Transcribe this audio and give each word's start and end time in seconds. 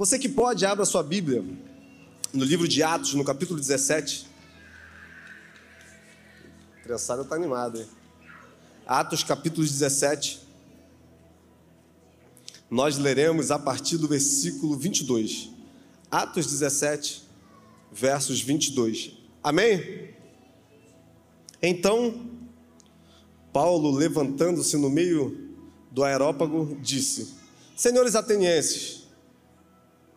Você 0.00 0.18
que 0.18 0.30
pode, 0.30 0.64
abra 0.64 0.86
sua 0.86 1.02
Bíblia 1.02 1.44
no 2.32 2.42
livro 2.42 2.66
de 2.66 2.82
Atos, 2.82 3.12
no 3.12 3.22
capítulo 3.22 3.60
17. 3.60 4.26
A 6.78 6.82
criançada 6.82 7.20
está 7.20 7.34
animada, 7.34 7.80
hein? 7.80 7.86
Atos, 8.86 9.22
capítulo 9.22 9.62
17. 9.62 10.40
Nós 12.70 12.96
leremos 12.96 13.50
a 13.50 13.58
partir 13.58 13.98
do 13.98 14.08
versículo 14.08 14.74
22. 14.74 15.50
Atos 16.10 16.46
17, 16.46 17.22
versos 17.92 18.40
22. 18.40 19.18
Amém? 19.42 20.14
Então, 21.60 22.26
Paulo, 23.52 23.90
levantando-se 23.90 24.78
no 24.78 24.88
meio 24.88 25.54
do 25.90 26.02
aerópago, 26.02 26.74
disse: 26.80 27.34
Senhores 27.76 28.14
atenienses, 28.14 28.99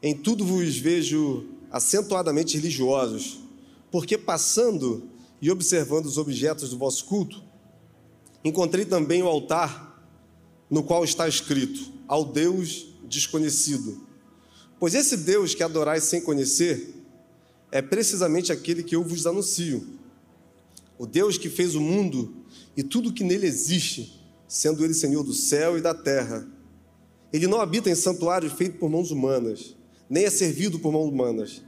em 0.04 0.14
tudo 0.14 0.46
vos 0.46 0.78
vejo 0.78 1.46
acentuadamente 1.72 2.58
religiosos, 2.58 3.40
porque 3.90 4.18
passando 4.18 5.10
e 5.42 5.50
observando 5.50 6.06
os 6.06 6.18
objetos 6.18 6.70
do 6.72 6.78
vosso 6.78 7.06
culto, 7.06 7.42
encontrei 8.44 8.84
também 8.84 9.24
o 9.24 9.28
altar 9.28 10.06
no 10.70 10.84
qual 10.84 11.06
está 11.06 11.26
escrito: 11.26 11.90
Ao 12.06 12.26
Deus 12.26 12.88
desconhecido. 13.06 14.06
Pois 14.78 14.94
esse 14.94 15.16
Deus 15.16 15.56
que 15.56 15.64
adorais 15.64 16.04
sem 16.04 16.20
conhecer 16.20 16.96
é 17.72 17.82
precisamente 17.82 18.52
aquele 18.52 18.84
que 18.84 18.98
eu 18.98 19.04
vos 19.04 19.26
anuncio. 19.26 19.88
O 20.98 21.08
Deus 21.08 21.38
que 21.38 21.50
fez 21.50 21.76
o 21.76 21.82
mundo 21.82 22.36
e 22.76 22.84
tudo 22.84 23.14
que 23.14 23.24
nele 23.24 23.48
existe, 23.48 24.22
sendo 24.50 24.84
ele 24.84 24.94
Senhor 24.94 25.24
do 25.24 25.34
céu 25.34 25.78
e 25.78 25.82
da 25.82 25.94
terra. 25.94 26.46
Ele 27.32 27.48
não 27.48 27.62
habita 27.62 27.90
em 27.90 27.96
santuários 27.96 28.52
feitos 28.54 28.80
por 28.80 28.90
mãos 28.90 29.10
humanas, 29.10 29.76
nem 30.14 30.26
é 30.26 30.30
servido 30.30 30.78
por 30.78 30.92
mãos 30.92 31.10
humanas, 31.10 31.64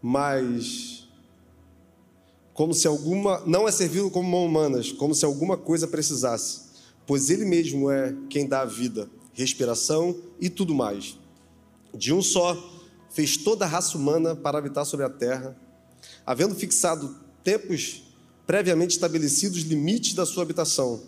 mas 0.00 1.06
como 2.54 2.72
se 2.72 2.86
alguma 2.86 3.42
não 3.44 3.68
é 3.68 3.70
servido 3.70 4.10
como 4.10 4.26
mãos 4.26 4.46
humanas, 4.46 4.92
como 4.92 5.14
se 5.14 5.26
alguma 5.26 5.54
coisa 5.54 5.86
precisasse, 5.86 6.62
pois 7.06 7.28
ele 7.28 7.44
mesmo 7.44 7.90
é 7.90 8.16
quem 8.30 8.48
dá 8.48 8.62
a 8.62 8.64
vida, 8.64 9.10
respiração 9.34 10.18
e 10.40 10.48
tudo 10.48 10.74
mais. 10.74 11.18
De 11.92 12.14
um 12.14 12.22
só 12.22 12.56
fez 13.10 13.36
toda 13.36 13.66
a 13.66 13.68
raça 13.68 13.98
humana 13.98 14.34
para 14.34 14.56
habitar 14.56 14.86
sobre 14.86 15.04
a 15.04 15.10
terra, 15.10 15.54
havendo 16.24 16.54
fixado 16.54 17.14
tempos 17.42 18.04
previamente 18.46 18.92
estabelecidos 18.92 19.60
limites 19.64 20.14
da 20.14 20.24
sua 20.24 20.44
habitação, 20.44 21.02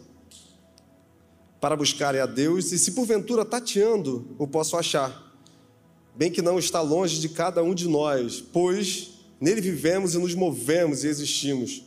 para 1.62 1.74
buscarem 1.74 2.20
a 2.20 2.26
Deus, 2.26 2.72
e 2.72 2.78
se 2.78 2.92
porventura 2.92 3.42
tateando 3.42 4.36
o 4.38 4.46
posso 4.46 4.76
achar, 4.76 5.26
bem 6.16 6.30
que 6.30 6.40
não 6.40 6.58
está 6.58 6.80
longe 6.80 7.20
de 7.20 7.28
cada 7.28 7.62
um 7.62 7.74
de 7.74 7.86
nós, 7.88 8.40
pois 8.40 9.10
nele 9.40 9.60
vivemos 9.60 10.14
e 10.14 10.18
nos 10.18 10.34
movemos 10.34 11.04
e 11.04 11.08
existimos, 11.08 11.82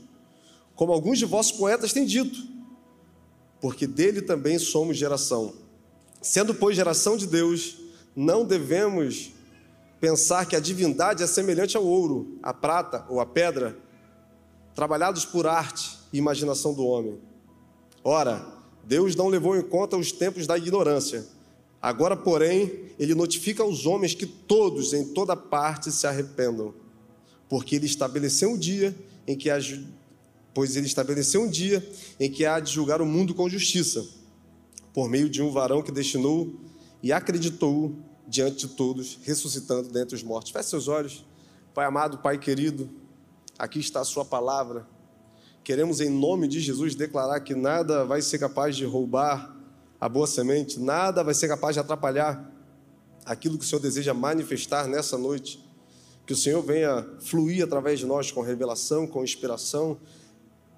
como 0.76 0.94
alguns 0.94 1.18
de 1.18 1.26
vossos 1.26 1.52
poetas 1.52 1.92
têm 1.92 2.06
dito, 2.06 2.48
porque 3.60 3.88
dele 3.88 4.22
também 4.22 4.60
somos 4.60 4.96
geração. 4.96 5.54
Sendo, 6.22 6.54
pois, 6.54 6.76
geração 6.76 7.18
de 7.18 7.26
Deus, 7.26 7.78
não 8.16 8.46
devemos 8.46 9.32
pensar 10.00 10.46
que 10.46 10.56
a 10.56 10.60
divindade 10.60 11.24
é 11.24 11.28
semelhante 11.28 11.76
ao 11.76 11.86
ouro, 11.86 12.38
à 12.44 12.54
prata 12.54 13.06
ou 13.10 13.20
à 13.20 13.26
pedra, 13.26 13.78
trabalhados 14.76 15.26
por 15.26 15.48
arte 15.48 15.98
e 16.14 16.18
imaginação 16.18 16.74
do 16.74 16.86
homem. 16.86 17.20
Ora, 18.04 18.46
Deus 18.84 19.16
não 19.16 19.28
levou 19.28 19.58
em 19.58 19.62
conta 19.62 19.98
os 19.98 20.12
tempos 20.12 20.48
da 20.48 20.58
ignorância. 20.58 21.26
Agora, 21.82 22.16
porém, 22.16 22.92
ele 23.00 23.16
notifica 23.16 23.64
aos 23.64 23.86
homens 23.86 24.14
que 24.14 24.26
todos, 24.26 24.94
em 24.94 25.14
toda 25.14 25.36
parte, 25.36 25.92
se 25.92 26.06
arrependam, 26.06 26.74
porque 27.48 27.76
ele 27.76 27.86
estabeleceu 27.86 28.52
um 28.52 28.58
dia 28.58 28.96
em 29.26 29.38
que 29.38 29.50
há, 29.50 29.58
pois 30.54 30.76
ele 30.76 30.88
estabeleceu 30.88 31.44
um 31.44 31.50
dia 31.50 31.88
em 32.20 32.30
que 32.30 32.46
há 32.46 32.60
de 32.60 32.72
julgar 32.72 33.02
o 33.02 33.06
mundo 33.06 33.34
com 33.34 33.48
justiça, 33.48 34.06
por 34.94 35.10
meio 35.10 35.30
de 35.30 35.42
um 35.42 35.52
varão 35.52 35.82
que 35.82 35.92
destinou 35.92 36.54
e 37.02 37.14
acreditou 37.14 37.96
diante 38.28 38.68
de 38.68 38.74
todos, 38.74 39.18
ressuscitando 39.24 39.90
dentre 39.90 40.16
os 40.16 40.24
mortos. 40.24 40.52
Feche 40.52 40.70
seus 40.70 40.88
olhos, 40.88 41.26
Pai 41.74 41.86
amado, 41.86 42.18
Pai 42.18 42.38
querido. 42.38 42.90
Aqui 43.58 43.80
está 43.80 44.02
a 44.02 44.06
Sua 44.06 44.26
palavra. 44.26 44.86
Queremos, 45.64 46.02
em 46.02 46.10
nome 46.10 46.48
de 46.48 46.60
Jesus, 46.60 46.96
declarar 46.96 47.40
que 47.40 47.56
nada 47.56 48.04
vai 48.04 48.22
ser 48.22 48.38
capaz 48.38 48.76
de 48.76 48.84
roubar 48.86 49.59
a 50.00 50.08
boa 50.08 50.26
semente, 50.26 50.80
nada 50.80 51.24
vai 51.24 51.34
ser 51.34 51.48
capaz 51.48 51.76
de 51.76 51.80
atrapalhar 51.80 52.50
aquilo 53.26 53.58
que 53.58 53.66
o 53.66 53.68
Senhor 53.68 53.82
deseja 53.82 54.14
manifestar 54.14 54.88
nessa 54.88 55.18
noite. 55.18 55.64
Que 56.26 56.34
o 56.34 56.38
Senhor 56.38 56.62
venha 56.62 57.06
fluir 57.20 57.64
através 57.64 58.00
de 58.00 58.06
nós 58.06 58.32
com 58.32 58.42
revelação, 58.42 59.06
com 59.06 59.24
inspiração. 59.24 60.00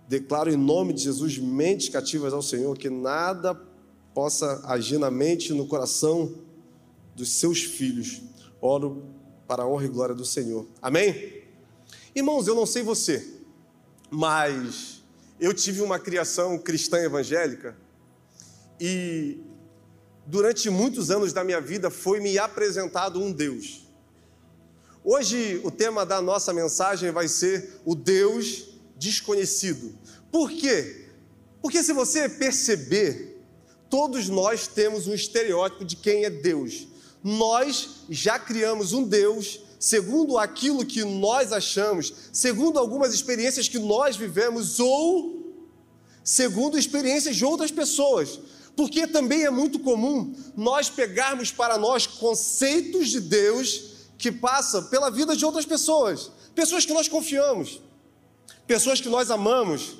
Declaro 0.07 0.49
em 0.49 0.57
nome 0.57 0.93
de 0.93 1.03
Jesus 1.03 1.37
mentes 1.37 1.89
cativas 1.89 2.33
ao 2.33 2.41
Senhor, 2.41 2.77
que 2.77 2.89
nada 2.89 3.53
possa 4.13 4.61
agir 4.65 4.97
na 4.97 5.11
mente 5.11 5.51
e 5.51 5.53
no 5.53 5.67
coração 5.67 6.33
dos 7.15 7.31
seus 7.33 7.61
filhos. 7.61 8.21
Oro 8.59 9.03
para 9.47 9.63
a 9.63 9.67
honra 9.67 9.85
e 9.85 9.89
glória 9.89 10.15
do 10.15 10.25
Senhor. 10.25 10.65
Amém? 10.81 11.43
Irmãos, 12.15 12.47
eu 12.47 12.55
não 12.55 12.65
sei 12.65 12.81
você, 12.81 13.39
mas 14.09 15.03
eu 15.39 15.53
tive 15.53 15.81
uma 15.81 15.99
criação 15.99 16.57
cristã 16.57 16.97
evangélica 16.97 17.77
e 18.83 19.37
durante 20.25 20.67
muitos 20.67 21.11
anos 21.11 21.31
da 21.31 21.43
minha 21.43 21.61
vida 21.61 21.91
foi 21.91 22.19
me 22.19 22.39
apresentado 22.39 23.21
um 23.21 23.31
Deus. 23.31 23.87
Hoje 25.03 25.61
o 25.63 25.69
tema 25.69 26.03
da 26.03 26.19
nossa 26.19 26.51
mensagem 26.51 27.11
vai 27.11 27.27
ser 27.27 27.79
o 27.85 27.93
Deus 27.93 28.69
desconhecido. 28.97 29.93
Por 30.31 30.49
quê? 30.49 31.09
Porque 31.61 31.83
se 31.83 31.93
você 31.93 32.27
perceber, 32.27 33.39
todos 33.87 34.27
nós 34.29 34.65
temos 34.65 35.05
um 35.05 35.13
estereótipo 35.13 35.85
de 35.85 35.95
quem 35.95 36.25
é 36.25 36.31
Deus. 36.31 36.87
Nós 37.23 38.05
já 38.09 38.39
criamos 38.39 38.93
um 38.93 39.03
Deus 39.03 39.59
segundo 39.79 40.39
aquilo 40.39 40.83
que 40.83 41.03
nós 41.03 41.51
achamos, 41.53 42.11
segundo 42.33 42.79
algumas 42.79 43.13
experiências 43.13 43.67
que 43.67 43.77
nós 43.77 44.15
vivemos 44.15 44.79
ou 44.79 45.55
segundo 46.23 46.79
experiências 46.79 47.35
de 47.35 47.45
outras 47.45 47.69
pessoas. 47.69 48.39
Porque 48.81 49.05
também 49.05 49.43
é 49.43 49.51
muito 49.51 49.77
comum 49.77 50.35
nós 50.57 50.89
pegarmos 50.89 51.51
para 51.51 51.77
nós 51.77 52.07
conceitos 52.07 53.09
de 53.09 53.19
Deus 53.19 54.09
que 54.17 54.31
passam 54.31 54.85
pela 54.85 55.11
vida 55.11 55.35
de 55.35 55.45
outras 55.45 55.67
pessoas, 55.67 56.31
pessoas 56.55 56.83
que 56.83 56.91
nós 56.91 57.07
confiamos, 57.07 57.79
pessoas 58.65 58.99
que 58.99 59.07
nós 59.07 59.29
amamos, 59.29 59.97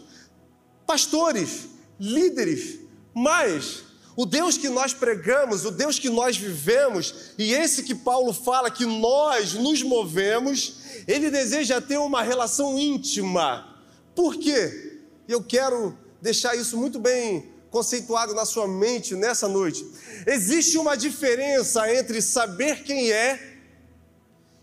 pastores, 0.83 1.67
líderes, 1.99 2.79
mas 3.13 3.83
o 4.15 4.25
Deus 4.25 4.57
que 4.57 4.67
nós 4.67 4.95
pregamos, 4.95 5.63
o 5.63 5.69
Deus 5.69 5.99
que 5.99 6.09
nós 6.09 6.35
vivemos, 6.35 7.35
e 7.37 7.53
esse 7.53 7.83
que 7.83 7.93
Paulo 7.93 8.33
fala 8.33 8.71
que 8.71 8.87
nós 8.87 9.53
nos 9.53 9.83
movemos, 9.83 10.77
ele 11.07 11.29
deseja 11.29 11.79
ter 11.79 11.99
uma 11.99 12.23
relação 12.23 12.79
íntima. 12.79 13.79
Por 14.15 14.37
quê? 14.37 15.03
Eu 15.27 15.43
quero 15.43 15.95
deixar 16.19 16.55
isso 16.55 16.75
muito 16.75 16.97
bem 16.97 17.50
conceituado 17.71 18.35
na 18.35 18.45
sua 18.45 18.67
mente 18.67 19.15
nessa 19.15 19.47
noite. 19.47 19.89
Existe 20.27 20.77
uma 20.77 20.95
diferença 20.95 21.91
entre 21.91 22.21
saber 22.21 22.83
quem 22.83 23.11
é 23.11 23.59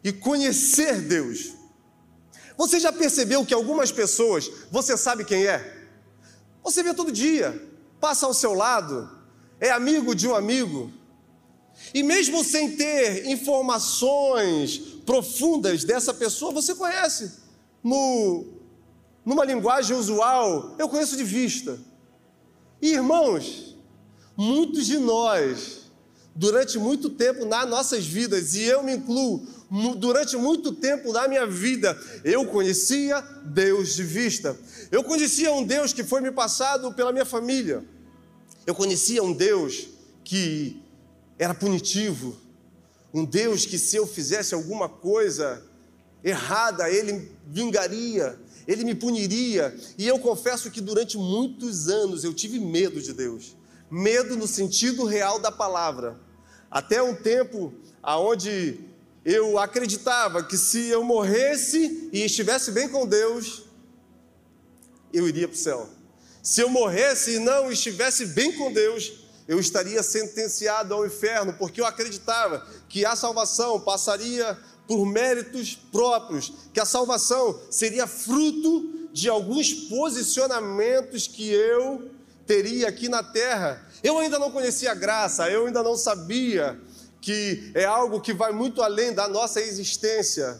e 0.05 0.13
conhecer 0.13 1.01
Deus. 1.01 1.55
Você 2.57 2.79
já 2.79 2.93
percebeu 2.93 3.47
que 3.47 3.55
algumas 3.55 3.91
pessoas 3.91 4.51
você 4.71 4.97
sabe 4.97 5.25
quem 5.25 5.47
é? 5.47 5.89
Você 6.63 6.83
vê 6.83 6.93
todo 6.93 7.11
dia, 7.11 7.67
passa 7.99 8.27
ao 8.27 8.35
seu 8.35 8.53
lado, 8.53 9.11
é 9.59 9.71
amigo 9.71 10.15
de 10.15 10.29
um 10.29 10.35
amigo. 10.35 10.93
E 11.95 12.03
mesmo 12.03 12.45
sem 12.45 12.77
ter 12.77 13.27
informações 13.27 14.79
profundas 15.07 15.83
dessa 15.83 16.13
pessoa, 16.13 16.53
você 16.53 16.75
conhece. 16.75 17.33
No, 17.83 18.45
numa 19.25 19.45
linguagem 19.45 19.97
usual, 19.97 20.75
eu 20.79 20.89
conheço 20.89 21.17
de 21.17 21.25
vista. 21.25 21.79
Irmãos, 22.81 23.77
muitos 24.37 24.87
de 24.87 24.99
nós, 24.99 25.91
durante 26.35 26.79
muito 26.79 27.11
tempo 27.11 27.45
nas 27.45 27.69
nossas 27.69 28.07
vidas, 28.07 28.55
e 28.55 28.63
eu 28.63 28.83
me 28.85 28.95
incluo, 28.95 29.45
durante 29.97 30.37
muito 30.37 30.73
tempo 30.73 31.13
da 31.13 31.27
minha 31.27 31.47
vida, 31.47 31.99
eu 32.25 32.47
conhecia 32.47 33.21
Deus 33.45 33.95
de 33.95 34.05
vista. 34.05 34.57
Eu 34.91 35.03
conhecia 35.03 35.53
um 35.53 35.65
Deus 35.65 35.93
que 35.93 36.05
foi 36.05 36.21
me 36.21 36.31
passado 36.31 36.93
pela 36.95 37.13
minha 37.13 37.27
família. 37.27 37.85
Eu 38.65 38.75
conhecia 38.75 39.23
um 39.23 39.33
Deus 39.33 39.89
que 40.23 40.81
era 41.39 41.55
punitivo, 41.55 42.37
um 43.13 43.25
Deus 43.25 43.67
que 43.67 43.79
se 43.79 43.97
eu 43.97 44.07
fizesse 44.07 44.55
alguma 44.55 44.89
coisa 44.89 45.65
errada, 46.23 46.89
ele 46.91 47.33
vingaria, 47.47 48.39
ele 48.69 48.85
me 48.85 48.95
puniria. 48.95 49.75
E 49.97 50.07
eu 50.07 50.19
confesso 50.19 50.71
que 50.71 50.81
durante 50.81 51.17
muitos 51.17 51.89
anos 51.89 52.23
eu 52.23 52.35
tive 52.35 52.61
medo 52.61 53.01
de 53.01 53.15
Deus. 53.15 53.57
Medo 53.91 54.37
no 54.37 54.47
sentido 54.47 55.07
real 55.07 55.39
da 55.39 55.51
palavra. 55.51 56.21
Até 56.71 57.03
um 57.03 57.15
tempo 57.15 57.73
aonde 58.03 58.79
eu 59.25 59.59
acreditava 59.59 60.45
que 60.45 60.59
se 60.59 60.87
eu 60.89 61.03
morresse 61.03 62.11
e 62.13 62.23
estivesse 62.23 62.71
bem 62.71 62.89
com 62.91 63.07
Deus, 63.07 63.65
eu 65.15 65.27
iria 65.27 65.49
para 65.49 65.55
o 65.55 65.59
céu. 65.59 65.89
Se 66.43 66.61
eu 66.61 66.69
morresse 66.69 67.37
e 67.37 67.39
não 67.39 67.73
estivesse 67.73 68.27
bem 68.27 68.53
com 68.53 68.71
Deus, 68.71 69.13
eu 69.49 69.59
estaria 69.59 70.03
sentenciado 70.03 70.93
ao 70.93 71.07
inferno, 71.07 71.55
porque 71.55 71.81
eu 71.81 71.87
acreditava 71.87 72.67
que 72.87 73.07
a 73.07 73.17
salvação 73.17 73.81
passaria 73.81 74.59
por 74.89 75.05
méritos 75.05 75.79
próprios, 75.93 76.51
que 76.73 76.81
a 76.81 76.87
salvação 76.87 77.61
seria 77.71 78.07
fruto 78.07 79.11
de 79.13 79.29
alguns 79.29 79.73
posicionamentos 79.73 81.29
que 81.29 81.51
eu 81.51 82.11
teria 82.47 82.89
aqui 82.89 83.07
na 83.07 83.23
terra. 83.23 83.87
Eu 84.03 84.17
ainda 84.19 84.39
não 84.39 84.51
conhecia 84.51 84.93
a 84.93 84.95
graça, 84.95 85.51
eu 85.51 85.67
ainda 85.67 85.83
não 85.83 85.95
sabia 85.95 86.81
que 87.21 87.71
é 87.75 87.85
algo 87.85 88.21
que 88.21 88.33
vai 88.33 88.51
muito 88.51 88.81
além 88.83 89.13
da 89.13 89.29
nossa 89.29 89.61
existência. 89.61 90.59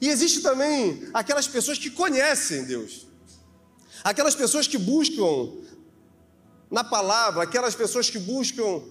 E 0.00 0.08
existe 0.08 0.40
também 0.40 1.08
aquelas 1.14 1.46
pessoas 1.46 1.78
que 1.78 1.90
conhecem 1.90 2.64
Deus, 2.64 3.06
aquelas 4.02 4.34
pessoas 4.34 4.66
que 4.66 4.78
buscam 4.78 5.52
na 6.68 6.82
palavra, 6.82 7.44
aquelas 7.44 7.76
pessoas 7.76 8.10
que 8.10 8.18
buscam 8.18 8.82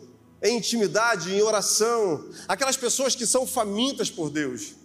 em 0.42 0.58
intimidade, 0.58 1.34
em 1.34 1.42
oração, 1.42 2.30
aquelas 2.48 2.78
pessoas 2.78 3.16
que 3.16 3.26
são 3.26 3.48
famintas 3.48 4.10
por 4.10 4.30
Deus. 4.30 4.76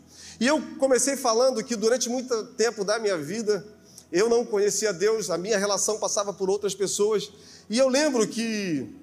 E 0.41 0.47
eu 0.47 0.61
comecei 0.79 1.17
falando 1.17 1.63
que 1.63 1.77
durante 1.77 2.09
muito 2.09 2.45
tempo 2.55 2.85
da 2.85 2.99
minha 2.99 3.19
vida 3.19 3.65
eu 4.11 4.29
não 4.29 4.45
conhecia 4.45 4.93
Deus, 4.93 5.31
a 5.31 5.39
minha 5.39 5.59
relação 5.59 5.99
passava 5.99 6.33
por 6.33 6.51
outras 6.51 6.75
pessoas. 6.75 7.31
E 7.69 7.79
eu 7.79 7.89
lembro 7.89 8.27
que 8.27 8.95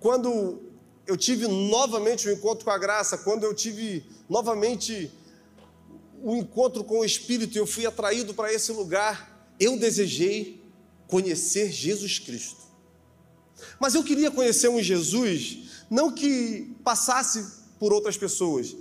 quando 0.00 0.62
eu 1.06 1.16
tive 1.16 1.46
novamente 1.46 2.28
o 2.28 2.30
um 2.30 2.34
encontro 2.34 2.64
com 2.64 2.70
a 2.70 2.78
graça, 2.78 3.18
quando 3.18 3.44
eu 3.44 3.54
tive 3.54 4.04
novamente 4.28 5.10
o 6.22 6.32
um 6.32 6.36
encontro 6.38 6.82
com 6.82 7.00
o 7.00 7.04
Espírito 7.04 7.56
eu 7.56 7.66
fui 7.66 7.86
atraído 7.86 8.34
para 8.34 8.52
esse 8.52 8.72
lugar, 8.72 9.54
eu 9.60 9.78
desejei 9.78 10.60
conhecer 11.06 11.70
Jesus 11.70 12.18
Cristo. 12.18 12.65
Mas 13.80 13.94
eu 13.94 14.02
queria 14.02 14.30
conhecer 14.30 14.68
um 14.68 14.82
Jesus, 14.82 15.58
não 15.90 16.10
que 16.10 16.74
passasse 16.84 17.44
por 17.78 17.92
outras 17.92 18.16
pessoas, 18.16 18.76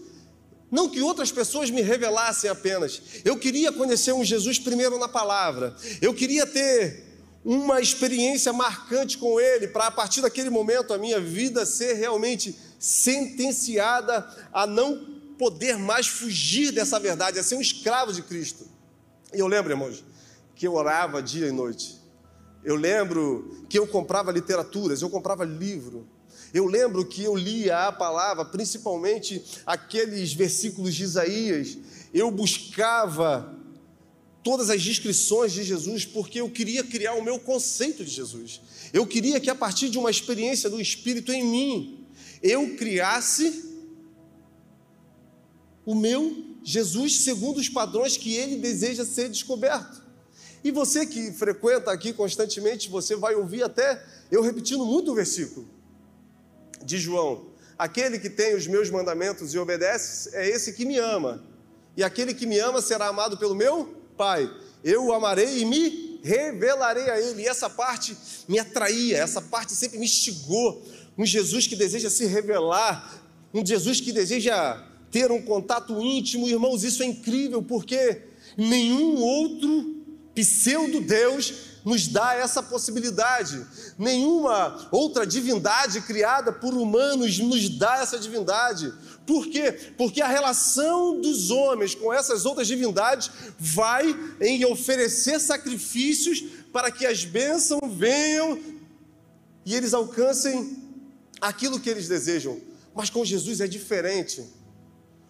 não 0.72 0.90
que 0.90 1.02
outras 1.02 1.32
pessoas 1.32 1.70
me 1.70 1.82
revelassem 1.82 2.50
apenas. 2.50 3.02
Eu 3.24 3.38
queria 3.38 3.72
conhecer 3.72 4.14
um 4.14 4.24
Jesus 4.24 4.60
primeiro 4.60 4.98
na 4.98 5.08
palavra. 5.08 5.76
Eu 6.02 6.14
queria 6.14 6.46
ter 6.46 7.06
uma 7.44 7.80
experiência 7.80 8.52
marcante 8.52 9.18
com 9.18 9.40
Ele, 9.40 9.68
para 9.68 9.88
a 9.88 9.92
partir 9.92 10.22
daquele 10.22 10.50
momento 10.50 10.94
a 10.94 10.98
minha 10.98 11.20
vida 11.20 11.66
ser 11.66 11.94
realmente 11.94 12.58
sentenciada 12.80 14.28
a 14.52 14.66
não 14.66 15.16
poder 15.38 15.78
mais 15.78 16.08
fugir 16.08 16.72
dessa 16.72 17.00
verdade, 17.00 17.38
a 17.38 17.44
ser 17.44 17.56
um 17.56 17.62
escravo 17.62 18.12
de 18.12 18.24
Cristo. 18.24 18.68
E 19.34 19.40
eu 19.40 19.48
lembro, 19.48 19.72
irmãos, 19.72 20.04
que 20.56 20.66
eu 20.66 20.74
orava 20.74 21.22
dia 21.22 21.48
e 21.48 21.52
noite. 21.52 22.00
Eu 22.66 22.76
lembro 22.76 23.66
que 23.70 23.78
eu 23.78 23.86
comprava 23.86 24.32
literaturas, 24.32 25.02
eu 25.02 25.10
comprava 25.10 25.46
livro. 25.46 26.08
Eu 26.52 26.66
lembro 26.66 27.06
que 27.06 27.24
eu 27.24 27.36
lia 27.36 27.88
a 27.88 27.92
palavra, 27.92 28.44
principalmente 28.44 29.44
aqueles 29.66 30.34
versículos 30.34 30.96
de 30.96 31.04
Isaías. 31.04 31.78
Eu 32.12 32.32
buscava 32.32 33.56
todas 34.44 34.70
as 34.70 34.82
descrições 34.82 35.54
de 35.54 35.64
Jesus 35.64 36.06
porque 36.06 36.42
eu 36.42 36.50
queria 36.50 36.84
criar 36.84 37.14
o 37.14 37.24
meu 37.24 37.40
conceito 37.40 38.04
de 38.04 38.12
Jesus. 38.12 38.62
Eu 38.92 39.06
queria 39.06 39.40
que 39.40 39.50
a 39.50 39.56
partir 39.56 39.90
de 39.90 40.00
uma 40.00 40.10
experiência 40.10 40.70
do 40.70 40.82
Espírito 40.82 41.32
em 41.32 41.44
mim, 41.44 42.08
eu 42.42 42.76
criasse 42.76 43.76
o 45.86 45.94
meu 45.94 46.56
Jesus 46.64 47.18
segundo 47.18 47.58
os 47.58 47.70
padrões 47.70 48.18
que 48.18 48.34
ele 48.34 48.56
deseja 48.58 49.06
ser 49.06 49.30
descoberto. 49.30 50.05
E 50.66 50.72
você 50.72 51.06
que 51.06 51.32
frequenta 51.32 51.92
aqui 51.92 52.12
constantemente, 52.12 52.90
você 52.90 53.16
vai 53.16 53.36
ouvir 53.36 53.62
até 53.62 54.04
eu 54.32 54.42
repetindo 54.42 54.84
muito 54.84 55.12
o 55.12 55.14
versículo 55.14 55.70
de 56.84 56.98
João. 56.98 57.52
Aquele 57.78 58.18
que 58.18 58.32
tem 58.32 58.56
os 58.56 58.66
meus 58.66 58.90
mandamentos 58.90 59.54
e 59.54 59.60
obedece 59.60 60.36
é 60.36 60.50
esse 60.50 60.74
que 60.74 60.84
me 60.84 60.98
ama. 60.98 61.44
E 61.96 62.04
aquele 62.04 62.34
que 62.34 62.48
me 62.48 62.58
ama 62.58 62.82
será 62.82 63.10
amado 63.10 63.38
pelo 63.38 63.54
meu 63.54 63.94
Pai. 64.18 64.52
Eu 64.84 65.06
o 65.06 65.14
amarei 65.14 65.60
e 65.60 65.66
me 65.66 66.20
revelarei 66.24 67.12
a 67.12 67.22
ele. 67.22 67.44
E 67.44 67.48
essa 67.48 67.70
parte 67.70 68.18
me 68.48 68.58
atraía, 68.58 69.20
essa 69.20 69.44
parte 69.44 69.74
sempre 69.74 70.00
me 70.00 70.06
instigou. 70.06 70.84
Um 71.16 71.28
Jesus 71.28 71.68
que 71.68 71.76
deseja 71.76 72.10
se 72.10 72.26
revelar, 72.26 73.24
um 73.54 73.64
Jesus 73.64 74.02
que 74.02 74.12
deseja 74.12 74.84
ter 75.12 75.32
um 75.32 75.44
contato 75.44 76.02
íntimo. 76.02 76.50
Irmãos, 76.50 76.84
isso 76.84 77.04
é 77.04 77.06
incrível 77.06 77.62
porque 77.62 78.24
nenhum 78.58 79.22
outro 79.22 79.95
pseudo-Deus 80.36 81.54
nos 81.86 82.08
dá 82.08 82.34
essa 82.34 82.62
possibilidade. 82.62 83.64
Nenhuma 83.98 84.90
outra 84.92 85.26
divindade 85.26 86.02
criada 86.02 86.52
por 86.52 86.74
humanos 86.74 87.38
nos 87.38 87.70
dá 87.70 87.98
essa 87.98 88.20
divindade. 88.20 88.92
Por 89.26 89.48
quê? 89.48 89.72
Porque 89.98 90.22
a 90.22 90.28
relação 90.28 91.22
dos 91.22 91.52
homens 91.52 91.96
com 91.96 92.12
essas 92.12 92.46
outras 92.46 92.68
divindades 92.68 93.30
vai 93.58 94.16
em 94.42 94.66
oferecer 94.66 95.40
sacrifícios 95.40 96.44
para 96.74 96.92
que 96.92 97.06
as 97.06 97.24
bênçãos 97.24 97.82
venham 97.96 98.60
e 99.64 99.74
eles 99.74 99.94
alcancem 99.94 100.78
aquilo 101.40 101.80
que 101.80 101.90
eles 101.90 102.08
desejam. 102.08 102.60
Mas 102.94 103.10
com 103.10 103.24
Jesus 103.24 103.62
é 103.62 103.68
diferente. 103.68 104.44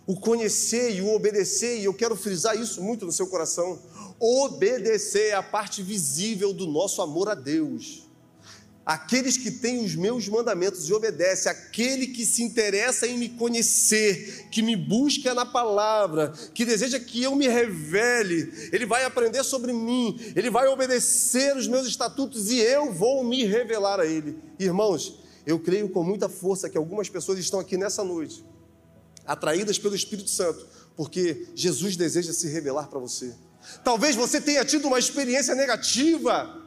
O 0.08 0.16
conhecer 0.20 0.96
e 0.96 1.02
o 1.02 1.14
obedecer, 1.14 1.80
e 1.80 1.86
eu 1.86 1.94
quero 1.94 2.16
frisar 2.16 2.60
isso 2.60 2.82
muito 2.82 3.06
no 3.06 3.12
seu 3.12 3.28
coração 3.28 3.80
Obedecer 4.20 5.30
é 5.30 5.34
a 5.34 5.44
parte 5.44 5.82
visível 5.82 6.54
do 6.54 6.66
nosso 6.66 7.02
amor 7.02 7.30
a 7.30 7.36
Deus. 7.36 8.04
Aqueles 8.86 9.36
que 9.36 9.50
têm 9.50 9.84
os 9.84 9.96
meus 9.96 10.30
mandamentos 10.30 10.88
e 10.88 10.94
obedece, 10.94 11.50
aquele 11.50 12.08
que 12.08 12.24
se 12.24 12.44
interessa 12.44 13.08
em 13.08 13.18
me 13.18 13.30
conhecer, 13.30 14.48
que 14.52 14.62
me 14.62 14.76
busca 14.76 15.34
na 15.34 15.44
palavra, 15.44 16.32
que 16.54 16.64
deseja 16.64 17.00
que 17.00 17.24
eu 17.24 17.36
me 17.36 17.48
revele, 17.48 18.70
ele 18.72 18.86
vai 18.86 19.04
aprender 19.04 19.44
sobre 19.44 19.74
mim, 19.74 20.20
ele 20.36 20.52
vai 20.52 20.68
obedecer 20.68 21.58
os 21.58 21.68
meus 21.68 21.88
estatutos 21.88 22.52
e 22.52 22.60
eu 22.60 22.94
vou 22.94 23.24
me 23.24 23.44
revelar 23.44 24.00
a 24.00 24.06
ele. 24.06 24.38
Irmãos, 24.60 25.20
eu 25.48 25.60
creio 25.60 25.90
com 25.90 26.04
muita 26.04 26.30
força 26.30 26.70
que 26.70 26.78
algumas 26.78 27.10
pessoas 27.10 27.40
estão 27.40 27.60
aqui 27.60 27.78
nessa 27.78 28.04
noite, 28.04 28.46
atraídas 29.26 29.78
pelo 29.78 29.96
Espírito 29.96 30.30
Santo, 30.30 30.66
porque 30.96 31.48
Jesus 31.56 31.96
deseja 31.96 32.34
se 32.34 32.48
revelar 32.48 32.88
para 32.88 33.00
você. 33.00 33.34
Talvez 33.84 34.16
você 34.16 34.40
tenha 34.40 34.64
tido 34.64 34.88
uma 34.88 35.00
experiência 35.00 35.56
negativa 35.56 36.65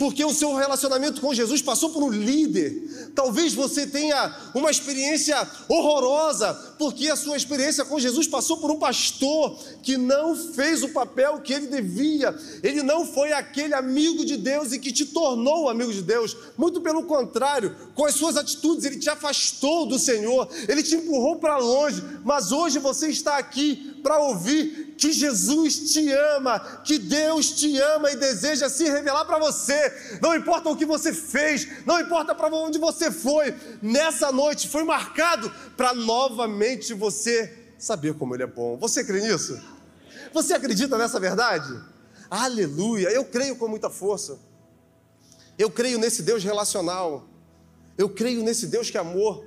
porque 0.00 0.24
o 0.24 0.32
seu 0.32 0.54
relacionamento 0.54 1.20
com 1.20 1.34
Jesus 1.34 1.60
passou 1.60 1.90
por 1.90 2.02
um 2.02 2.08
líder. 2.08 3.10
Talvez 3.14 3.52
você 3.52 3.86
tenha 3.86 4.34
uma 4.54 4.70
experiência 4.70 5.36
horrorosa, 5.68 6.54
porque 6.78 7.10
a 7.10 7.16
sua 7.16 7.36
experiência 7.36 7.84
com 7.84 8.00
Jesus 8.00 8.26
passou 8.26 8.56
por 8.56 8.70
um 8.70 8.78
pastor 8.78 9.58
que 9.82 9.98
não 9.98 10.34
fez 10.34 10.82
o 10.82 10.88
papel 10.88 11.42
que 11.42 11.52
ele 11.52 11.66
devia. 11.66 12.34
Ele 12.62 12.82
não 12.82 13.04
foi 13.04 13.34
aquele 13.34 13.74
amigo 13.74 14.24
de 14.24 14.38
Deus 14.38 14.72
e 14.72 14.78
que 14.78 14.90
te 14.90 15.04
tornou 15.04 15.68
amigo 15.68 15.92
de 15.92 16.00
Deus. 16.00 16.34
Muito 16.56 16.80
pelo 16.80 17.02
contrário, 17.02 17.76
com 17.94 18.06
as 18.06 18.14
suas 18.14 18.38
atitudes, 18.38 18.86
ele 18.86 18.98
te 18.98 19.10
afastou 19.10 19.84
do 19.84 19.98
Senhor, 19.98 20.48
ele 20.66 20.82
te 20.82 20.94
empurrou 20.94 21.36
para 21.36 21.58
longe. 21.58 22.02
Mas 22.24 22.52
hoje 22.52 22.78
você 22.78 23.08
está 23.08 23.36
aqui 23.36 24.00
para 24.02 24.18
ouvir 24.18 24.89
que 25.00 25.12
Jesus 25.12 25.92
te 25.94 26.12
ama, 26.12 26.60
que 26.84 26.98
Deus 26.98 27.52
te 27.52 27.80
ama 27.80 28.10
e 28.12 28.16
deseja 28.16 28.68
se 28.68 28.84
revelar 28.84 29.24
para 29.24 29.38
você. 29.38 30.18
Não 30.20 30.36
importa 30.36 30.68
o 30.68 30.76
que 30.76 30.84
você 30.84 31.14
fez, 31.14 31.66
não 31.86 31.98
importa 31.98 32.34
para 32.34 32.54
onde 32.54 32.78
você 32.78 33.10
foi, 33.10 33.54
nessa 33.80 34.30
noite 34.30 34.68
foi 34.68 34.84
marcado 34.84 35.50
para 35.74 35.94
novamente 35.94 36.92
você 36.92 37.72
saber 37.78 38.12
como 38.12 38.36
Ele 38.36 38.42
é 38.42 38.46
bom. 38.46 38.76
Você 38.76 39.02
crê 39.02 39.22
nisso? 39.22 39.58
Você 40.34 40.52
acredita 40.52 40.98
nessa 40.98 41.18
verdade? 41.18 41.82
Aleluia! 42.30 43.08
Eu 43.08 43.24
creio 43.24 43.56
com 43.56 43.68
muita 43.68 43.88
força. 43.88 44.38
Eu 45.58 45.70
creio 45.70 45.98
nesse 45.98 46.22
Deus 46.22 46.44
relacional. 46.44 47.26
Eu 47.96 48.10
creio 48.10 48.42
nesse 48.42 48.66
Deus 48.66 48.90
que 48.90 48.98
é 48.98 49.00
amor. 49.00 49.46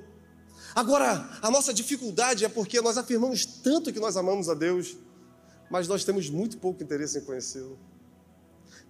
Agora, 0.74 1.30
a 1.44 1.52
nossa 1.52 1.72
dificuldade 1.72 2.44
é 2.44 2.50
porque 2.50 2.82
nós 2.82 2.98
afirmamos 2.98 3.46
tanto 3.46 3.94
que 3.94 4.00
nós 4.00 4.18
amamos 4.18 4.50
a 4.50 4.56
Deus 4.56 4.98
mas 5.74 5.88
nós 5.88 6.04
temos 6.04 6.30
muito 6.30 6.60
pouco 6.60 6.84
interesse 6.84 7.18
em 7.18 7.22
conhecê-lo. 7.22 7.80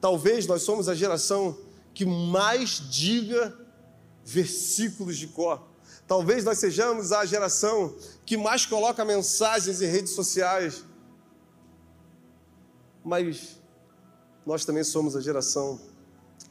Talvez 0.02 0.46
nós 0.46 0.64
somos 0.64 0.90
a 0.90 0.94
geração 0.94 1.58
que 1.94 2.06
mais 2.06 2.72
diga 2.72 3.58
versículos 4.26 5.18
de 5.18 5.28
cor. 5.28 5.66
Talvez 6.06 6.44
nós 6.44 6.58
sejamos 6.58 7.14
a 7.14 7.24
geração 7.24 7.96
que 8.26 8.36
mais 8.36 8.66
coloca 8.66 9.06
mensagens 9.06 9.82
em 9.82 9.86
redes 9.86 10.12
sociais. 10.12 10.84
Mas 13.02 13.62
nós 14.46 14.66
também 14.66 14.84
somos 14.84 15.16
a 15.16 15.22
geração 15.22 15.80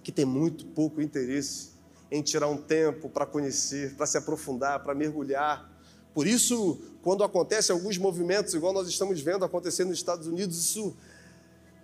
que 0.03 0.11
tem 0.11 0.25
muito 0.25 0.65
pouco 0.65 1.03
interesse 1.03 1.73
em 2.11 2.23
tirar 2.23 2.49
um 2.49 2.57
tempo 2.57 3.11
para 3.11 3.27
conhecer, 3.27 3.97
para 3.97 4.07
se 4.07 4.17
aprofundar, 4.17 4.83
para 4.83 4.95
mergulhar. 4.95 5.71
Por 6.15 6.27
isso, 6.27 6.79
quando 7.03 7.25
acontecem 7.25 7.75
alguns 7.75 7.99
movimentos, 7.99 8.55
igual 8.55 8.73
nós 8.73 8.89
estamos 8.89 9.21
vendo 9.21 9.45
acontecer 9.45 9.85
nos 9.85 9.97
Estados 9.97 10.27
Unidos, 10.27 10.59
isso 10.59 10.95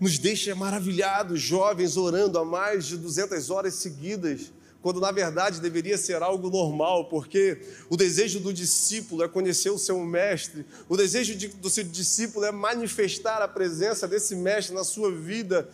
nos 0.00 0.18
deixa 0.18 0.54
maravilhados, 0.54 1.40
jovens 1.40 1.96
orando 1.96 2.38
há 2.38 2.44
mais 2.44 2.86
de 2.86 2.96
200 2.96 3.50
horas 3.50 3.74
seguidas, 3.74 4.52
quando 4.80 5.00
na 5.00 5.10
verdade 5.10 5.60
deveria 5.60 5.98
ser 5.98 6.22
algo 6.22 6.48
normal, 6.50 7.06
porque 7.06 7.60
o 7.90 7.96
desejo 7.96 8.38
do 8.38 8.52
discípulo 8.52 9.24
é 9.24 9.28
conhecer 9.28 9.70
o 9.70 9.78
seu 9.78 9.98
mestre, 10.04 10.64
o 10.88 10.96
desejo 10.96 11.34
de, 11.34 11.48
do 11.48 11.68
seu 11.68 11.82
discípulo 11.82 12.44
é 12.44 12.52
manifestar 12.52 13.42
a 13.42 13.48
presença 13.48 14.06
desse 14.06 14.36
mestre 14.36 14.74
na 14.74 14.84
sua 14.84 15.10
vida. 15.10 15.68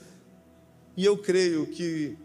E 0.97 1.05
eu 1.05 1.19
creio 1.19 1.67
que 1.67 2.17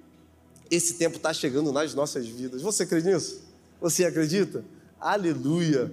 esse 0.71 0.93
tempo 0.93 1.17
está 1.17 1.33
chegando 1.33 1.74
nas 1.74 1.93
nossas 1.93 2.27
vidas. 2.27 2.62
Você 2.62 2.86
crê 2.86 3.01
nisso? 3.01 3.41
Você 3.81 4.05
acredita? 4.05 4.63
Aleluia! 5.00 5.91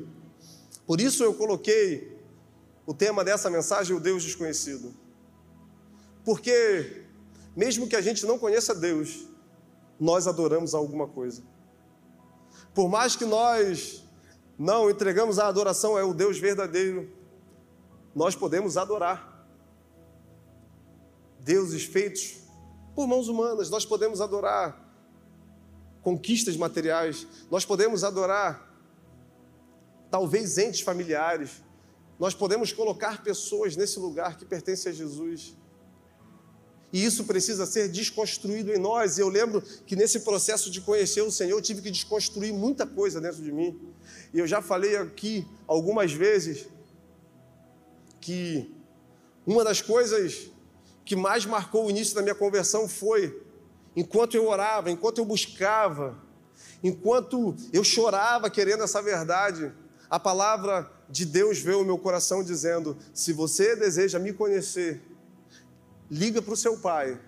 Por 0.86 1.00
isso 1.00 1.24
eu 1.24 1.34
coloquei 1.34 2.16
o 2.86 2.94
tema 2.94 3.24
dessa 3.24 3.50
mensagem, 3.50 3.96
o 3.96 4.00
Deus 4.00 4.22
desconhecido. 4.22 4.94
Porque, 6.24 7.04
mesmo 7.56 7.88
que 7.88 7.96
a 7.96 8.00
gente 8.00 8.24
não 8.24 8.38
conheça 8.38 8.74
Deus, 8.74 9.26
nós 9.98 10.26
adoramos 10.26 10.74
alguma 10.74 11.08
coisa. 11.08 11.42
Por 12.74 12.88
mais 12.88 13.16
que 13.16 13.24
nós 13.24 14.04
não 14.58 14.88
entregamos 14.90 15.38
a 15.38 15.48
adoração 15.48 15.96
ao 15.96 16.14
Deus 16.14 16.38
verdadeiro, 16.38 17.10
nós 18.14 18.34
podemos 18.34 18.76
adorar. 18.76 19.46
Deuses 21.40 21.84
feitos 21.84 22.38
por 22.94 23.06
mãos 23.06 23.28
humanas, 23.28 23.68
nós 23.68 23.84
podemos 23.84 24.20
adorar 24.20 24.84
conquistas 26.02 26.56
materiais, 26.56 27.26
nós 27.50 27.64
podemos 27.64 28.04
adorar 28.04 28.65
talvez 30.16 30.56
entes 30.56 30.80
familiares, 30.80 31.62
nós 32.18 32.35
podemos 32.35 32.73
colocar 32.73 33.23
pessoas 33.23 33.76
nesse 33.76 33.99
lugar 33.99 34.38
que 34.38 34.46
pertence 34.46 34.88
a 34.88 34.92
Jesus. 34.92 35.54
E 36.90 37.04
isso 37.04 37.25
precisa 37.25 37.66
ser 37.66 37.90
desconstruído 37.90 38.73
em 38.73 38.78
nós. 38.78 39.18
E 39.18 39.20
eu 39.20 39.28
lembro 39.28 39.61
que 39.61 39.94
nesse 39.94 40.20
processo 40.20 40.70
de 40.70 40.80
conhecer 40.80 41.20
o 41.20 41.30
Senhor, 41.30 41.58
eu 41.58 41.61
tive 41.61 41.82
que 41.82 41.90
desconstruir 41.90 42.50
muita 42.50 42.87
coisa 42.87 43.20
dentro 43.20 43.42
de 43.42 43.52
mim. 43.52 43.78
E 44.32 44.38
eu 44.38 44.46
já 44.46 44.62
falei 44.62 44.96
aqui 44.96 45.46
algumas 45.66 46.11
vezes 46.14 46.66
que 48.18 48.75
uma 49.46 49.62
das 49.62 49.82
coisas 49.82 50.50
que 51.04 51.14
mais 51.14 51.44
marcou 51.44 51.85
o 51.85 51.90
início 51.90 52.14
da 52.14 52.23
minha 52.23 52.35
conversão 52.35 52.88
foi 52.88 53.38
enquanto 53.94 54.35
eu 54.35 54.49
orava, 54.49 54.90
enquanto 54.90 55.18
eu 55.18 55.26
buscava, 55.26 56.16
enquanto 56.82 57.54
eu 57.70 57.85
chorava 57.85 58.49
querendo 58.49 58.82
essa 58.82 59.02
verdade, 59.02 59.75
a 60.08 60.18
palavra 60.18 60.90
de 61.08 61.25
Deus 61.25 61.58
veio 61.58 61.78
ao 61.78 61.84
meu 61.84 61.98
coração 61.98 62.42
dizendo: 62.42 62.96
se 63.12 63.32
você 63.32 63.75
deseja 63.76 64.18
me 64.18 64.32
conhecer, 64.32 65.02
liga 66.10 66.40
para 66.40 66.54
o 66.54 66.56
seu 66.56 66.78
pai, 66.78 67.20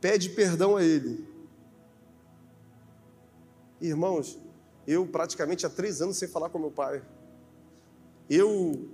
pede 0.00 0.30
perdão 0.30 0.76
a 0.76 0.82
ele. 0.82 1.26
Irmãos, 3.80 4.38
eu 4.86 5.06
praticamente 5.06 5.66
há 5.66 5.70
três 5.70 6.00
anos 6.00 6.16
sem 6.16 6.28
falar 6.28 6.48
com 6.50 6.58
meu 6.58 6.70
pai. 6.70 7.02
Eu, 8.28 8.88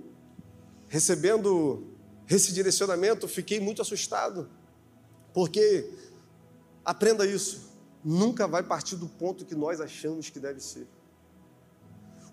recebendo 0.87 1.87
esse 2.29 2.53
direcionamento, 2.53 3.27
fiquei 3.27 3.59
muito 3.59 3.81
assustado, 3.81 4.49
porque, 5.33 5.89
aprenda 6.83 7.25
isso, 7.25 7.69
nunca 8.03 8.47
vai 8.47 8.63
partir 8.63 8.95
do 8.95 9.07
ponto 9.07 9.45
que 9.45 9.55
nós 9.55 9.79
achamos 9.79 10.29
que 10.29 10.39
deve 10.39 10.59
ser. 10.59 10.87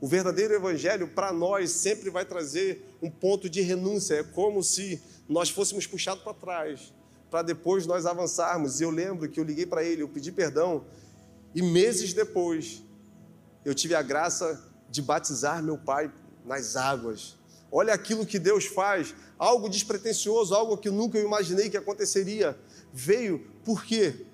O 0.00 0.06
verdadeiro 0.06 0.54
evangelho, 0.54 1.08
para 1.08 1.32
nós, 1.32 1.70
sempre 1.72 2.08
vai 2.08 2.24
trazer 2.24 2.84
um 3.02 3.10
ponto 3.10 3.50
de 3.50 3.60
renúncia. 3.60 4.14
É 4.14 4.22
como 4.22 4.62
se 4.62 5.02
nós 5.28 5.50
fôssemos 5.50 5.86
puxados 5.86 6.22
para 6.22 6.34
trás, 6.34 6.92
para 7.30 7.42
depois 7.42 7.84
nós 7.84 8.06
avançarmos. 8.06 8.80
E 8.80 8.84
eu 8.84 8.90
lembro 8.90 9.28
que 9.28 9.40
eu 9.40 9.44
liguei 9.44 9.66
para 9.66 9.82
ele, 9.82 10.02
eu 10.02 10.08
pedi 10.08 10.30
perdão, 10.30 10.84
e 11.54 11.62
meses 11.62 12.12
depois, 12.12 12.82
eu 13.64 13.74
tive 13.74 13.94
a 13.94 14.02
graça 14.02 14.62
de 14.88 15.02
batizar 15.02 15.62
meu 15.62 15.76
pai 15.76 16.12
nas 16.44 16.76
águas. 16.76 17.36
Olha 17.70 17.92
aquilo 17.92 18.24
que 18.24 18.38
Deus 18.38 18.66
faz, 18.66 19.14
algo 19.38 19.68
despretensioso, 19.68 20.54
algo 20.54 20.78
que 20.78 20.88
eu 20.88 20.92
nunca 20.92 21.18
imaginei 21.18 21.68
que 21.68 21.76
aconteceria. 21.76 22.56
Veio 22.92 23.40
por 23.64 23.84
quê? 23.84 24.26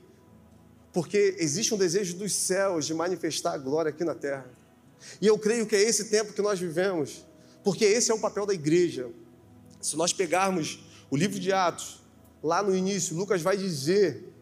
Porque 0.93 1.37
existe 1.39 1.75
um 1.75 1.79
desejo 1.79 2.17
dos 2.17 2.33
céus 2.33 2.87
de 2.87 2.95
manifestar 2.95 3.55
a 3.55 3.59
glória 3.59 3.89
aqui 3.89 4.05
na 4.05 4.15
terra. 4.15 4.47
E 5.21 5.27
eu 5.27 5.39
creio 5.39 5.67
que 5.67 5.77
é 5.77 5.83
esse 5.83 6.07
tempo 6.07 6.33
que 6.33 6.43
nós 6.43 6.59
vivemos, 6.59 7.25
porque 7.63 7.85
esse 7.85 8.11
é 8.11 8.15
o 8.15 8.21
papel 8.21 8.47
da 8.47 8.55
igreja. 8.55 9.11
Se 9.81 9.97
nós 9.97 10.13
pegarmos 10.13 10.85
o 11.11 11.17
livro 11.17 11.39
de 11.39 11.53
Atos, 11.53 12.03
lá 12.43 12.63
no 12.63 12.75
início, 12.75 13.17
Lucas 13.17 13.43
vai 13.43 13.57
dizer 13.57 14.33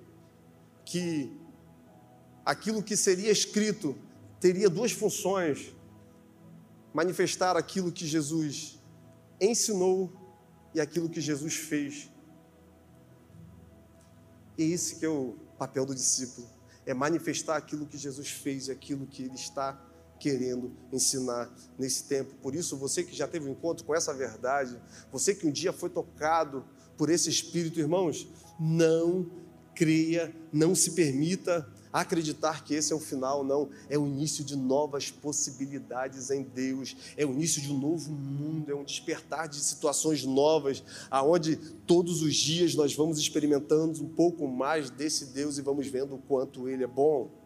que 0.84 1.32
aquilo 2.44 2.82
que 2.82 2.96
seria 2.96 3.30
escrito 3.30 3.96
teria 4.40 4.68
duas 4.68 4.92
funções: 4.92 5.74
manifestar 6.92 7.56
aquilo 7.56 7.92
que 7.92 8.06
Jesus 8.06 8.78
ensinou 9.40 10.12
e 10.74 10.80
aquilo 10.80 11.08
que 11.08 11.20
Jesus 11.20 11.54
fez. 11.54 12.10
E 14.58 14.72
esse 14.72 14.96
que 14.96 15.06
é 15.06 15.08
o 15.08 15.36
papel 15.58 15.86
do 15.86 15.94
discípulo, 15.94 16.48
é 16.84 16.92
manifestar 16.92 17.56
aquilo 17.56 17.86
que 17.86 17.96
Jesus 17.96 18.28
fez 18.28 18.68
e 18.68 18.72
aquilo 18.72 19.06
que 19.06 19.22
ele 19.22 19.34
está 19.34 19.80
querendo 20.22 20.70
ensinar 20.92 21.52
nesse 21.76 22.04
tempo. 22.04 22.32
Por 22.40 22.54
isso, 22.54 22.76
você 22.76 23.02
que 23.02 23.12
já 23.12 23.26
teve 23.26 23.48
um 23.48 23.52
encontro 23.52 23.84
com 23.84 23.92
essa 23.92 24.14
verdade, 24.14 24.80
você 25.10 25.34
que 25.34 25.48
um 25.48 25.50
dia 25.50 25.72
foi 25.72 25.90
tocado 25.90 26.64
por 26.96 27.10
esse 27.10 27.28
Espírito, 27.28 27.80
irmãos, 27.80 28.28
não 28.60 29.28
creia, 29.74 30.32
não 30.52 30.76
se 30.76 30.92
permita 30.92 31.68
acreditar 31.92 32.62
que 32.62 32.72
esse 32.72 32.92
é 32.92 32.96
o 32.96 33.00
final, 33.00 33.42
não. 33.42 33.68
É 33.90 33.98
o 33.98 34.06
início 34.06 34.44
de 34.44 34.54
novas 34.54 35.10
possibilidades 35.10 36.30
em 36.30 36.44
Deus, 36.44 36.96
é 37.16 37.26
o 37.26 37.32
início 37.32 37.60
de 37.60 37.72
um 37.72 37.78
novo 37.78 38.12
mundo, 38.12 38.70
é 38.70 38.74
um 38.76 38.84
despertar 38.84 39.48
de 39.48 39.58
situações 39.58 40.24
novas, 40.24 40.84
aonde 41.10 41.56
todos 41.84 42.22
os 42.22 42.36
dias 42.36 42.76
nós 42.76 42.94
vamos 42.94 43.18
experimentando 43.18 44.00
um 44.00 44.08
pouco 44.08 44.46
mais 44.46 44.88
desse 44.88 45.26
Deus 45.26 45.58
e 45.58 45.62
vamos 45.62 45.88
vendo 45.88 46.14
o 46.14 46.18
quanto 46.18 46.68
Ele 46.68 46.84
é 46.84 46.86
bom. 46.86 47.41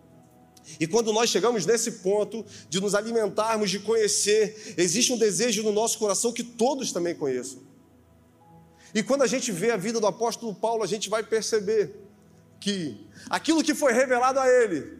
E 0.80 0.86
quando 0.86 1.12
nós 1.12 1.30
chegamos 1.30 1.64
nesse 1.64 1.92
ponto 1.92 2.44
de 2.68 2.80
nos 2.80 2.94
alimentarmos, 2.94 3.70
de 3.70 3.78
conhecer, 3.78 4.74
existe 4.76 5.12
um 5.12 5.18
desejo 5.18 5.62
no 5.62 5.72
nosso 5.72 5.98
coração 5.98 6.32
que 6.32 6.42
todos 6.42 6.92
também 6.92 7.14
conheçam. 7.14 7.62
E 8.94 9.02
quando 9.02 9.22
a 9.22 9.26
gente 9.26 9.52
vê 9.52 9.70
a 9.70 9.76
vida 9.76 10.00
do 10.00 10.06
apóstolo 10.06 10.54
Paulo, 10.54 10.82
a 10.82 10.86
gente 10.86 11.08
vai 11.08 11.22
perceber 11.22 11.94
que 12.58 13.06
aquilo 13.28 13.62
que 13.62 13.74
foi 13.74 13.92
revelado 13.92 14.40
a 14.40 14.48
ele 14.48 14.98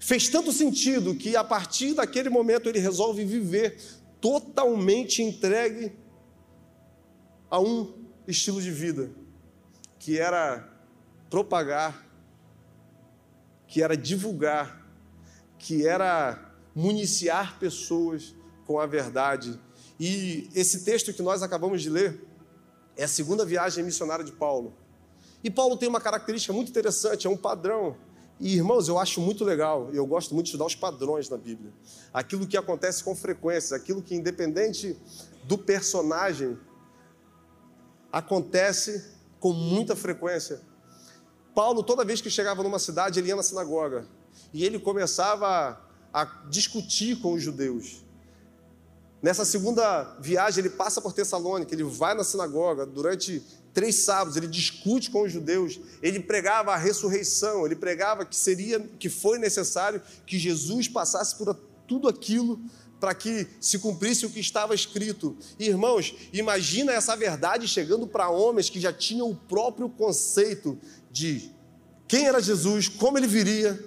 fez 0.00 0.28
tanto 0.28 0.50
sentido 0.52 1.14
que 1.14 1.36
a 1.36 1.44
partir 1.44 1.94
daquele 1.94 2.28
momento 2.28 2.68
ele 2.68 2.78
resolve 2.78 3.24
viver 3.24 3.78
totalmente 4.20 5.22
entregue 5.22 5.92
a 7.50 7.60
um 7.60 7.92
estilo 8.26 8.60
de 8.60 8.70
vida, 8.70 9.10
que 9.98 10.18
era 10.18 10.68
propagar 11.28 12.11
que 13.72 13.82
era 13.82 13.96
divulgar, 13.96 14.86
que 15.58 15.86
era 15.86 16.52
municiar 16.74 17.58
pessoas 17.58 18.34
com 18.66 18.78
a 18.78 18.84
verdade. 18.84 19.58
E 19.98 20.50
esse 20.54 20.84
texto 20.84 21.10
que 21.10 21.22
nós 21.22 21.42
acabamos 21.42 21.80
de 21.80 21.88
ler 21.88 22.22
é 22.98 23.04
a 23.04 23.08
segunda 23.08 23.46
viagem 23.46 23.82
missionária 23.82 24.22
de 24.22 24.32
Paulo. 24.32 24.74
E 25.42 25.50
Paulo 25.50 25.78
tem 25.78 25.88
uma 25.88 26.02
característica 26.02 26.52
muito 26.52 26.68
interessante, 26.68 27.26
é 27.26 27.30
um 27.30 27.36
padrão. 27.36 27.96
E 28.38 28.56
irmãos, 28.56 28.88
eu 28.88 28.98
acho 28.98 29.22
muito 29.22 29.42
legal, 29.42 29.88
eu 29.94 30.04
gosto 30.04 30.34
muito 30.34 30.44
de 30.44 30.50
estudar 30.50 30.66
os 30.66 30.74
padrões 30.74 31.30
na 31.30 31.38
Bíblia. 31.38 31.72
Aquilo 32.12 32.46
que 32.46 32.58
acontece 32.58 33.02
com 33.02 33.16
frequência, 33.16 33.74
aquilo 33.74 34.02
que, 34.02 34.14
independente 34.14 34.98
do 35.44 35.56
personagem, 35.56 36.58
acontece 38.12 39.12
com 39.40 39.54
muita 39.54 39.96
frequência. 39.96 40.60
Paulo, 41.54 41.82
toda 41.82 42.04
vez 42.04 42.20
que 42.20 42.30
chegava 42.30 42.62
numa 42.62 42.78
cidade, 42.78 43.18
ele 43.18 43.28
ia 43.28 43.36
na 43.36 43.42
sinagoga 43.42 44.06
e 44.52 44.64
ele 44.64 44.78
começava 44.78 45.80
a, 46.12 46.22
a 46.22 46.24
discutir 46.48 47.16
com 47.20 47.34
os 47.34 47.42
judeus. 47.42 48.02
Nessa 49.22 49.44
segunda 49.44 50.16
viagem, 50.20 50.64
ele 50.64 50.70
passa 50.70 51.00
por 51.00 51.12
Tessalônica, 51.12 51.72
ele 51.72 51.84
vai 51.84 52.14
na 52.14 52.24
sinagoga 52.24 52.84
durante 52.84 53.42
três 53.72 53.96
sábados, 53.96 54.36
ele 54.36 54.48
discute 54.48 55.10
com 55.10 55.22
os 55.22 55.32
judeus, 55.32 55.78
ele 56.02 56.20
pregava 56.20 56.72
a 56.72 56.76
ressurreição, 56.76 57.64
ele 57.64 57.76
pregava 57.76 58.24
que 58.24 58.36
seria, 58.36 58.80
que 58.98 59.08
foi 59.08 59.38
necessário 59.38 60.02
que 60.26 60.38
Jesus 60.38 60.88
passasse 60.88 61.36
por 61.36 61.54
tudo 61.86 62.08
aquilo 62.08 62.60
para 62.98 63.14
que 63.14 63.48
se 63.60 63.80
cumprisse 63.80 64.24
o 64.24 64.30
que 64.30 64.38
estava 64.38 64.74
escrito. 64.74 65.36
irmãos, 65.58 66.14
imagina 66.32 66.92
essa 66.92 67.16
verdade 67.16 67.66
chegando 67.66 68.06
para 68.06 68.30
homens 68.30 68.70
que 68.70 68.78
já 68.78 68.92
tinham 68.92 69.28
o 69.28 69.34
próprio 69.34 69.88
conceito 69.88 70.78
de 71.12 71.52
quem 72.08 72.26
era 72.26 72.40
Jesus, 72.40 72.88
como 72.88 73.18
ele 73.18 73.26
viria. 73.26 73.78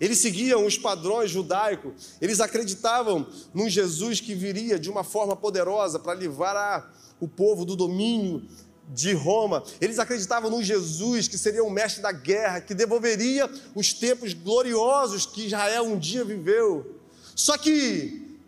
Eles 0.00 0.18
seguiam 0.18 0.64
os 0.64 0.78
padrões 0.78 1.30
judaicos, 1.30 2.16
eles 2.20 2.38
acreditavam 2.40 3.26
num 3.52 3.68
Jesus 3.68 4.20
que 4.20 4.32
viria 4.32 4.78
de 4.78 4.88
uma 4.88 5.02
forma 5.02 5.34
poderosa 5.34 5.98
para 5.98 6.14
livrar 6.14 6.94
o 7.20 7.26
povo 7.26 7.64
do 7.64 7.74
domínio 7.74 8.46
de 8.88 9.12
Roma. 9.12 9.62
Eles 9.80 9.98
acreditavam 9.98 10.50
num 10.50 10.62
Jesus 10.62 11.26
que 11.26 11.36
seria 11.36 11.64
o 11.64 11.70
mestre 11.70 12.00
da 12.00 12.12
guerra, 12.12 12.60
que 12.60 12.74
devolveria 12.74 13.50
os 13.74 13.92
tempos 13.92 14.32
gloriosos 14.32 15.26
que 15.26 15.46
Israel 15.46 15.84
um 15.84 15.98
dia 15.98 16.24
viveu. 16.24 17.00
Só 17.34 17.58
que 17.58 18.38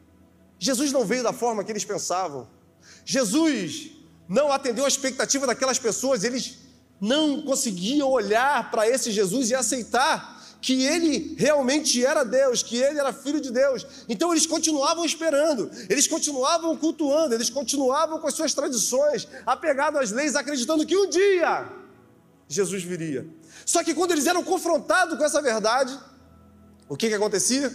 Jesus 0.58 0.92
não 0.92 1.04
veio 1.04 1.22
da 1.24 1.32
forma 1.32 1.64
que 1.64 1.72
eles 1.72 1.84
pensavam. 1.84 2.48
Jesus 3.04 3.90
não 4.28 4.52
atendeu 4.52 4.84
a 4.84 4.88
expectativa 4.88 5.46
daquelas 5.46 5.78
pessoas, 5.78 6.22
eles 6.22 6.58
não 7.00 7.42
conseguiam 7.42 8.08
olhar 8.08 8.70
para 8.70 8.88
esse 8.88 9.10
Jesus 9.10 9.50
e 9.50 9.54
aceitar 9.54 10.38
que 10.60 10.84
ele 10.84 11.34
realmente 11.38 12.04
era 12.04 12.22
Deus, 12.22 12.62
que 12.62 12.76
ele 12.76 12.98
era 12.98 13.12
filho 13.12 13.40
de 13.40 13.50
Deus. 13.50 13.86
Então 14.08 14.30
eles 14.32 14.46
continuavam 14.46 15.04
esperando, 15.04 15.70
eles 15.88 16.06
continuavam 16.06 16.76
cultuando, 16.76 17.34
eles 17.34 17.48
continuavam 17.48 18.18
com 18.18 18.26
as 18.26 18.34
suas 18.34 18.52
tradições, 18.52 19.26
apegados 19.46 19.98
às 19.98 20.10
leis, 20.10 20.36
acreditando 20.36 20.84
que 20.84 20.96
um 20.96 21.08
dia 21.08 21.66
Jesus 22.46 22.82
viria. 22.82 23.26
Só 23.64 23.82
que 23.82 23.94
quando 23.94 24.10
eles 24.10 24.26
eram 24.26 24.42
confrontados 24.42 25.16
com 25.16 25.24
essa 25.24 25.40
verdade, 25.40 25.98
o 26.88 26.96
que, 26.96 27.08
que 27.08 27.14
acontecia? 27.14 27.72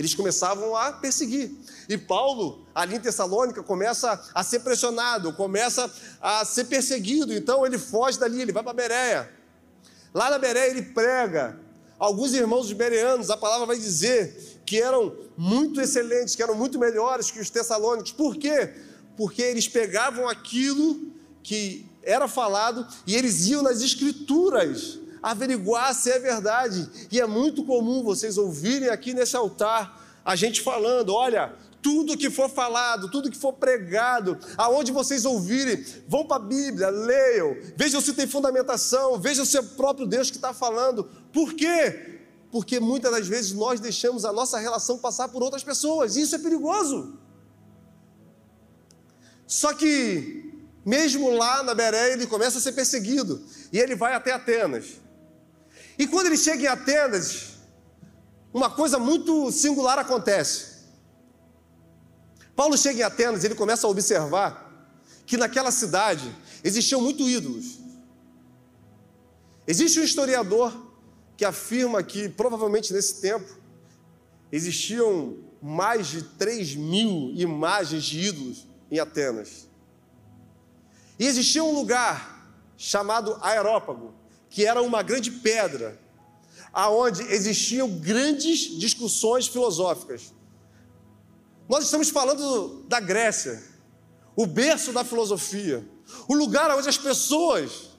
Eles 0.00 0.14
começavam 0.14 0.74
a 0.74 0.92
perseguir. 0.92 1.52
E 1.88 1.96
Paulo, 1.96 2.66
ali 2.74 2.96
em 2.96 3.00
Tessalônica, 3.00 3.62
começa 3.62 4.20
a 4.34 4.42
ser 4.42 4.60
pressionado, 4.60 5.32
começa 5.34 5.88
a 6.20 6.44
ser 6.44 6.64
perseguido. 6.64 7.32
Então 7.32 7.64
ele 7.64 7.78
foge 7.78 8.18
dali, 8.18 8.42
ele 8.42 8.52
vai 8.52 8.62
para 8.62 8.72
Bereia. 8.72 9.30
Lá 10.12 10.30
na 10.30 10.38
Bereia 10.38 10.70
ele 10.70 10.82
prega 10.82 11.56
Alguns 12.00 12.32
irmãos 12.32 12.66
de 12.66 12.74
bereanos, 12.74 13.28
a 13.28 13.36
palavra 13.36 13.66
vai 13.66 13.76
dizer 13.76 14.62
que 14.64 14.80
eram 14.80 15.14
muito 15.36 15.82
excelentes, 15.82 16.34
que 16.34 16.42
eram 16.42 16.54
muito 16.54 16.78
melhores 16.78 17.30
que 17.30 17.38
os 17.38 17.50
tessalônicos. 17.50 18.10
Por 18.10 18.36
quê? 18.36 18.72
Porque 19.18 19.42
eles 19.42 19.68
pegavam 19.68 20.26
aquilo 20.26 21.12
que 21.42 21.84
era 22.02 22.26
falado 22.26 22.88
e 23.06 23.14
eles 23.14 23.48
iam 23.48 23.60
nas 23.60 23.82
escrituras 23.82 24.98
averiguar 25.22 25.94
se 25.94 26.10
é 26.10 26.18
verdade. 26.18 26.88
E 27.10 27.20
é 27.20 27.26
muito 27.26 27.64
comum 27.64 28.02
vocês 28.02 28.38
ouvirem 28.38 28.88
aqui 28.88 29.14
nesse 29.14 29.36
altar 29.36 30.00
a 30.24 30.36
gente 30.36 30.60
falando: 30.60 31.14
olha, 31.14 31.54
tudo 31.82 32.16
que 32.16 32.30
for 32.30 32.48
falado, 32.48 33.10
tudo 33.10 33.30
que 33.30 33.38
for 33.38 33.52
pregado, 33.52 34.38
aonde 34.56 34.92
vocês 34.92 35.24
ouvirem, 35.24 35.84
vão 36.06 36.26
para 36.26 36.36
a 36.36 36.46
Bíblia, 36.46 36.90
leiam, 36.90 37.56
vejam 37.76 38.00
se 38.00 38.12
tem 38.12 38.26
fundamentação, 38.26 39.18
vejam 39.18 39.44
se 39.44 39.56
é 39.56 39.60
o 39.60 39.64
próprio 39.64 40.06
Deus 40.06 40.30
que 40.30 40.36
está 40.36 40.52
falando. 40.52 41.04
Por 41.32 41.54
quê? 41.54 42.20
Porque 42.50 42.80
muitas 42.80 43.10
das 43.12 43.26
vezes 43.26 43.52
nós 43.52 43.80
deixamos 43.80 44.24
a 44.24 44.32
nossa 44.32 44.58
relação 44.58 44.98
passar 44.98 45.28
por 45.28 45.42
outras 45.42 45.64
pessoas, 45.64 46.16
e 46.16 46.22
isso 46.22 46.34
é 46.34 46.38
perigoso. 46.38 47.18
Só 49.46 49.72
que, 49.72 50.52
mesmo 50.84 51.30
lá 51.30 51.62
na 51.62 51.74
Beré, 51.74 52.12
ele 52.12 52.26
começa 52.26 52.58
a 52.58 52.60
ser 52.60 52.72
perseguido, 52.72 53.42
e 53.72 53.78
ele 53.78 53.94
vai 53.94 54.14
até 54.14 54.32
Atenas. 54.32 55.00
E 56.00 56.06
quando 56.06 56.28
ele 56.28 56.38
chega 56.38 56.62
em 56.62 56.66
Atenas, 56.66 57.58
uma 58.54 58.70
coisa 58.70 58.98
muito 58.98 59.52
singular 59.52 59.98
acontece. 59.98 60.86
Paulo 62.56 62.74
chega 62.78 63.00
em 63.00 63.02
Atenas 63.02 63.44
e 63.44 63.48
ele 63.48 63.54
começa 63.54 63.86
a 63.86 63.90
observar 63.90 64.88
que 65.26 65.36
naquela 65.36 65.70
cidade 65.70 66.34
existiam 66.64 67.02
muitos 67.02 67.28
ídolos. 67.28 67.80
Existe 69.66 70.00
um 70.00 70.02
historiador 70.02 70.74
que 71.36 71.44
afirma 71.44 72.02
que 72.02 72.30
provavelmente 72.30 72.94
nesse 72.94 73.20
tempo 73.20 73.58
existiam 74.50 75.36
mais 75.60 76.06
de 76.06 76.22
3 76.22 76.76
mil 76.76 77.30
imagens 77.34 78.04
de 78.04 78.20
ídolos 78.20 78.66
em 78.90 78.98
Atenas. 78.98 79.68
E 81.18 81.26
existia 81.26 81.62
um 81.62 81.74
lugar 81.74 82.56
chamado 82.78 83.36
Aerópago, 83.42 84.14
que 84.50 84.66
era 84.66 84.82
uma 84.82 85.02
grande 85.02 85.30
pedra, 85.30 85.98
aonde 86.72 87.22
existiam 87.22 87.88
grandes 87.88 88.78
discussões 88.78 89.46
filosóficas. 89.46 90.34
Nós 91.68 91.84
estamos 91.84 92.10
falando 92.10 92.84
da 92.88 92.98
Grécia, 92.98 93.62
o 94.34 94.44
berço 94.44 94.92
da 94.92 95.04
filosofia, 95.04 95.88
o 96.28 96.34
lugar 96.34 96.76
onde 96.76 96.88
as 96.88 96.98
pessoas 96.98 97.90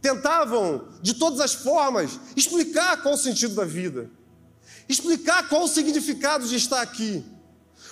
tentavam, 0.00 0.88
de 1.02 1.14
todas 1.14 1.40
as 1.40 1.52
formas, 1.52 2.18
explicar 2.36 3.02
qual 3.02 3.14
o 3.14 3.18
sentido 3.18 3.54
da 3.54 3.64
vida, 3.64 4.10
explicar 4.88 5.48
qual 5.48 5.64
o 5.64 5.68
significado 5.68 6.46
de 6.46 6.56
estar 6.56 6.80
aqui, 6.80 7.24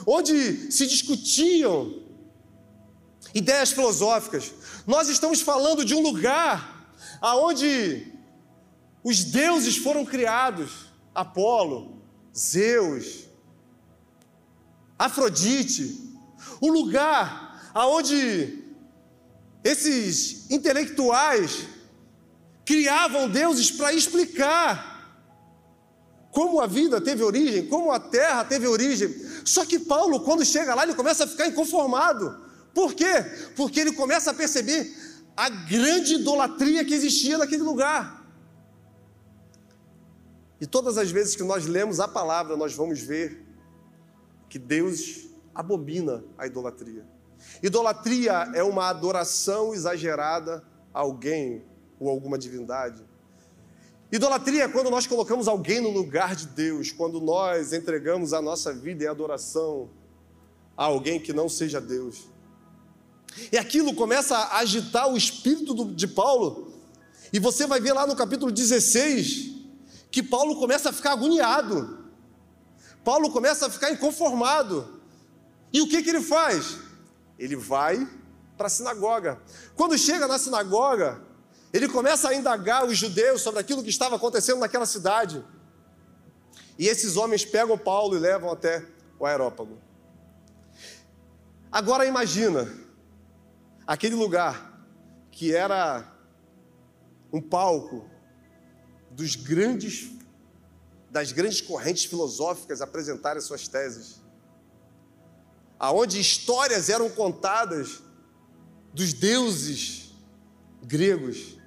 onde 0.07 0.71
se 0.73 0.87
discutiam 0.87 2.03
ideias 3.35 3.71
filosóficas. 3.71 4.53
Nós 4.87 5.09
estamos 5.09 5.41
falando 5.41 5.85
de 5.85 5.95
um 5.95 6.03
lugar 6.03 6.80
aonde 7.21 8.13
os 9.03 9.25
deuses 9.25 9.77
foram 9.77 10.05
criados, 10.05 10.87
Apolo, 11.15 12.03
Zeus, 12.37 13.29
Afrodite, 14.99 15.99
o 16.61 16.69
lugar 16.69 17.71
aonde 17.75 18.65
esses 19.65 20.51
intelectuais 20.51 21.67
criavam 22.65 23.29
deuses 23.29 23.71
para 23.71 23.93
explicar 23.93 24.91
como 26.31 26.61
a 26.61 26.67
vida 26.67 27.01
teve 27.01 27.23
origem, 27.23 27.67
como 27.67 27.91
a 27.91 27.99
terra 27.99 28.45
teve 28.45 28.67
origem. 28.67 29.13
Só 29.45 29.65
que 29.65 29.79
Paulo, 29.81 30.21
quando 30.21 30.45
chega 30.45 30.75
lá, 30.75 30.85
ele 30.85 30.95
começa 30.95 31.25
a 31.25 31.27
ficar 31.27 31.49
inconformado. 31.49 32.39
Por 32.73 32.95
quê? 32.95 33.25
Porque 33.57 33.81
ele 33.81 33.93
começa 33.93 34.31
a 34.31 34.35
perceber 34.35 34.95
a 35.37 35.49
grande 35.49 36.15
idolatria 36.15 36.85
que 36.85 36.95
existia 36.95 37.39
naquele 37.39 37.63
lugar. 37.63 38.21
E 40.61 40.67
todas 40.67 40.99
as 40.99 41.11
vezes 41.11 41.35
que 41.35 41.43
nós 41.43 41.67
lemos 41.67 42.01
a 42.01 42.07
palavra, 42.07 42.57
nós 42.57 42.75
vamos 42.75 43.01
ver 43.01 43.47
que 44.49 44.59
Deus 44.59 45.29
abomina 45.55 46.23
a 46.37 46.47
idolatria. 46.47 47.07
Idolatria 47.63 48.51
é 48.55 48.63
uma 48.63 48.89
adoração 48.89 49.73
exagerada 49.73 50.63
a 50.93 51.01
alguém 51.01 51.65
ou 51.99 52.09
alguma 52.09 52.37
divindade. 52.37 53.03
Idolatria 54.13 54.65
é 54.65 54.69
quando 54.69 54.91
nós 54.91 55.07
colocamos 55.07 55.47
alguém 55.47 55.81
no 55.81 55.91
lugar 55.91 56.35
de 56.35 56.47
Deus, 56.49 56.91
quando 56.91 57.21
nós 57.21 57.73
entregamos 57.73 58.33
a 58.33 58.43
nossa 58.43 58.73
vida 58.73 59.05
em 59.05 59.07
adoração 59.07 59.89
a 60.77 60.85
alguém 60.85 61.21
que 61.21 61.33
não 61.33 61.49
seja 61.49 61.81
Deus. 61.81 62.29
E 63.53 63.59
aquilo 63.59 63.95
começa 63.95 64.37
a 64.37 64.59
agitar 64.59 65.09
o 65.09 65.17
espírito 65.17 65.85
de 65.95 66.07
Paulo, 66.07 66.71
e 67.33 67.39
você 67.39 67.67
vai 67.67 67.81
ver 67.81 67.93
lá 67.93 68.07
no 68.07 68.17
capítulo 68.17 68.51
16 68.51 69.51
que 70.11 70.23
Paulo 70.23 70.59
começa 70.59 70.91
a 70.91 70.93
ficar 70.93 71.13
agoniado. 71.13 71.99
Paulo 73.05 73.31
começa 73.31 73.67
a 73.67 73.71
ficar 73.71 73.91
inconformado. 73.91 75.01
E 75.73 75.81
o 75.81 75.89
que, 75.89 76.03
que 76.03 76.11
ele 76.11 76.21
faz? 76.21 76.79
Ele 77.39 77.55
vai 77.55 78.09
para 78.57 78.67
a 78.67 78.71
sinagoga. 78.71 79.41
Quando 79.77 79.97
chega 79.97 80.27
na 80.27 80.39
sinagoga, 80.39 81.23
ele 81.73 81.89
começa 81.89 82.29
a 82.29 82.35
indagar 82.35 82.85
os 82.85 82.99
judeus 82.99 83.41
sobre 83.41 83.61
aquilo 83.61 83.83
que 83.83 83.91
estava 83.91 84.17
acontecendo 84.17 84.59
naquela 84.59 84.85
cidade. 84.85 85.45
E 86.77 86.89
esses 86.89 87.17
homens 87.17 87.45
pegam 87.45 87.79
Paulo 87.79 88.17
e 88.17 88.19
levam 88.19 88.51
até 88.51 88.85
o 89.19 89.25
aerópago. 89.25 89.79
Agora 91.71 92.05
imagina 92.05 92.69
aquele 93.91 94.15
lugar 94.15 94.87
que 95.33 95.53
era 95.53 96.07
um 97.33 97.43
palco 97.43 98.09
dos 99.11 99.35
grandes 99.35 100.13
das 101.11 101.33
grandes 101.33 101.61
correntes 101.61 102.05
filosóficas 102.05 102.81
apresentarem 102.81 103.43
suas 103.43 103.67
teses, 103.67 104.23
aonde 105.77 106.21
histórias 106.21 106.89
eram 106.89 107.11
contadas 107.11 108.01
dos 108.95 109.13
deuses 109.13 110.15
gregos. 110.85 111.59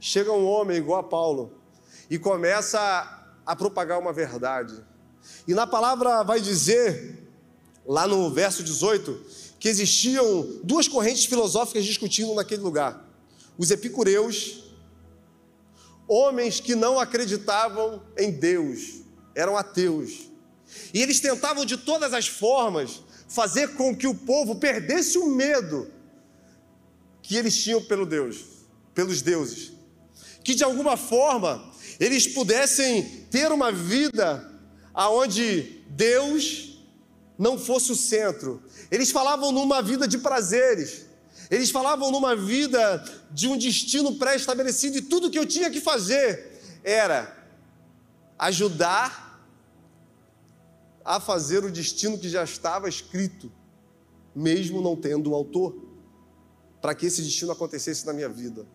Chega 0.00 0.32
um 0.32 0.48
homem 0.48 0.78
igual 0.78 0.98
a 0.98 1.04
Paulo 1.04 1.62
e 2.10 2.18
começa 2.18 2.80
a, 3.46 3.54
propagar 3.54 4.00
uma 4.00 4.12
verdade. 4.12 4.84
E 5.46 5.54
na 5.54 5.64
palavra 5.64 6.24
vai 6.24 6.40
dizer, 6.40 7.30
lá 7.86 8.04
no 8.08 8.28
verso 8.34 8.64
18, 8.64 9.37
que 9.58 9.68
existiam 9.68 10.60
duas 10.62 10.86
correntes 10.86 11.24
filosóficas 11.24 11.84
discutindo 11.84 12.34
naquele 12.34 12.62
lugar: 12.62 13.04
os 13.56 13.70
epicureus 13.70 14.68
homens 16.08 16.58
que 16.58 16.74
não 16.74 16.98
acreditavam 16.98 18.02
em 18.16 18.30
Deus, 18.30 19.02
eram 19.34 19.56
ateus. 19.56 20.30
E 20.92 21.02
eles 21.02 21.20
tentavam 21.20 21.66
de 21.66 21.76
todas 21.76 22.14
as 22.14 22.26
formas 22.26 23.02
fazer 23.28 23.74
com 23.74 23.94
que 23.94 24.06
o 24.06 24.14
povo 24.14 24.56
perdesse 24.56 25.18
o 25.18 25.26
medo 25.26 25.90
que 27.22 27.36
eles 27.36 27.62
tinham 27.62 27.84
pelo 27.84 28.06
Deus, 28.06 28.44
pelos 28.94 29.20
deuses. 29.20 29.72
que 30.42 30.54
de 30.54 30.64
alguma 30.64 30.96
forma 30.96 31.70
eles 32.00 32.26
pudessem 32.26 33.26
ter 33.30 33.52
uma 33.52 33.70
vida 33.70 34.50
aonde 34.94 35.82
Deus 35.90 36.67
não 37.38 37.56
fosse 37.56 37.92
o 37.92 37.96
centro. 37.96 38.60
Eles 38.90 39.10
falavam 39.10 39.52
numa 39.52 39.80
vida 39.80 40.08
de 40.08 40.18
prazeres. 40.18 41.06
Eles 41.50 41.70
falavam 41.70 42.10
numa 42.10 42.34
vida 42.34 43.02
de 43.30 43.48
um 43.48 43.56
destino 43.56 44.16
pré-estabelecido 44.16 44.98
e 44.98 45.02
tudo 45.02 45.30
que 45.30 45.38
eu 45.38 45.46
tinha 45.46 45.70
que 45.70 45.80
fazer 45.80 46.60
era 46.82 47.36
ajudar 48.38 49.28
a 51.04 51.18
fazer 51.18 51.64
o 51.64 51.70
destino 51.70 52.18
que 52.18 52.28
já 52.28 52.44
estava 52.44 52.88
escrito, 52.88 53.50
mesmo 54.34 54.82
não 54.82 54.94
tendo 54.94 55.30
o 55.30 55.34
autor, 55.34 55.74
para 56.82 56.94
que 56.94 57.06
esse 57.06 57.22
destino 57.22 57.52
acontecesse 57.52 58.04
na 58.04 58.12
minha 58.12 58.28
vida. 58.28 58.66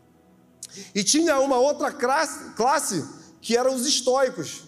E 0.96 1.04
tinha 1.04 1.40
uma 1.40 1.58
outra 1.58 1.92
classe, 1.92 2.54
classe 2.56 3.08
que 3.40 3.56
eram 3.56 3.76
os 3.76 3.86
estoicos, 3.86 4.64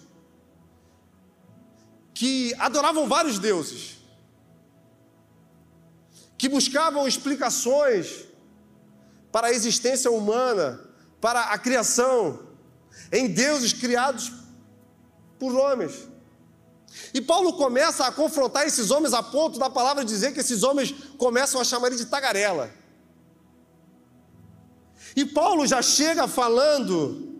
que 2.15 2.55
adoravam 2.57 3.07
vários 3.07 3.37
deuses, 3.37 3.97
que 6.37 6.49
buscavam 6.49 7.07
explicações 7.07 8.25
para 9.31 9.47
a 9.47 9.51
existência 9.51 10.09
humana, 10.09 10.79
para 11.19 11.41
a 11.51 11.57
criação, 11.57 12.39
em 13.11 13.27
deuses 13.27 13.73
criados 13.73 14.31
por 15.37 15.53
homens. 15.53 16.07
E 17.13 17.19
Paulo 17.19 17.53
começa 17.53 18.05
a 18.05 18.11
confrontar 18.11 18.65
esses 18.65 18.89
homens 18.91 19.13
a 19.13 19.21
ponto 19.21 19.59
da 19.59 19.69
palavra 19.69 20.05
dizer 20.05 20.33
que 20.33 20.39
esses 20.39 20.63
homens 20.63 20.95
começam 21.17 21.59
a 21.59 21.65
chamar 21.65 21.87
ele 21.87 21.97
de 21.97 22.05
tagarela. 22.05 22.71
E 25.15 25.25
Paulo 25.25 25.67
já 25.67 25.81
chega 25.81 26.27
falando 26.29 27.33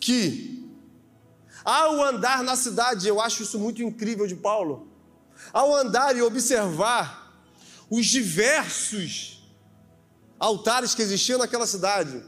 que, 0.00 0.51
ao 1.64 2.02
andar 2.02 2.42
na 2.42 2.56
cidade, 2.56 3.06
eu 3.06 3.20
acho 3.20 3.42
isso 3.42 3.58
muito 3.58 3.82
incrível 3.82 4.26
de 4.26 4.34
Paulo, 4.34 4.88
ao 5.52 5.74
andar 5.74 6.16
e 6.16 6.22
observar 6.22 7.22
os 7.90 8.06
diversos 8.06 9.42
altares 10.38 10.94
que 10.94 11.02
existiam 11.02 11.38
naquela 11.38 11.66
cidade, 11.66 12.22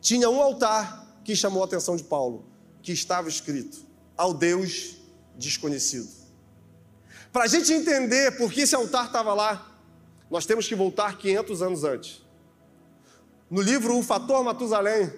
tinha 0.00 0.28
um 0.28 0.40
altar 0.40 1.20
que 1.24 1.34
chamou 1.34 1.62
a 1.62 1.66
atenção 1.66 1.96
de 1.96 2.04
Paulo, 2.04 2.44
que 2.82 2.92
estava 2.92 3.28
escrito: 3.28 3.86
ao 4.16 4.34
Deus 4.34 4.96
desconhecido. 5.36 6.08
Para 7.32 7.44
a 7.44 7.48
gente 7.48 7.72
entender 7.72 8.36
por 8.36 8.52
que 8.52 8.60
esse 8.60 8.74
altar 8.74 9.06
estava 9.06 9.34
lá, 9.34 9.74
nós 10.30 10.46
temos 10.46 10.68
que 10.68 10.74
voltar 10.74 11.18
500 11.18 11.62
anos 11.62 11.84
antes. 11.84 12.22
No 13.50 13.60
livro 13.60 13.96
O 13.96 14.02
Fator 14.02 14.44
Matusalém, 14.44 15.12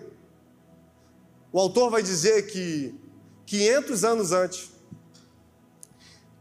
o 1.56 1.58
autor 1.58 1.88
vai 1.88 2.02
dizer 2.02 2.48
que 2.48 2.94
500 3.46 4.04
anos 4.04 4.30
antes, 4.30 4.70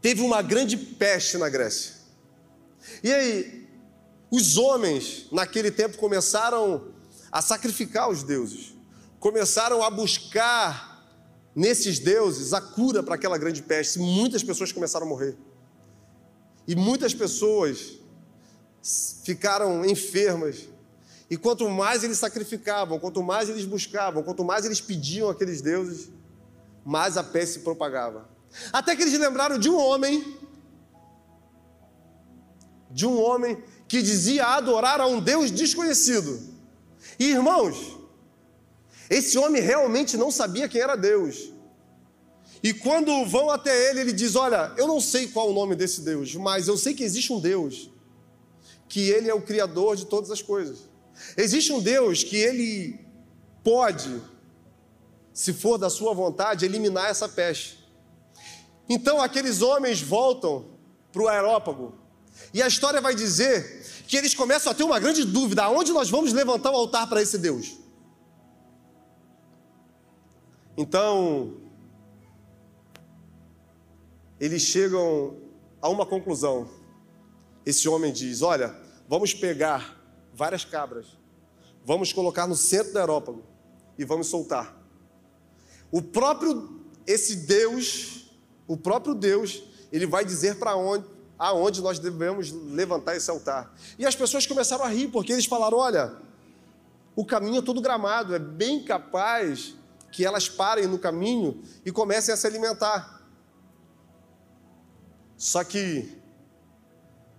teve 0.02 0.20
uma 0.20 0.42
grande 0.42 0.76
peste 0.76 1.38
na 1.38 1.48
Grécia. 1.48 1.94
E 3.02 3.10
aí, 3.10 3.66
os 4.30 4.58
homens 4.58 5.26
naquele 5.32 5.70
tempo 5.70 5.96
começaram 5.96 6.92
a 7.32 7.40
sacrificar 7.40 8.10
os 8.10 8.22
deuses, 8.22 8.74
começaram 9.18 9.82
a 9.82 9.88
buscar 9.88 11.02
nesses 11.54 11.98
deuses 11.98 12.52
a 12.52 12.60
cura 12.60 13.02
para 13.02 13.14
aquela 13.14 13.38
grande 13.38 13.62
peste. 13.62 13.98
Muitas 13.98 14.44
pessoas 14.44 14.70
começaram 14.70 15.06
a 15.06 15.08
morrer. 15.08 15.34
E 16.68 16.76
muitas 16.76 17.14
pessoas 17.14 17.94
ficaram 19.24 19.82
enfermas 19.82 20.68
e 21.28 21.36
quanto 21.36 21.68
mais 21.68 22.04
eles 22.04 22.18
sacrificavam, 22.18 22.98
quanto 22.98 23.22
mais 23.22 23.48
eles 23.48 23.64
buscavam, 23.64 24.22
quanto 24.22 24.44
mais 24.44 24.64
eles 24.64 24.80
pediam 24.80 25.28
aqueles 25.28 25.60
deuses, 25.60 26.10
mais 26.84 27.16
a 27.16 27.24
peste 27.24 27.54
se 27.54 27.60
propagava. 27.60 28.28
Até 28.72 28.94
que 28.94 29.02
eles 29.02 29.18
lembraram 29.18 29.58
de 29.58 29.68
um 29.68 29.76
homem, 29.76 30.38
de 32.90 33.06
um 33.06 33.20
homem 33.20 33.62
que 33.88 34.00
dizia 34.00 34.46
adorar 34.46 35.00
a 35.00 35.06
um 35.06 35.20
Deus 35.20 35.50
desconhecido. 35.50 36.40
E 37.18 37.30
irmãos, 37.30 37.98
esse 39.10 39.36
homem 39.36 39.60
realmente 39.60 40.16
não 40.16 40.30
sabia 40.30 40.68
quem 40.68 40.80
era 40.80 40.94
Deus. 40.94 41.52
E 42.62 42.72
quando 42.72 43.24
vão 43.26 43.50
até 43.50 43.90
ele, 43.90 44.00
ele 44.00 44.12
diz: 44.12 44.36
Olha, 44.36 44.72
eu 44.76 44.86
não 44.86 45.00
sei 45.00 45.26
qual 45.28 45.50
o 45.50 45.52
nome 45.52 45.74
desse 45.74 46.00
Deus, 46.02 46.34
mas 46.36 46.68
eu 46.68 46.76
sei 46.76 46.94
que 46.94 47.04
existe 47.04 47.32
um 47.32 47.40
Deus, 47.40 47.90
que 48.88 49.10
ele 49.10 49.28
é 49.28 49.34
o 49.34 49.42
Criador 49.42 49.96
de 49.96 50.06
todas 50.06 50.30
as 50.30 50.40
coisas. 50.40 50.95
Existe 51.36 51.72
um 51.72 51.80
Deus 51.80 52.22
que 52.22 52.36
ele 52.36 53.00
pode, 53.62 54.22
se 55.32 55.52
for 55.52 55.78
da 55.78 55.90
sua 55.90 56.14
vontade, 56.14 56.64
eliminar 56.64 57.10
essa 57.10 57.28
peste. 57.28 57.84
Então 58.88 59.20
aqueles 59.20 59.62
homens 59.62 60.00
voltam 60.00 60.66
para 61.12 61.22
o 61.22 61.28
aerópago. 61.28 61.94
E 62.52 62.62
a 62.62 62.66
história 62.66 63.00
vai 63.00 63.14
dizer 63.14 63.84
que 64.06 64.16
eles 64.16 64.34
começam 64.34 64.70
a 64.70 64.74
ter 64.74 64.84
uma 64.84 64.98
grande 64.98 65.24
dúvida: 65.24 65.64
aonde 65.64 65.92
nós 65.92 66.08
vamos 66.10 66.32
levantar 66.32 66.70
o 66.70 66.76
altar 66.76 67.08
para 67.08 67.22
esse 67.22 67.38
Deus? 67.38 67.76
Então, 70.76 71.56
eles 74.38 74.62
chegam 74.62 75.36
a 75.80 75.88
uma 75.88 76.04
conclusão. 76.04 76.68
Esse 77.64 77.88
homem 77.88 78.12
diz: 78.12 78.42
Olha, 78.42 78.76
vamos 79.08 79.32
pegar 79.32 79.95
várias 80.36 80.64
cabras. 80.64 81.06
Vamos 81.84 82.12
colocar 82.12 82.46
no 82.46 82.54
centro 82.54 82.92
do 82.92 82.98
aerópago 82.98 83.42
e 83.98 84.04
vamos 84.04 84.26
soltar. 84.26 84.76
O 85.90 86.02
próprio 86.02 86.76
esse 87.06 87.36
Deus, 87.36 88.30
o 88.66 88.76
próprio 88.76 89.14
Deus, 89.14 89.62
ele 89.92 90.06
vai 90.06 90.24
dizer 90.24 90.58
para 90.58 90.76
onde, 90.76 91.06
aonde 91.38 91.80
nós 91.80 91.98
devemos 91.98 92.50
levantar 92.50 93.16
esse 93.16 93.30
altar. 93.30 93.72
E 93.98 94.04
as 94.04 94.14
pessoas 94.14 94.46
começaram 94.46 94.84
a 94.84 94.88
rir 94.88 95.08
porque 95.08 95.32
eles 95.32 95.46
falaram: 95.46 95.78
"Olha, 95.78 96.16
o 97.14 97.24
caminho 97.24 97.58
é 97.58 97.62
todo 97.62 97.80
gramado, 97.80 98.34
é 98.34 98.38
bem 98.38 98.84
capaz 98.84 99.74
que 100.10 100.24
elas 100.24 100.48
parem 100.48 100.86
no 100.86 100.98
caminho 100.98 101.62
e 101.84 101.92
comecem 101.92 102.34
a 102.34 102.36
se 102.36 102.46
alimentar". 102.46 103.24
Só 105.36 105.62
que 105.62 106.20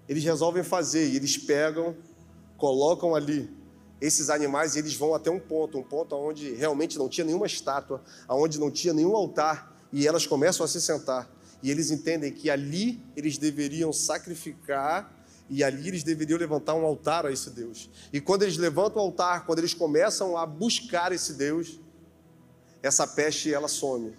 eles 0.07 0.23
resolvem 0.23 0.63
fazer 0.63 1.09
e 1.09 1.17
eles 1.17 1.37
pegam 1.37 1.95
colocam 2.57 3.15
ali 3.15 3.49
esses 3.99 4.29
animais 4.29 4.75
e 4.75 4.79
eles 4.79 4.95
vão 4.95 5.13
até 5.13 5.29
um 5.31 5.39
ponto, 5.39 5.77
um 5.77 5.83
ponto 5.83 6.15
onde 6.15 6.53
realmente 6.53 6.97
não 6.97 7.09
tinha 7.09 7.25
nenhuma 7.25 7.45
estátua, 7.45 8.03
onde 8.29 8.59
não 8.59 8.69
tinha 8.69 8.93
nenhum 8.93 9.15
altar, 9.15 9.75
e 9.91 10.07
elas 10.07 10.27
começam 10.27 10.63
a 10.65 10.67
se 10.67 10.81
sentar. 10.81 11.29
E 11.63 11.71
eles 11.71 11.89
entendem 11.89 12.31
que 12.31 12.49
ali 12.49 13.01
eles 13.15 13.37
deveriam 13.37 13.91
sacrificar 13.91 15.13
e 15.49 15.63
ali 15.63 15.87
eles 15.87 16.03
deveriam 16.03 16.37
levantar 16.37 16.75
um 16.75 16.85
altar 16.85 17.25
a 17.25 17.31
esse 17.31 17.49
Deus. 17.49 17.89
E 18.11 18.21
quando 18.21 18.43
eles 18.43 18.57
levantam 18.57 19.01
o 19.01 19.05
altar, 19.05 19.45
quando 19.45 19.59
eles 19.59 19.73
começam 19.73 20.37
a 20.37 20.45
buscar 20.45 21.11
esse 21.11 21.33
Deus, 21.33 21.79
essa 22.83 23.07
peste 23.07 23.51
ela 23.51 23.67
some. 23.67 24.13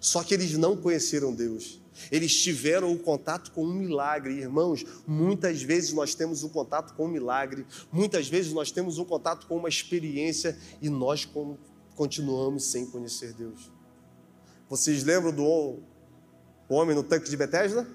Só 0.00 0.24
que 0.24 0.34
eles 0.34 0.56
não 0.56 0.76
conheceram 0.76 1.32
Deus. 1.32 1.79
Eles 2.10 2.34
tiveram 2.34 2.92
o 2.92 2.98
contato 2.98 3.50
com 3.52 3.64
um 3.64 3.74
milagre. 3.74 4.34
Irmãos, 4.34 4.84
muitas 5.06 5.62
vezes 5.62 5.92
nós 5.92 6.14
temos 6.14 6.42
o 6.42 6.46
um 6.46 6.50
contato 6.50 6.94
com 6.94 7.06
um 7.06 7.08
milagre, 7.08 7.66
muitas 7.92 8.28
vezes 8.28 8.52
nós 8.52 8.70
temos 8.70 8.98
um 8.98 9.04
contato 9.04 9.46
com 9.46 9.56
uma 9.56 9.68
experiência 9.68 10.56
e 10.80 10.88
nós 10.88 11.28
continuamos 11.94 12.64
sem 12.64 12.86
conhecer 12.86 13.32
Deus. 13.32 13.70
Vocês 14.68 15.02
lembram 15.02 15.32
do 15.32 15.82
homem 16.68 16.94
no 16.94 17.02
tanque 17.02 17.28
de 17.28 17.36
Betesda? 17.36 17.86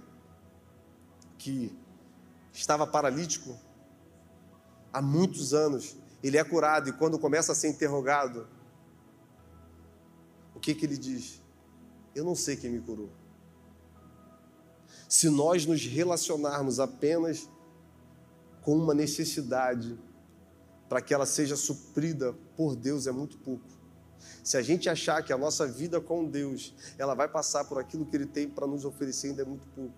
Que 1.38 1.76
estava 2.54 2.86
paralítico 2.86 3.58
há 4.92 5.02
muitos 5.02 5.54
anos. 5.54 5.96
Ele 6.22 6.38
é 6.38 6.44
curado 6.44 6.90
e 6.90 6.94
quando 6.94 7.20
começa 7.20 7.52
a 7.52 7.56
ser 7.56 7.70
interrogado, 7.70 8.48
o 10.54 10.60
que, 10.60 10.74
que 10.74 10.86
ele 10.86 10.98
diz? 10.98 11.42
Eu 12.14 12.24
não 12.24 12.36
sei 12.36 12.56
quem 12.56 12.72
me 12.72 12.80
curou 12.80 13.10
se 15.08 15.30
nós 15.30 15.66
nos 15.66 15.86
relacionarmos 15.86 16.80
apenas 16.80 17.50
com 18.62 18.76
uma 18.76 18.94
necessidade 18.94 19.98
para 20.90 21.02
que 21.02 21.14
ela 21.14 21.26
seja 21.26 21.56
suprida 21.56 22.34
por 22.56 22.76
Deus 22.76 23.08
é 23.08 23.12
muito 23.12 23.38
pouco. 23.38 23.66
Se 24.44 24.58
a 24.58 24.62
gente 24.62 24.90
achar 24.90 25.24
que 25.24 25.34
a 25.34 25.38
nossa 25.38 25.68
vida 25.68 26.00
com 26.00 26.26
Deus, 26.26 26.74
ela 26.98 27.14
vai 27.14 27.28
passar 27.28 27.66
por 27.66 27.80
aquilo 27.80 28.06
que 28.06 28.16
Ele 28.16 28.26
tem 28.26 28.48
para 28.48 28.68
nos 28.68 28.86
oferecer, 28.86 29.30
ainda 29.30 29.42
é 29.42 29.46
muito 29.46 29.68
pouco. 29.68 29.94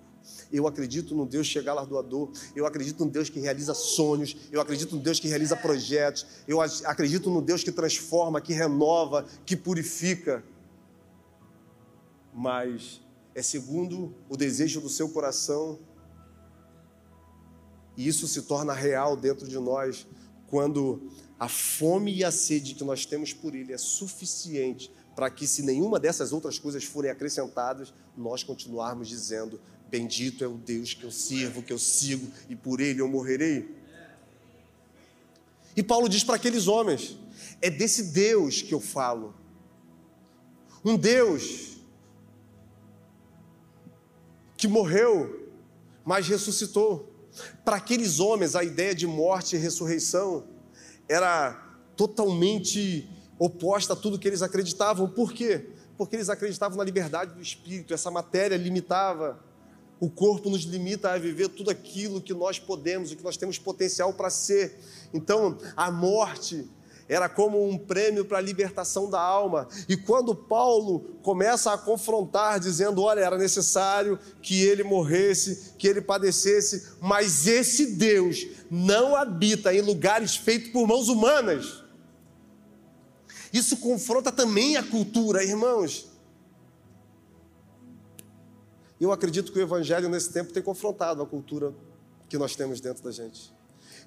Eu 0.52 0.68
acredito 0.68 1.16
no 1.16 1.26
Deus 1.26 1.50
que 1.50 1.58
é 1.58 1.62
galardoador, 1.62 2.32
eu 2.56 2.66
acredito 2.66 3.04
no 3.06 3.12
Deus 3.12 3.30
que 3.30 3.40
realiza 3.40 3.74
sonhos, 3.74 4.36
eu 4.52 4.60
acredito 4.60 4.96
no 4.96 5.02
Deus 5.02 5.20
que 5.20 5.28
realiza 5.28 5.56
projetos, 5.56 6.26
eu 6.48 6.60
acredito 6.62 7.30
no 7.30 7.42
Deus 7.42 7.64
que 7.64 7.72
transforma, 7.72 8.42
que 8.42 8.54
renova, 8.54 9.26
que 9.46 9.56
purifica. 9.56 10.44
Mas 12.34 13.02
é 13.38 13.44
segundo 13.44 14.16
o 14.28 14.36
desejo 14.36 14.82
do 14.82 14.90
seu 14.90 15.08
coração. 15.10 15.78
E 17.96 18.08
isso 18.08 18.28
se 18.28 18.42
torna 18.42 18.74
real 18.74 19.16
dentro 19.16 19.48
de 19.48 19.60
nós 19.60 20.08
quando 20.48 21.12
a 21.40 21.48
fome 21.48 22.16
e 22.16 22.24
a 22.24 22.32
sede 22.32 22.74
que 22.74 22.84
nós 22.84 23.06
temos 23.06 23.34
por 23.34 23.54
Ele 23.54 23.72
é 23.72 23.78
suficiente 23.78 24.92
para 25.16 25.30
que, 25.30 25.46
se 25.46 25.62
nenhuma 25.62 26.00
dessas 26.00 26.34
outras 26.34 26.58
coisas 26.58 26.84
forem 26.84 27.12
acrescentadas, 27.12 27.94
nós 28.18 28.42
continuarmos 28.42 29.08
dizendo: 29.08 29.62
Bendito 29.88 30.44
é 30.44 30.48
o 30.48 30.58
Deus 30.58 30.96
que 30.96 31.04
eu 31.04 31.12
sirvo, 31.12 31.62
que 31.62 31.72
eu 31.72 31.78
sigo, 31.78 32.28
e 32.50 32.56
por 32.56 32.82
Ele 32.82 33.02
eu 33.02 33.08
morrerei. 33.08 33.70
E 35.76 35.84
Paulo 35.84 36.10
diz 36.10 36.24
para 36.24 36.38
aqueles 36.38 36.68
homens: 36.68 37.16
É 37.62 37.70
desse 37.70 38.06
Deus 38.06 38.64
que 38.64 38.74
eu 38.74 38.82
falo. 38.82 39.36
Um 40.84 40.98
Deus 40.98 41.77
que 44.58 44.68
morreu, 44.68 45.48
mas 46.04 46.28
ressuscitou. 46.28 47.14
Para 47.64 47.78
aqueles 47.78 48.20
homens, 48.20 48.56
a 48.56 48.64
ideia 48.64 48.96
de 48.96 49.06
morte 49.06 49.56
e 49.56 49.60
ressurreição 49.60 50.48
era 51.08 51.54
totalmente 51.96 53.10
oposta 53.38 53.94
a 53.94 53.96
tudo 53.96 54.18
que 54.18 54.28
eles 54.28 54.42
acreditavam. 54.42 55.08
Por 55.08 55.32
quê? 55.32 55.70
Porque 55.96 56.16
eles 56.16 56.30
acreditavam 56.30 56.78
na 56.78 56.84
liberdade 56.84 57.36
do 57.36 57.42
espírito, 57.42 57.94
essa 57.94 58.10
matéria 58.10 58.58
limitava. 58.58 59.40
O 60.00 60.10
corpo 60.10 60.50
nos 60.50 60.62
limita 60.62 61.12
a 61.12 61.18
viver 61.18 61.50
tudo 61.50 61.72
aquilo 61.72 62.22
que 62.22 62.34
nós 62.34 62.60
podemos, 62.60 63.12
o 63.12 63.16
que 63.16 63.24
nós 63.24 63.38
temos 63.38 63.58
potencial 63.58 64.14
para 64.14 64.30
ser. 64.30 64.80
Então, 65.14 65.58
a 65.76 65.92
morte 65.92 66.70
era 67.10 67.30
como 67.30 67.68
um 67.68 67.78
prêmio 67.78 68.26
para 68.26 68.38
a 68.38 68.42
libertação 68.42 69.10
da 69.10 69.20
alma. 69.20 69.68
E 69.88 69.96
quando 69.96 70.36
Paulo 70.36 71.18
começa 71.22 71.72
a 71.72 71.78
confrontar, 71.78 72.60
dizendo: 72.60 73.02
olha, 73.02 73.22
era 73.22 73.38
necessário 73.38 74.20
que 74.42 74.62
ele 74.62 74.84
morresse, 74.84 75.74
que 75.78 75.88
ele 75.88 76.02
padecesse, 76.02 76.96
mas 77.00 77.48
esse 77.48 77.96
Deus 77.96 78.46
não 78.70 79.16
habita 79.16 79.74
em 79.74 79.82
lugares 79.82 80.36
feitos 80.36 80.72
por 80.72 80.86
mãos 80.86 81.08
humanas. 81.08 81.84
Isso 83.54 83.78
confronta 83.78 84.32
também 84.32 84.76
a 84.76 84.84
cultura, 84.84 85.44
irmãos. 85.44 86.12
Eu 89.00 89.12
acredito 89.12 89.52
que 89.54 89.60
o 89.60 89.62
Evangelho 89.62 90.10
nesse 90.10 90.34
tempo 90.34 90.52
tem 90.52 90.62
confrontado 90.62 91.22
a 91.22 91.26
cultura 91.26 91.74
que 92.28 92.38
nós 92.38 92.56
temos 92.56 92.82
dentro 92.82 93.04
da 93.04 93.12
gente. 93.12 93.56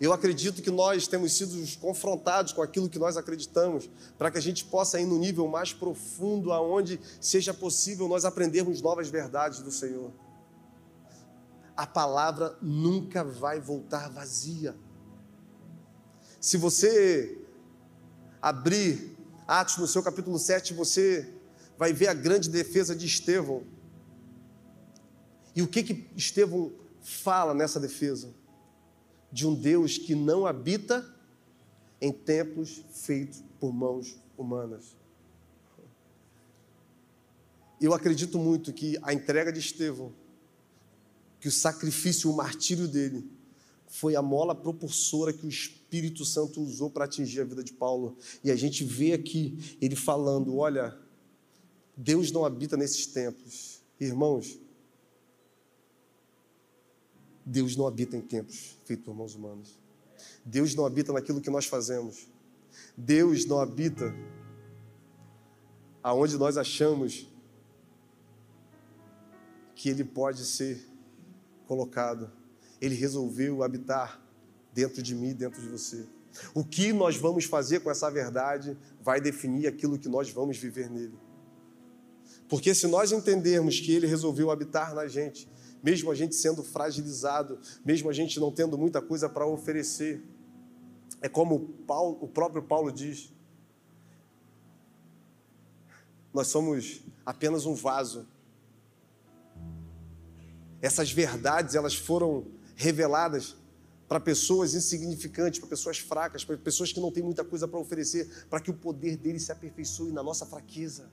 Eu 0.00 0.14
acredito 0.14 0.62
que 0.62 0.70
nós 0.70 1.06
temos 1.06 1.34
sido 1.34 1.78
confrontados 1.78 2.54
com 2.54 2.62
aquilo 2.62 2.88
que 2.88 2.98
nós 2.98 3.18
acreditamos, 3.18 3.90
para 4.16 4.30
que 4.30 4.38
a 4.38 4.40
gente 4.40 4.64
possa 4.64 4.98
ir 4.98 5.04
no 5.04 5.18
nível 5.18 5.46
mais 5.46 5.74
profundo, 5.74 6.52
aonde 6.52 6.98
seja 7.20 7.52
possível 7.52 8.08
nós 8.08 8.24
aprendermos 8.24 8.80
novas 8.80 9.10
verdades 9.10 9.60
do 9.60 9.70
Senhor. 9.70 10.10
A 11.76 11.86
palavra 11.86 12.56
nunca 12.62 13.22
vai 13.22 13.60
voltar 13.60 14.08
vazia. 14.08 14.74
Se 16.40 16.56
você 16.56 17.38
abrir 18.40 19.18
Atos 19.46 19.76
no 19.76 19.86
seu 19.86 20.02
capítulo 20.02 20.38
7, 20.38 20.72
você 20.72 21.30
vai 21.76 21.92
ver 21.92 22.08
a 22.08 22.14
grande 22.14 22.48
defesa 22.48 22.96
de 22.96 23.04
Estevão. 23.04 23.64
E 25.54 25.60
o 25.60 25.68
que 25.68 25.82
que 25.82 26.10
Estevão 26.16 26.72
fala 27.02 27.52
nessa 27.52 27.78
defesa? 27.78 28.39
De 29.32 29.46
um 29.46 29.54
Deus 29.54 29.98
que 29.98 30.14
não 30.14 30.46
habita 30.46 31.06
em 32.00 32.12
templos 32.12 32.82
feitos 32.92 33.42
por 33.58 33.72
mãos 33.72 34.18
humanas. 34.36 34.96
Eu 37.80 37.94
acredito 37.94 38.38
muito 38.38 38.72
que 38.72 38.98
a 39.02 39.12
entrega 39.12 39.52
de 39.52 39.58
Estevão, 39.58 40.12
que 41.40 41.48
o 41.48 41.52
sacrifício, 41.52 42.30
o 42.30 42.36
martírio 42.36 42.86
dele, 42.86 43.26
foi 43.86 44.14
a 44.14 44.22
mola 44.22 44.54
propulsora 44.54 45.32
que 45.32 45.46
o 45.46 45.48
Espírito 45.48 46.24
Santo 46.24 46.60
usou 46.60 46.90
para 46.90 47.06
atingir 47.06 47.40
a 47.40 47.44
vida 47.44 47.64
de 47.64 47.72
Paulo. 47.72 48.16
E 48.44 48.50
a 48.50 48.56
gente 48.56 48.84
vê 48.84 49.14
aqui 49.14 49.76
ele 49.80 49.96
falando: 49.96 50.56
olha, 50.56 50.96
Deus 51.96 52.30
não 52.30 52.44
habita 52.44 52.76
nesses 52.76 53.06
templos. 53.06 53.80
Irmãos, 53.98 54.59
Deus 57.50 57.74
não 57.74 57.84
habita 57.84 58.16
em 58.16 58.20
templos 58.20 58.78
feitos 58.84 59.04
por 59.04 59.12
mãos 59.12 59.34
humanas. 59.34 59.76
Deus 60.44 60.72
não 60.76 60.86
habita 60.86 61.12
naquilo 61.12 61.40
que 61.40 61.50
nós 61.50 61.66
fazemos. 61.66 62.28
Deus 62.96 63.44
não 63.44 63.58
habita 63.58 64.14
aonde 66.00 66.38
nós 66.38 66.56
achamos 66.56 67.28
que 69.74 69.88
Ele 69.88 70.04
pode 70.04 70.44
ser 70.44 70.80
colocado. 71.66 72.30
Ele 72.80 72.94
resolveu 72.94 73.64
habitar 73.64 74.24
dentro 74.72 75.02
de 75.02 75.12
mim, 75.12 75.34
dentro 75.34 75.60
de 75.60 75.68
você. 75.68 76.06
O 76.54 76.64
que 76.64 76.92
nós 76.92 77.16
vamos 77.16 77.46
fazer 77.46 77.80
com 77.80 77.90
essa 77.90 78.08
verdade 78.08 78.78
vai 79.02 79.20
definir 79.20 79.66
aquilo 79.66 79.98
que 79.98 80.08
nós 80.08 80.30
vamos 80.30 80.56
viver 80.56 80.88
nele. 80.88 81.18
Porque 82.48 82.72
se 82.76 82.86
nós 82.86 83.10
entendermos 83.10 83.80
que 83.80 83.90
Ele 83.90 84.06
resolveu 84.06 84.52
habitar 84.52 84.94
na 84.94 85.08
gente, 85.08 85.48
mesmo 85.82 86.10
a 86.10 86.14
gente 86.14 86.34
sendo 86.34 86.62
fragilizado, 86.62 87.58
mesmo 87.84 88.10
a 88.10 88.12
gente 88.12 88.38
não 88.38 88.52
tendo 88.52 88.76
muita 88.76 89.00
coisa 89.00 89.28
para 89.28 89.46
oferecer. 89.46 90.22
É 91.20 91.28
como 91.28 91.68
Paulo, 91.86 92.18
o 92.20 92.28
próprio 92.28 92.62
Paulo 92.62 92.92
diz: 92.92 93.32
nós 96.32 96.48
somos 96.48 97.02
apenas 97.24 97.66
um 97.66 97.74
vaso. 97.74 98.26
Essas 100.80 101.12
verdades 101.12 101.74
elas 101.74 101.94
foram 101.94 102.46
reveladas 102.74 103.56
para 104.08 104.18
pessoas 104.18 104.74
insignificantes, 104.74 105.60
para 105.60 105.68
pessoas 105.68 105.98
fracas, 105.98 106.44
para 106.44 106.56
pessoas 106.56 106.92
que 106.92 106.98
não 106.98 107.12
têm 107.12 107.22
muita 107.22 107.44
coisa 107.44 107.68
para 107.68 107.78
oferecer, 107.78 108.46
para 108.48 108.60
que 108.60 108.70
o 108.70 108.74
poder 108.74 109.16
dele 109.16 109.38
se 109.38 109.52
aperfeiçoe 109.52 110.10
na 110.10 110.22
nossa 110.22 110.46
fraqueza. 110.46 111.08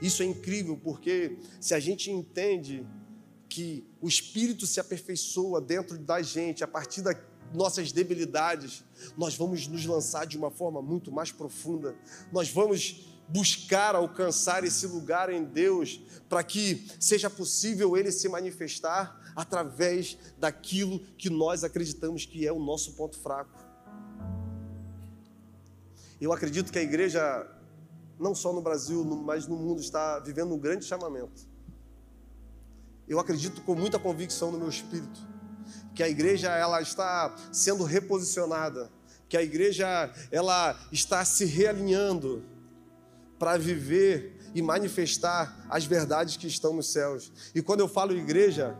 Isso 0.00 0.22
é 0.22 0.26
incrível 0.26 0.76
porque 0.82 1.38
se 1.60 1.74
a 1.74 1.80
gente 1.80 2.10
entende 2.10 2.86
que 3.50 3.84
o 4.00 4.08
Espírito 4.08 4.64
se 4.64 4.78
aperfeiçoa 4.78 5.60
dentro 5.60 5.98
da 5.98 6.22
gente, 6.22 6.62
a 6.62 6.68
partir 6.68 7.02
das 7.02 7.16
nossas 7.52 7.90
debilidades, 7.90 8.84
nós 9.18 9.34
vamos 9.34 9.66
nos 9.66 9.84
lançar 9.84 10.24
de 10.24 10.38
uma 10.38 10.52
forma 10.52 10.80
muito 10.80 11.10
mais 11.10 11.32
profunda. 11.32 11.96
Nós 12.32 12.48
vamos 12.48 13.08
buscar 13.28 13.96
alcançar 13.96 14.62
esse 14.62 14.86
lugar 14.86 15.30
em 15.30 15.44
Deus, 15.44 16.00
para 16.28 16.44
que 16.44 16.88
seja 17.00 17.28
possível 17.28 17.96
Ele 17.96 18.12
se 18.12 18.28
manifestar 18.28 19.32
através 19.34 20.16
daquilo 20.38 21.00
que 21.18 21.28
nós 21.28 21.64
acreditamos 21.64 22.24
que 22.24 22.46
é 22.46 22.52
o 22.52 22.60
nosso 22.60 22.92
ponto 22.92 23.18
fraco. 23.18 23.58
Eu 26.20 26.32
acredito 26.32 26.70
que 26.70 26.78
a 26.78 26.82
igreja, 26.82 27.46
não 28.18 28.34
só 28.34 28.52
no 28.52 28.60
Brasil, 28.60 29.04
mas 29.04 29.48
no 29.48 29.56
mundo, 29.56 29.80
está 29.80 30.20
vivendo 30.20 30.54
um 30.54 30.58
grande 30.58 30.84
chamamento 30.84 31.49
eu 33.10 33.18
acredito 33.18 33.60
com 33.62 33.74
muita 33.74 33.98
convicção 33.98 34.52
no 34.52 34.58
meu 34.58 34.68
espírito 34.68 35.28
que 35.94 36.02
a 36.02 36.08
igreja 36.08 36.48
ela 36.50 36.80
está 36.80 37.34
sendo 37.52 37.84
reposicionada, 37.84 38.90
que 39.28 39.36
a 39.36 39.42
igreja 39.42 40.10
ela 40.30 40.78
está 40.92 41.24
se 41.24 41.44
realinhando 41.44 42.44
para 43.38 43.58
viver 43.58 44.36
e 44.54 44.62
manifestar 44.62 45.66
as 45.68 45.84
verdades 45.84 46.36
que 46.36 46.46
estão 46.46 46.72
nos 46.72 46.92
céus. 46.92 47.32
E 47.54 47.60
quando 47.60 47.80
eu 47.80 47.88
falo 47.88 48.16
igreja, 48.16 48.76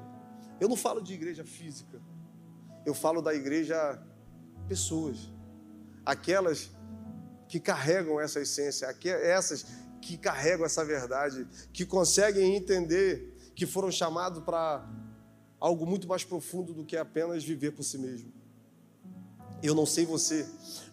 eu 0.60 0.68
não 0.68 0.76
falo 0.76 1.00
de 1.00 1.12
igreja 1.12 1.44
física. 1.44 2.00
Eu 2.86 2.94
falo 2.94 3.20
da 3.20 3.34
igreja 3.34 4.00
pessoas, 4.68 5.30
aquelas 6.06 6.70
que 7.48 7.58
carregam 7.58 8.20
essa 8.20 8.40
essência, 8.40 8.86
essas 9.04 9.66
que 10.00 10.16
carregam 10.16 10.64
essa 10.64 10.84
verdade, 10.84 11.46
que 11.72 11.84
conseguem 11.84 12.56
entender 12.56 13.29
que 13.60 13.66
foram 13.66 13.92
chamados 13.92 14.42
para 14.42 14.82
algo 15.60 15.84
muito 15.84 16.08
mais 16.08 16.24
profundo 16.24 16.72
do 16.72 16.82
que 16.82 16.96
apenas 16.96 17.44
viver 17.44 17.72
por 17.72 17.82
si 17.82 17.98
mesmo. 17.98 18.32
Eu 19.62 19.74
não 19.74 19.84
sei 19.84 20.06
você, 20.06 20.46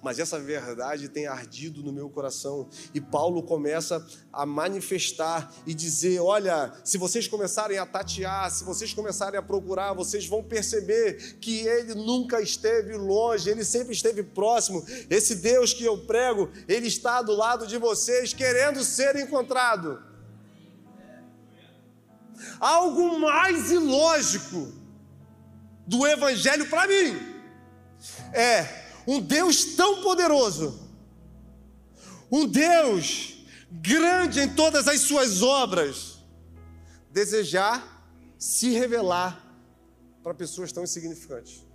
mas 0.03 0.19
essa 0.19 0.37
verdade 0.37 1.07
tem 1.07 1.27
ardido 1.27 1.81
no 1.81 1.93
meu 1.93 2.09
coração. 2.09 2.67
E 2.93 2.99
Paulo 2.99 3.41
começa 3.41 4.05
a 4.33 4.45
manifestar 4.45 5.49
e 5.65 5.73
dizer: 5.73 6.19
olha, 6.19 6.73
se 6.83 6.97
vocês 6.97 7.25
começarem 7.25 7.77
a 7.77 7.85
tatear, 7.85 8.51
se 8.51 8.65
vocês 8.65 8.93
começarem 8.93 9.39
a 9.39 9.41
procurar, 9.41 9.93
vocês 9.93 10.27
vão 10.27 10.43
perceber 10.43 11.37
que 11.39 11.59
ele 11.59 11.95
nunca 11.95 12.41
esteve 12.41 12.97
longe, 12.97 13.49
ele 13.49 13.63
sempre 13.63 13.93
esteve 13.93 14.23
próximo. 14.23 14.85
Esse 15.09 15.35
Deus 15.35 15.71
que 15.71 15.85
eu 15.85 15.99
prego, 15.99 16.51
ele 16.67 16.87
está 16.87 17.21
do 17.21 17.31
lado 17.31 17.65
de 17.65 17.77
vocês, 17.77 18.33
querendo 18.33 18.83
ser 18.83 19.15
encontrado 19.15 20.05
algo 22.59 23.19
mais 23.19 23.71
ilógico 23.71 24.73
do 25.85 26.05
Evangelho 26.05 26.69
para 26.69 26.87
mim. 26.87 27.17
É 28.33 28.85
um 29.07 29.21
Deus 29.21 29.75
tão 29.75 30.01
poderoso, 30.01 30.79
um 32.31 32.45
Deus 32.45 33.45
grande 33.71 34.41
em 34.41 34.49
todas 34.53 34.87
as 34.87 35.01
suas 35.01 35.41
obras, 35.41 36.19
desejar 37.11 37.97
se 38.37 38.69
revelar 38.71 39.43
para 40.21 40.33
pessoas 40.33 40.71
tão 40.71 40.83
insignificantes. 40.83 41.65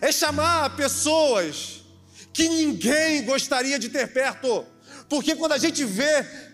é 0.00 0.10
chamar 0.12 0.76
pessoas 0.76 1.84
que 2.32 2.48
ninguém 2.48 3.24
gostaria 3.24 3.78
de 3.78 3.88
ter 3.88 4.12
perto, 4.12 4.66
porque 5.08 5.34
quando 5.34 5.52
a 5.52 5.58
gente 5.58 5.84
vê 5.84 6.47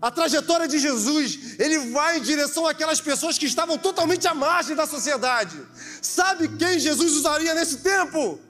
a 0.00 0.10
trajetória 0.10 0.66
de 0.66 0.78
Jesus, 0.78 1.58
ele 1.58 1.78
vai 1.90 2.18
em 2.18 2.22
direção 2.22 2.66
àquelas 2.66 3.00
pessoas 3.00 3.36
que 3.36 3.44
estavam 3.44 3.76
totalmente 3.76 4.26
à 4.26 4.32
margem 4.32 4.74
da 4.74 4.86
sociedade. 4.86 5.60
Sabe 6.00 6.48
quem 6.56 6.78
Jesus 6.78 7.12
usaria 7.12 7.54
nesse 7.54 7.78
tempo? 7.78 8.40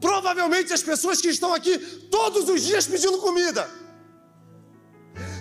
Provavelmente 0.00 0.72
as 0.72 0.82
pessoas 0.82 1.20
que 1.20 1.28
estão 1.28 1.54
aqui 1.54 1.78
todos 2.10 2.48
os 2.48 2.62
dias 2.62 2.86
pedindo 2.86 3.18
comida. 3.18 3.68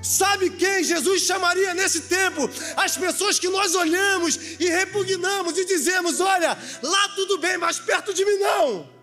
Sabe 0.04 0.52
quem 0.52 0.84
Jesus 0.84 1.24
chamaria 1.24 1.74
nesse 1.74 2.02
tempo? 2.02 2.50
As 2.76 2.96
pessoas 2.96 3.40
que 3.40 3.50
nós 3.50 3.74
olhamos 3.74 4.36
e 4.60 4.70
repugnamos 4.70 5.58
e 5.58 5.66
dizemos: 5.66 6.20
olha, 6.20 6.58
lá 6.84 7.10
tudo 7.10 7.40
bem, 7.40 7.58
mas 7.58 7.80
perto 7.80 8.14
de 8.14 8.24
mim 8.24 8.38
não. 8.38 8.97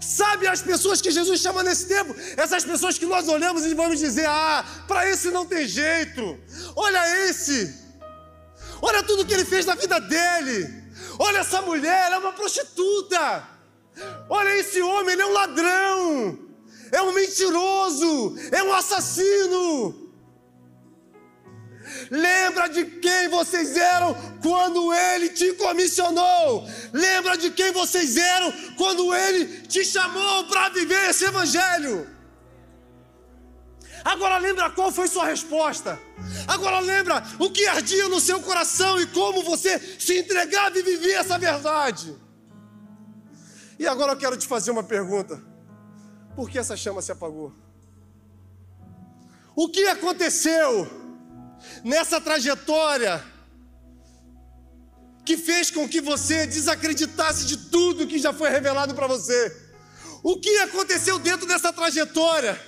Sabe 0.00 0.46
as 0.46 0.62
pessoas 0.62 1.00
que 1.00 1.10
Jesus 1.10 1.40
chama 1.40 1.62
nesse 1.62 1.86
tempo? 1.86 2.14
Essas 2.36 2.64
pessoas 2.64 2.98
que 2.98 3.04
nós 3.04 3.28
olhamos 3.28 3.64
e 3.66 3.74
vamos 3.74 3.98
dizer: 3.98 4.26
ah, 4.26 4.64
para 4.88 5.08
esse 5.10 5.30
não 5.30 5.44
tem 5.44 5.66
jeito. 5.66 6.38
Olha 6.74 7.28
esse. 7.28 7.78
Olha 8.80 9.02
tudo 9.02 9.26
que 9.26 9.34
ele 9.34 9.44
fez 9.44 9.66
na 9.66 9.74
vida 9.74 10.00
dele. 10.00 10.80
Olha 11.18 11.38
essa 11.38 11.60
mulher, 11.60 12.06
ela 12.06 12.16
é 12.16 12.18
uma 12.18 12.32
prostituta. 12.32 13.46
Olha 14.28 14.56
esse 14.58 14.80
homem, 14.80 15.12
ele 15.12 15.22
é 15.22 15.26
um 15.26 15.32
ladrão. 15.32 16.38
É 16.90 17.02
um 17.02 17.12
mentiroso. 17.12 18.36
É 18.50 18.62
um 18.62 18.72
assassino. 18.72 19.99
Lembra 22.10 22.68
de 22.68 22.84
quem 22.84 23.28
vocês 23.28 23.76
eram 23.76 24.14
quando 24.42 24.92
ele 24.92 25.28
te 25.28 25.52
comissionou. 25.52 26.68
Lembra 26.92 27.38
de 27.38 27.50
quem 27.52 27.70
vocês 27.70 28.16
eram 28.16 28.52
quando 28.76 29.14
ele 29.14 29.62
te 29.62 29.84
chamou 29.84 30.44
para 30.48 30.70
viver 30.70 31.10
esse 31.10 31.24
evangelho. 31.24 32.08
Agora 34.04 34.38
lembra 34.38 34.70
qual 34.70 34.90
foi 34.90 35.06
sua 35.06 35.26
resposta. 35.26 36.00
Agora 36.48 36.80
lembra 36.80 37.22
o 37.38 37.50
que 37.50 37.66
ardia 37.66 38.08
no 38.08 38.20
seu 38.20 38.40
coração 38.40 39.00
e 39.00 39.06
como 39.06 39.44
você 39.44 39.78
se 39.78 40.18
entregava 40.18 40.78
e 40.78 40.82
vivia 40.82 41.18
essa 41.18 41.38
verdade. 41.38 42.16
E 43.78 43.86
agora 43.86 44.12
eu 44.12 44.16
quero 44.16 44.36
te 44.36 44.48
fazer 44.48 44.72
uma 44.72 44.82
pergunta: 44.82 45.40
por 46.34 46.50
que 46.50 46.58
essa 46.58 46.76
chama 46.76 47.00
se 47.02 47.12
apagou? 47.12 47.52
O 49.54 49.68
que 49.68 49.86
aconteceu? 49.86 50.99
Nessa 51.84 52.20
trajetória 52.20 53.22
que 55.24 55.36
fez 55.36 55.70
com 55.70 55.88
que 55.88 56.00
você 56.00 56.46
desacreditasse 56.46 57.46
de 57.46 57.56
tudo 57.56 58.06
que 58.06 58.18
já 58.18 58.32
foi 58.32 58.50
revelado 58.50 58.94
para 58.94 59.06
você? 59.06 59.56
O 60.22 60.38
que 60.38 60.58
aconteceu 60.58 61.18
dentro 61.18 61.46
dessa 61.46 61.72
trajetória 61.72 62.60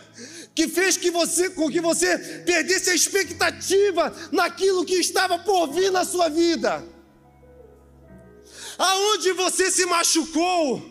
que 0.54 0.68
fez 0.68 0.96
que 0.96 1.10
você, 1.10 1.50
com 1.50 1.70
que 1.70 1.80
você 1.80 2.18
perdesse 2.46 2.90
a 2.90 2.94
expectativa 2.94 4.14
naquilo 4.30 4.84
que 4.84 4.94
estava 4.94 5.38
por 5.38 5.72
vir 5.72 5.90
na 5.90 6.04
sua 6.04 6.28
vida? 6.28 6.84
Aonde 8.78 9.32
você 9.32 9.70
se 9.70 9.84
machucou? 9.86 10.90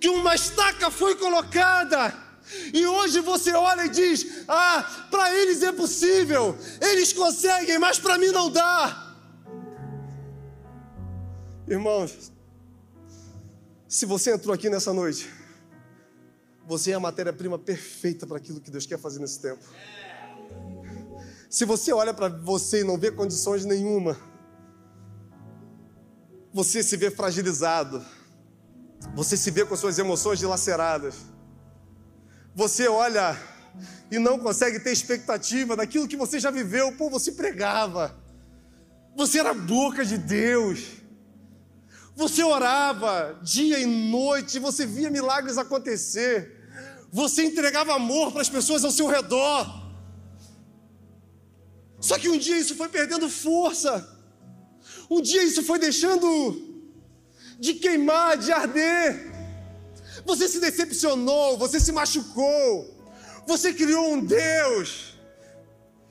Que 0.00 0.08
uma 0.08 0.34
estaca 0.34 0.90
foi 0.90 1.14
colocada 1.16 2.25
e 2.72 2.86
hoje 2.86 3.20
você 3.20 3.52
olha 3.52 3.86
e 3.86 3.88
diz: 3.88 4.44
Ah, 4.46 5.08
para 5.10 5.34
eles 5.34 5.62
é 5.62 5.72
possível, 5.72 6.56
eles 6.80 7.12
conseguem, 7.12 7.78
mas 7.78 7.98
para 7.98 8.18
mim 8.18 8.28
não 8.28 8.50
dá. 8.50 9.14
Irmãos, 11.66 12.32
se 13.88 14.06
você 14.06 14.32
entrou 14.32 14.54
aqui 14.54 14.70
nessa 14.70 14.92
noite, 14.92 15.28
você 16.66 16.92
é 16.92 16.94
a 16.94 17.00
matéria-prima 17.00 17.58
perfeita 17.58 18.26
para 18.26 18.36
aquilo 18.36 18.60
que 18.60 18.70
Deus 18.70 18.86
quer 18.86 18.98
fazer 18.98 19.18
nesse 19.18 19.40
tempo. 19.40 19.64
Se 21.50 21.64
você 21.64 21.92
olha 21.92 22.12
para 22.14 22.28
você 22.28 22.80
e 22.80 22.84
não 22.84 22.98
vê 22.98 23.10
condições 23.10 23.64
nenhuma, 23.64 24.16
você 26.52 26.82
se 26.82 26.96
vê 26.96 27.10
fragilizado, 27.10 28.04
você 29.14 29.36
se 29.36 29.50
vê 29.50 29.64
com 29.64 29.76
suas 29.76 29.98
emoções 29.98 30.38
dilaceradas 30.38 31.35
você 32.56 32.88
olha 32.88 33.38
e 34.10 34.18
não 34.18 34.38
consegue 34.38 34.80
ter 34.80 34.90
expectativa 34.90 35.76
daquilo 35.76 36.08
que 36.08 36.16
você 36.16 36.40
já 36.40 36.50
viveu, 36.50 36.90
pô, 36.92 37.10
você 37.10 37.30
pregava, 37.32 38.16
você 39.14 39.40
era 39.40 39.52
boca 39.52 40.02
de 40.06 40.16
Deus, 40.16 40.86
você 42.14 42.42
orava 42.42 43.38
dia 43.42 43.78
e 43.78 43.84
noite, 43.84 44.58
você 44.58 44.86
via 44.86 45.10
milagres 45.10 45.58
acontecer, 45.58 46.66
você 47.12 47.44
entregava 47.44 47.94
amor 47.94 48.32
para 48.32 48.40
as 48.40 48.48
pessoas 48.48 48.82
ao 48.86 48.90
seu 48.90 49.06
redor. 49.06 49.84
Só 52.00 52.18
que 52.18 52.30
um 52.30 52.38
dia 52.38 52.58
isso 52.58 52.74
foi 52.74 52.88
perdendo 52.88 53.28
força, 53.28 53.92
um 55.10 55.20
dia 55.20 55.42
isso 55.44 55.62
foi 55.62 55.78
deixando 55.78 56.26
de 57.58 57.74
queimar, 57.74 58.38
de 58.38 58.50
arder. 58.50 59.35
Você 60.26 60.48
se 60.48 60.60
decepcionou, 60.60 61.56
você 61.56 61.78
se 61.78 61.92
machucou, 61.92 62.94
você 63.46 63.72
criou 63.72 64.12
um 64.12 64.24
Deus 64.24 65.14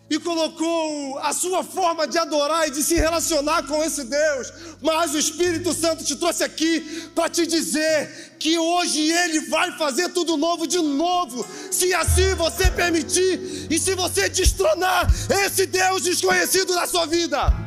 e 0.10 0.20
colocou 0.20 1.18
a 1.20 1.34
sua 1.34 1.64
forma 1.64 2.08
de 2.08 2.18
adorar 2.18 2.68
e 2.68 2.72
de 2.72 2.84
se 2.84 2.96
relacionar 2.96 3.64
com 3.64 3.84
esse 3.84 4.04
Deus, 4.04 4.54
mas 4.82 5.14
o 5.14 5.18
Espírito 5.18 5.74
Santo 5.74 6.04
te 6.04 6.16
trouxe 6.16 6.44
aqui 6.44 7.10
para 7.16 7.28
te 7.28 7.46
dizer 7.46 8.38
que 8.40 8.58
hoje 8.58 9.12
Ele 9.12 9.42
vai 9.48 9.72
fazer 9.78 10.10
tudo 10.10 10.38
novo 10.38 10.68
de 10.68 10.78
novo, 10.78 11.46
se 11.72 11.94
assim 11.94 12.36
você 12.36 12.70
permitir 12.70 13.68
e 13.70 13.80
se 13.80 13.96
você 13.96 14.30
destronar 14.30 15.12
esse 15.44 15.66
Deus 15.66 16.04
desconhecido 16.04 16.74
na 16.76 16.86
sua 16.86 17.06
vida. 17.08 17.65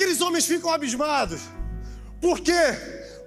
Aqueles 0.00 0.22
homens 0.22 0.46
ficam 0.46 0.70
abismados, 0.72 1.42
porque 2.22 2.54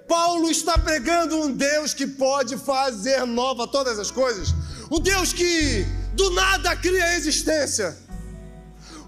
Paulo 0.08 0.50
está 0.50 0.76
pregando 0.76 1.40
um 1.40 1.52
Deus 1.52 1.94
que 1.94 2.04
pode 2.04 2.58
fazer 2.58 3.24
nova 3.24 3.68
todas 3.68 3.96
as 3.96 4.10
coisas, 4.10 4.48
um 4.90 4.98
Deus 4.98 5.32
que 5.32 5.86
do 6.14 6.30
nada 6.30 6.74
cria 6.74 7.04
a 7.04 7.14
existência, 7.14 7.96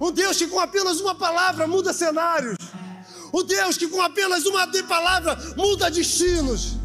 um 0.01 0.13
Deus 0.13 0.37
que 0.37 0.47
com 0.47 0.61
apenas 0.61 1.01
uma 1.01 1.17
palavra 1.17 1.67
muda 1.67 1.93
cenários, 1.93 2.57
um 3.35 3.43
Deus 3.43 3.77
que 3.77 3.89
com 3.89 4.01
apenas 4.01 4.47
uma 4.47 4.65
palavra 4.85 5.37
muda 5.57 5.91
destinos, 5.91 6.77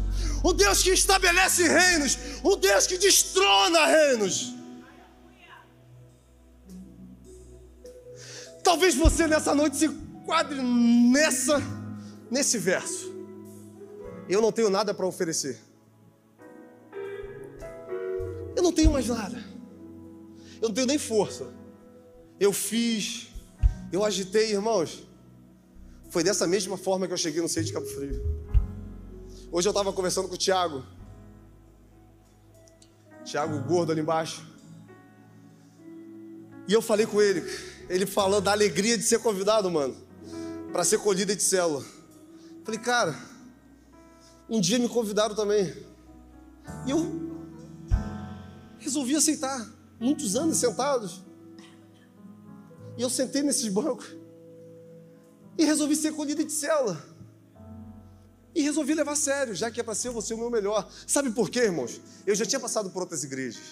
um 0.44 0.52
Deus 0.52 0.82
que 0.82 0.90
estabelece 0.90 1.62
reinos, 1.62 2.18
um 2.42 2.56
Deus 2.56 2.88
que 2.88 2.98
destrona 2.98 3.86
reinos. 3.86 4.52
Talvez 8.64 8.96
você 8.96 9.28
nessa 9.28 9.54
noite 9.54 9.76
se 9.76 10.01
enquadre 10.22 10.62
nessa, 10.62 11.60
nesse 12.30 12.56
verso. 12.56 13.12
Eu 14.28 14.40
não 14.40 14.52
tenho 14.52 14.70
nada 14.70 14.94
para 14.94 15.04
oferecer. 15.04 15.58
Eu 18.54 18.62
não 18.62 18.72
tenho 18.72 18.92
mais 18.92 19.08
nada. 19.08 19.42
Eu 20.60 20.68
não 20.68 20.74
tenho 20.74 20.86
nem 20.86 20.98
força. 20.98 21.52
Eu 22.38 22.52
fiz, 22.52 23.28
eu 23.90 24.04
agitei, 24.04 24.52
irmãos. 24.52 25.06
Foi 26.08 26.22
dessa 26.22 26.46
mesma 26.46 26.76
forma 26.76 27.06
que 27.06 27.12
eu 27.12 27.16
cheguei 27.16 27.42
no 27.42 27.48
centro 27.48 27.64
de 27.64 27.72
Cabo 27.72 27.86
Frio. 27.86 28.22
Hoje 29.50 29.66
eu 29.66 29.72
estava 29.72 29.92
conversando 29.92 30.28
com 30.28 30.34
o 30.34 30.38
Tiago. 30.38 30.84
Tiago 33.24 33.60
gordo 33.66 33.90
ali 33.90 34.00
embaixo. 34.00 34.46
E 36.68 36.72
eu 36.72 36.80
falei 36.80 37.06
com 37.06 37.20
ele. 37.20 37.42
Ele 37.88 38.06
falou 38.06 38.40
da 38.40 38.52
alegria 38.52 38.96
de 38.96 39.04
ser 39.04 39.18
convidado, 39.18 39.68
mano 39.70 40.01
para 40.72 40.84
ser 40.84 40.98
colhida 40.98 41.36
de 41.36 41.42
célula. 41.42 41.84
Falei, 42.64 42.80
cara, 42.80 43.14
um 44.48 44.60
dia 44.60 44.78
me 44.78 44.88
convidaram 44.88 45.34
também. 45.34 45.72
E 46.86 46.90
eu 46.90 47.32
resolvi 48.78 49.14
aceitar. 49.14 49.70
Muitos 50.00 50.34
anos 50.34 50.56
sentados. 50.56 51.22
E 52.96 53.02
eu 53.02 53.10
sentei 53.10 53.42
nesses 53.42 53.68
bancos. 53.68 54.16
E 55.56 55.64
resolvi 55.64 55.94
ser 55.94 56.12
colhida 56.12 56.42
de 56.42 56.52
célula. 56.52 57.00
E 58.54 58.62
resolvi 58.62 58.94
levar 58.94 59.12
a 59.12 59.16
sério, 59.16 59.54
já 59.54 59.70
que 59.70 59.80
é 59.80 59.82
para 59.82 59.94
ser 59.94 60.10
você 60.10 60.34
o 60.34 60.38
meu 60.38 60.50
melhor. 60.50 60.90
Sabe 61.06 61.30
por 61.30 61.48
quê, 61.48 61.60
irmãos? 61.60 62.00
Eu 62.26 62.34
já 62.34 62.44
tinha 62.44 62.60
passado 62.60 62.90
por 62.90 63.02
outras 63.02 63.22
igrejas. 63.24 63.62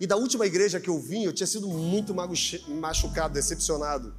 E 0.00 0.06
da 0.06 0.16
última 0.16 0.46
igreja 0.46 0.80
que 0.80 0.88
eu 0.88 0.98
vim, 0.98 1.24
eu 1.24 1.32
tinha 1.32 1.46
sido 1.46 1.68
muito 1.68 2.14
machucado, 2.14 3.34
decepcionado. 3.34 4.14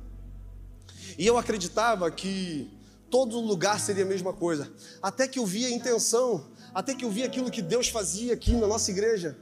E 1.18 1.26
eu 1.26 1.38
acreditava 1.38 2.10
que 2.12 2.70
todo 3.10 3.40
lugar 3.40 3.80
seria 3.80 4.04
a 4.04 4.08
mesma 4.08 4.34
coisa. 4.34 4.72
Até 5.02 5.28
que 5.28 5.40
eu 5.40 5.46
vi 5.46 5.66
a 5.66 5.70
intenção, 5.70 6.46
até 6.74 6.94
que 6.94 7.04
eu 7.04 7.10
vi 7.10 7.24
aquilo 7.24 7.50
que 7.50 7.62
Deus 7.62 7.88
fazia 7.88 8.34
aqui 8.34 8.52
na 8.54 8.68
nossa 8.68 8.92
igreja. 8.92 9.38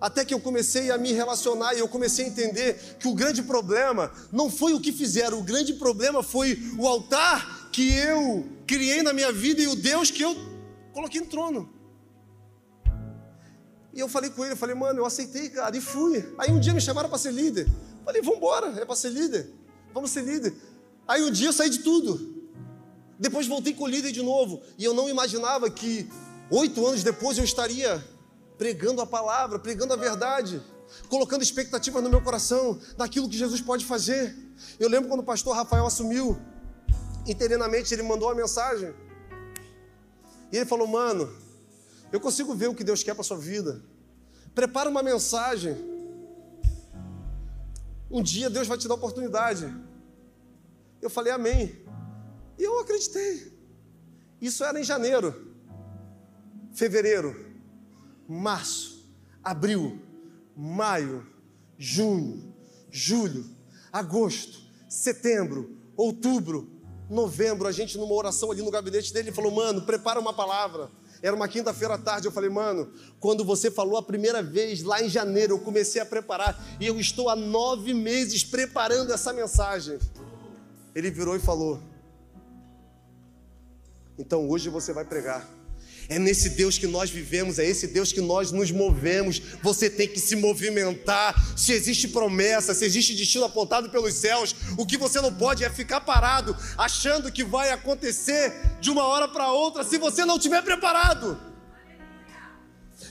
Até 0.00 0.24
que 0.24 0.32
eu 0.32 0.40
comecei 0.40 0.90
a 0.90 0.96
me 0.96 1.12
relacionar 1.12 1.74
e 1.74 1.78
eu 1.78 1.88
comecei 1.88 2.24
a 2.24 2.28
entender 2.28 2.96
que 2.98 3.06
o 3.06 3.14
grande 3.14 3.42
problema 3.42 4.10
não 4.32 4.48
foi 4.48 4.72
o 4.72 4.80
que 4.80 4.92
fizeram, 4.92 5.38
o 5.38 5.42
grande 5.42 5.74
problema 5.74 6.22
foi 6.22 6.58
o 6.78 6.86
altar 6.86 7.70
que 7.70 7.92
eu 7.98 8.48
criei 8.66 9.02
na 9.02 9.12
minha 9.12 9.30
vida 9.30 9.60
e 9.60 9.66
o 9.66 9.76
Deus 9.76 10.10
que 10.10 10.22
eu 10.22 10.34
coloquei 10.92 11.20
no 11.20 11.26
trono. 11.26 11.68
E 13.92 14.00
eu 14.00 14.08
falei 14.08 14.30
com 14.30 14.42
ele, 14.44 14.54
eu 14.54 14.56
falei, 14.56 14.74
mano, 14.74 15.00
eu 15.00 15.04
aceitei, 15.04 15.50
cara, 15.50 15.76
e 15.76 15.80
fui. 15.80 16.34
Aí 16.38 16.50
um 16.50 16.60
dia 16.60 16.72
me 16.72 16.80
chamaram 16.80 17.08
para 17.08 17.18
ser 17.18 17.32
líder. 17.32 17.68
Falei, 18.04 18.22
vamos 18.22 18.38
embora, 18.38 18.68
é 18.80 18.84
para 18.84 18.96
ser 18.96 19.10
líder. 19.10 19.50
Vamos 19.92 20.10
ser 20.10 20.22
líder. 20.22 20.54
Aí 21.10 21.24
um 21.24 21.30
dia 21.32 21.48
eu 21.48 21.52
saí 21.52 21.68
de 21.68 21.80
tudo. 21.80 22.10
Depois 23.18 23.48
voltei 23.48 23.74
com 23.74 23.82
o 23.82 23.88
líder 23.88 24.12
de 24.12 24.22
novo. 24.22 24.62
E 24.78 24.84
eu 24.84 24.94
não 24.94 25.08
imaginava 25.08 25.68
que 25.68 26.08
oito 26.48 26.86
anos 26.86 27.02
depois 27.02 27.36
eu 27.36 27.42
estaria 27.42 28.00
pregando 28.56 29.00
a 29.00 29.06
palavra, 29.06 29.58
pregando 29.58 29.92
a 29.92 29.96
verdade, 29.96 30.62
colocando 31.08 31.42
expectativa 31.42 32.00
no 32.00 32.08
meu 32.08 32.22
coração, 32.22 32.78
naquilo 32.96 33.28
que 33.28 33.36
Jesus 33.36 33.60
pode 33.60 33.84
fazer. 33.84 34.36
Eu 34.78 34.88
lembro 34.88 35.08
quando 35.08 35.18
o 35.18 35.24
pastor 35.24 35.56
Rafael 35.56 35.84
assumiu, 35.84 36.38
interinamente 37.26 37.92
ele 37.92 38.04
mandou 38.04 38.28
uma 38.28 38.34
mensagem. 38.36 38.94
E 40.52 40.58
ele 40.58 40.64
falou: 40.64 40.86
Mano, 40.86 41.28
eu 42.12 42.20
consigo 42.20 42.54
ver 42.54 42.68
o 42.68 42.74
que 42.74 42.84
Deus 42.84 43.02
quer 43.02 43.14
para 43.14 43.22
a 43.22 43.24
sua 43.24 43.36
vida. 43.36 43.82
Prepara 44.54 44.88
uma 44.88 45.02
mensagem. 45.02 45.76
Um 48.08 48.22
dia 48.22 48.48
Deus 48.48 48.68
vai 48.68 48.78
te 48.78 48.86
dar 48.86 48.94
oportunidade. 48.94 49.89
Eu 51.00 51.10
falei 51.10 51.32
amém. 51.32 51.84
E 52.58 52.62
eu 52.62 52.78
acreditei. 52.80 53.52
Isso 54.40 54.64
era 54.64 54.80
em 54.80 54.84
janeiro, 54.84 55.54
fevereiro, 56.72 57.34
março, 58.28 59.10
abril, 59.42 60.00
maio, 60.56 61.26
junho, 61.76 62.54
julho, 62.90 63.44
agosto, 63.92 64.60
setembro, 64.88 65.76
outubro, 65.96 66.70
novembro. 67.08 67.66
A 67.68 67.72
gente, 67.72 67.98
numa 67.98 68.14
oração 68.14 68.50
ali 68.50 68.62
no 68.62 68.70
gabinete 68.70 69.12
dele, 69.12 69.32
falou: 69.32 69.50
Mano, 69.50 69.82
prepara 69.82 70.20
uma 70.20 70.32
palavra. 70.32 70.90
Era 71.22 71.36
uma 71.36 71.48
quinta-feira 71.48 71.94
à 71.94 71.98
tarde. 71.98 72.26
Eu 72.26 72.32
falei, 72.32 72.48
mano, 72.48 72.90
quando 73.18 73.44
você 73.44 73.70
falou 73.70 73.98
a 73.98 74.02
primeira 74.02 74.42
vez, 74.42 74.82
lá 74.82 75.02
em 75.02 75.08
janeiro, 75.08 75.54
eu 75.54 75.58
comecei 75.58 76.00
a 76.00 76.06
preparar. 76.06 76.58
E 76.80 76.86
eu 76.86 76.98
estou 76.98 77.28
há 77.28 77.36
nove 77.36 77.92
meses 77.92 78.42
preparando 78.42 79.12
essa 79.12 79.32
mensagem. 79.32 79.98
Ele 80.94 81.10
virou 81.10 81.36
e 81.36 81.40
falou: 81.40 81.82
Então 84.18 84.48
hoje 84.48 84.68
você 84.68 84.92
vai 84.92 85.04
pregar. 85.04 85.48
É 86.08 86.18
nesse 86.18 86.50
Deus 86.50 86.76
que 86.76 86.88
nós 86.88 87.08
vivemos, 87.08 87.60
é 87.60 87.64
esse 87.64 87.86
Deus 87.86 88.12
que 88.12 88.20
nós 88.20 88.50
nos 88.50 88.72
movemos. 88.72 89.40
Você 89.62 89.88
tem 89.88 90.08
que 90.08 90.18
se 90.18 90.34
movimentar. 90.34 91.36
Se 91.56 91.72
existe 91.72 92.08
promessa, 92.08 92.74
se 92.74 92.84
existe 92.84 93.14
destino 93.14 93.44
apontado 93.44 93.90
pelos 93.90 94.14
céus, 94.14 94.56
o 94.76 94.84
que 94.84 94.96
você 94.96 95.20
não 95.20 95.32
pode 95.32 95.62
é 95.62 95.70
ficar 95.70 96.00
parado, 96.00 96.56
achando 96.76 97.30
que 97.30 97.44
vai 97.44 97.70
acontecer 97.70 98.52
de 98.80 98.90
uma 98.90 99.04
hora 99.04 99.28
para 99.28 99.52
outra, 99.52 99.84
se 99.84 99.98
você 99.98 100.24
não 100.24 100.36
estiver 100.36 100.62
preparado. 100.62 101.40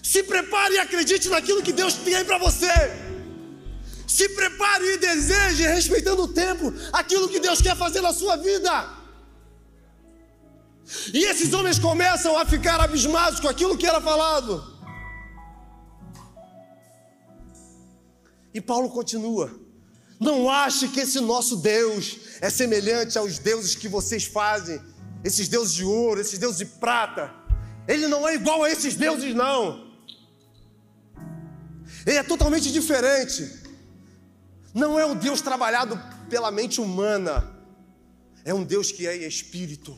Se 0.04 0.22
prepare 0.24 0.76
e 0.76 0.80
acredite 0.80 1.30
naquilo 1.30 1.64
que 1.64 1.72
Deus 1.72 1.94
tem 1.94 2.26
para 2.26 2.38
você. 2.38 2.68
Se 4.10 4.28
prepare 4.30 4.94
e 4.94 4.98
deseje, 4.98 5.68
respeitando 5.68 6.24
o 6.24 6.28
tempo, 6.28 6.74
aquilo 6.92 7.30
que 7.30 7.40
Deus 7.40 7.62
quer 7.62 7.78
fazer 7.78 8.02
na 8.02 8.12
sua 8.12 8.38
vida. 8.38 8.90
E 11.14 11.26
esses 11.26 11.54
homens 11.54 11.78
começam 11.78 12.36
a 12.36 12.44
ficar 12.44 12.82
abismados 12.82 13.40
com 13.40 13.48
aquilo 13.48 13.78
que 13.78 13.86
era 13.86 14.02
falado. 14.02 14.52
E 18.52 18.60
Paulo 18.60 18.90
continua: 18.90 19.56
Não 20.20 20.50
ache 20.50 20.88
que 20.88 21.02
esse 21.02 21.20
nosso 21.20 21.58
Deus 21.58 22.18
é 22.42 22.50
semelhante 22.50 23.16
aos 23.16 23.38
deuses 23.38 23.76
que 23.76 23.88
vocês 23.88 24.26
fazem, 24.26 24.82
esses 25.24 25.48
deuses 25.48 25.76
de 25.76 25.86
ouro, 25.86 26.20
esses 26.20 26.40
deuses 26.40 26.58
de 26.58 26.66
prata. 26.66 27.32
Ele 27.88 28.08
não 28.08 28.28
é 28.28 28.34
igual 28.34 28.64
a 28.64 28.72
esses 28.72 28.96
deuses, 28.96 29.36
não. 29.36 29.88
Ele 32.08 32.18
é 32.18 32.24
totalmente 32.24 32.72
diferente. 32.72 33.59
Não 34.74 35.00
é 35.00 35.06
um 35.06 35.16
Deus 35.16 35.42
trabalhado 35.42 36.00
pela 36.30 36.52
mente 36.52 36.80
humana, 36.80 37.50
é 38.46 38.54
um 38.54 38.64
Deus 38.64 38.92
que 38.92 39.08
é 39.08 39.16
espírito 39.28 39.98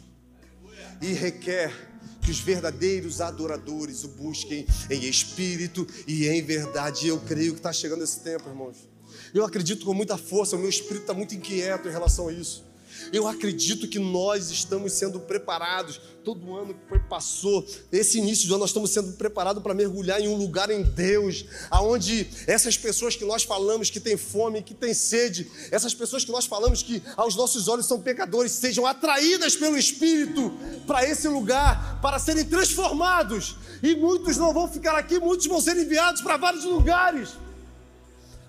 e 1.01 1.13
requer 1.13 1.91
que 2.21 2.31
os 2.31 2.39
verdadeiros 2.39 3.19
adoradores 3.19 4.03
o 4.03 4.09
busquem 4.09 4.65
em 4.89 5.05
espírito 5.05 5.87
e 6.07 6.27
em 6.27 6.41
verdade. 6.41 7.07
Eu 7.07 7.19
creio 7.19 7.53
que 7.53 7.59
está 7.59 7.73
chegando 7.73 8.03
esse 8.03 8.19
tempo, 8.19 8.47
irmãos. 8.47 8.87
Eu 9.33 9.43
acredito 9.43 9.85
com 9.85 9.93
muita 9.93 10.17
força, 10.17 10.55
o 10.55 10.59
meu 10.59 10.69
espírito 10.69 11.01
está 11.01 11.13
muito 11.13 11.35
inquieto 11.35 11.87
em 11.87 11.91
relação 11.91 12.27
a 12.27 12.33
isso. 12.33 12.70
Eu 13.11 13.27
acredito 13.27 13.87
que 13.87 13.99
nós 13.99 14.49
estamos 14.51 14.93
sendo 14.93 15.19
preparados. 15.19 15.99
Todo 16.23 16.55
ano 16.55 16.73
que 16.73 16.99
passou, 17.09 17.65
esse 17.91 18.19
início 18.19 18.45
de 18.45 18.51
ano, 18.51 18.59
nós 18.59 18.69
estamos 18.69 18.91
sendo 18.91 19.13
preparados 19.13 19.63
para 19.63 19.73
mergulhar 19.73 20.21
em 20.21 20.27
um 20.27 20.35
lugar 20.35 20.69
em 20.69 20.83
Deus, 20.83 21.45
aonde 21.69 22.27
essas 22.45 22.77
pessoas 22.77 23.15
que 23.15 23.25
nós 23.25 23.43
falamos 23.43 23.89
que 23.89 23.99
têm 23.99 24.15
fome, 24.15 24.61
que 24.61 24.75
têm 24.75 24.93
sede, 24.93 25.49
essas 25.71 25.93
pessoas 25.95 26.23
que 26.23 26.31
nós 26.31 26.45
falamos 26.45 26.83
que 26.83 27.01
aos 27.17 27.35
nossos 27.35 27.67
olhos 27.67 27.87
são 27.87 27.99
pecadores, 27.99 28.51
sejam 28.51 28.85
atraídas 28.85 29.55
pelo 29.55 29.77
Espírito 29.77 30.53
para 30.85 31.03
esse 31.07 31.27
lugar, 31.27 31.99
para 32.01 32.19
serem 32.19 32.45
transformados. 32.45 33.55
E 33.81 33.95
muitos 33.95 34.37
não 34.37 34.53
vão 34.53 34.67
ficar 34.67 34.95
aqui, 34.95 35.19
muitos 35.19 35.47
vão 35.47 35.59
ser 35.59 35.75
enviados 35.75 36.21
para 36.21 36.37
vários 36.37 36.65
lugares 36.65 37.29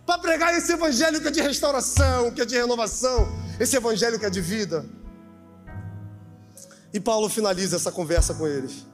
para 0.06 0.18
pregar 0.18 0.56
esse 0.56 0.72
evangelho 0.72 1.20
que 1.20 1.28
é 1.28 1.30
de 1.30 1.40
restauração, 1.40 2.30
que 2.32 2.40
é 2.40 2.44
de 2.44 2.56
renovação, 2.56 3.28
esse 3.62 3.76
evangelho 3.76 4.18
que 4.18 4.26
é 4.26 4.30
de 4.30 4.40
vida. 4.40 4.84
E 6.92 6.98
Paulo 6.98 7.28
finaliza 7.28 7.76
essa 7.76 7.92
conversa 7.92 8.34
com 8.34 8.46
eles. 8.46 8.84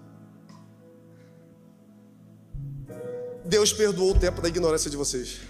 Deus 3.47 3.73
perdoou 3.73 4.11
o 4.15 4.19
tempo 4.19 4.43
da 4.43 4.49
ignorância 4.49 4.91
de 4.91 4.97
vocês. 4.97 5.41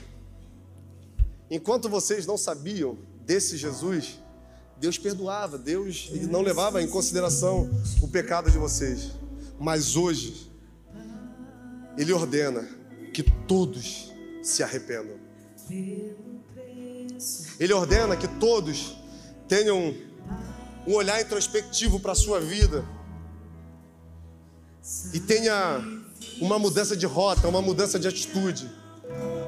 Enquanto 1.51 1.89
vocês 1.89 2.27
não 2.27 2.39
sabiam 2.39 2.97
desse 3.27 3.57
Jesus, 3.57 4.21
Deus 4.79 4.97
perdoava, 4.97 5.59
Deus 5.59 6.11
não 6.31 6.41
levava 6.41 6.81
em 6.81 6.89
consideração 6.89 7.69
o 8.01 8.07
pecado 8.07 8.53
de 8.53 8.57
vocês. 8.57 9.11
Mas 9.59 9.97
hoje, 9.97 10.49
Ele 11.97 12.13
ordena 12.13 12.69
que 13.13 13.25
todos 13.25 14.13
se 14.45 14.63
arrependam. 14.63 15.17
Ele 17.59 17.73
ordena 17.73 18.17
que 18.17 18.29
todos 18.39 18.98
tenham 19.49 19.95
um 20.87 20.95
olhar 20.95 21.21
introspectivo 21.21 22.01
para 22.01 22.13
a 22.13 22.15
sua 22.15 22.41
vida 22.41 22.85
e 25.13 25.21
tenha 25.21 25.83
uma 26.41 26.59
mudança 26.59 26.97
de 26.97 27.07
rota, 27.07 27.49
uma 27.49 27.61
mudança 27.63 27.99
de 27.99 28.09
atitude. 28.09 28.71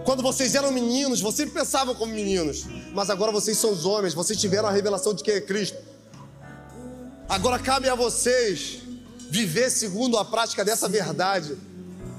Quando 0.04 0.22
vocês 0.22 0.54
eram 0.54 0.72
meninos, 0.72 1.20
vocês 1.20 1.50
pensavam 1.50 1.94
como 1.94 2.12
meninos, 2.12 2.66
mas 2.92 3.10
agora 3.10 3.30
vocês 3.30 3.56
são 3.56 3.70
os 3.70 3.84
homens, 3.84 4.14
vocês 4.14 4.38
tiveram 4.40 4.68
a 4.68 4.72
revelação 4.72 5.14
de 5.14 5.22
quem 5.22 5.34
é 5.34 5.40
Cristo. 5.40 5.78
Agora 7.28 7.58
cabe 7.58 7.88
a 7.88 7.94
vocês 7.94 8.80
viver 9.30 9.70
segundo 9.70 10.18
a 10.18 10.24
prática 10.24 10.64
dessa 10.64 10.88
verdade, 10.88 11.56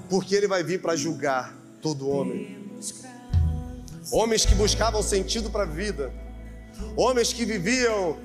porque 0.09 0.35
Ele 0.35 0.47
vai 0.47 0.63
vir 0.63 0.81
para 0.81 0.95
julgar 0.95 1.53
todo 1.81 2.07
homem 2.07 2.61
homens 4.11 4.45
que 4.45 4.53
buscavam 4.55 5.01
sentido 5.01 5.49
para 5.49 5.63
a 5.63 5.65
vida, 5.65 6.13
homens 6.95 7.33
que 7.33 7.45
viviam 7.45 8.17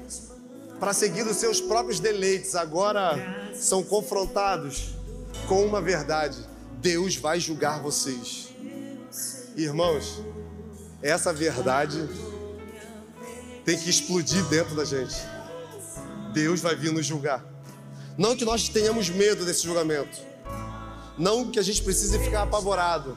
para 0.79 0.93
seguir 0.93 1.27
os 1.27 1.37
seus 1.37 1.61
próprios 1.61 2.01
deleites, 2.01 2.55
agora 2.55 3.53
são 3.55 3.83
confrontados 3.83 4.95
com 5.49 5.65
uma 5.65 5.81
verdade: 5.81 6.39
Deus 6.79 7.17
vai 7.17 7.41
julgar 7.41 7.81
vocês. 7.81 8.49
Irmãos, 9.57 10.21
essa 11.03 11.33
verdade 11.33 12.09
tem 13.65 13.79
que 13.79 13.89
explodir 13.89 14.45
dentro 14.45 14.75
da 14.75 14.85
gente. 14.85 15.17
Deus 16.33 16.61
vai 16.61 16.77
vir 16.77 16.93
nos 16.93 17.07
julgar. 17.07 17.45
Não 18.19 18.37
que 18.37 18.45
nós 18.45 18.69
tenhamos 18.69 19.09
medo 19.09 19.45
desse 19.45 19.65
julgamento. 19.65 20.19
Não 21.19 21.51
que 21.51 21.59
a 21.59 21.63
gente 21.63 21.83
precise 21.83 22.19
ficar 22.19 22.43
apavorado. 22.43 23.17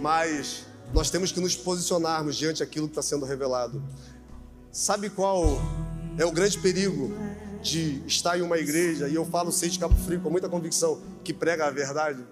mas 0.00 0.64
nós 0.92 1.10
temos 1.10 1.32
que 1.32 1.40
nos 1.40 1.54
posicionarmos 1.56 2.36
diante 2.36 2.60
daquilo 2.60 2.86
que 2.86 2.92
está 2.92 3.02
sendo 3.02 3.24
revelado. 3.24 3.82
Sabe 4.72 5.10
qual 5.10 5.60
é 6.16 6.24
o 6.24 6.32
grande 6.32 6.58
perigo 6.58 7.12
de 7.62 8.02
estar 8.06 8.38
em 8.38 8.42
uma 8.42 8.58
igreja, 8.58 9.08
e 9.08 9.14
eu 9.14 9.24
falo 9.24 9.50
seis 9.50 9.72
de 9.72 9.78
Cabo 9.78 9.94
Frio 9.94 10.20
com 10.20 10.30
muita 10.30 10.48
convicção, 10.48 11.00
que 11.24 11.32
prega 11.32 11.66
a 11.66 11.70
verdade? 11.70 12.24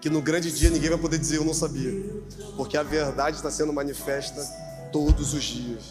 Que 0.00 0.10
no 0.10 0.20
grande 0.20 0.50
dia 0.50 0.70
ninguém 0.70 0.90
vai 0.90 0.98
poder 0.98 1.18
dizer 1.18 1.36
eu 1.36 1.44
não 1.44 1.54
sabia, 1.54 1.92
porque 2.56 2.76
a 2.76 2.82
verdade 2.82 3.36
está 3.36 3.50
sendo 3.50 3.72
manifesta 3.72 4.42
todos 4.92 5.34
os 5.34 5.44
dias. 5.44 5.84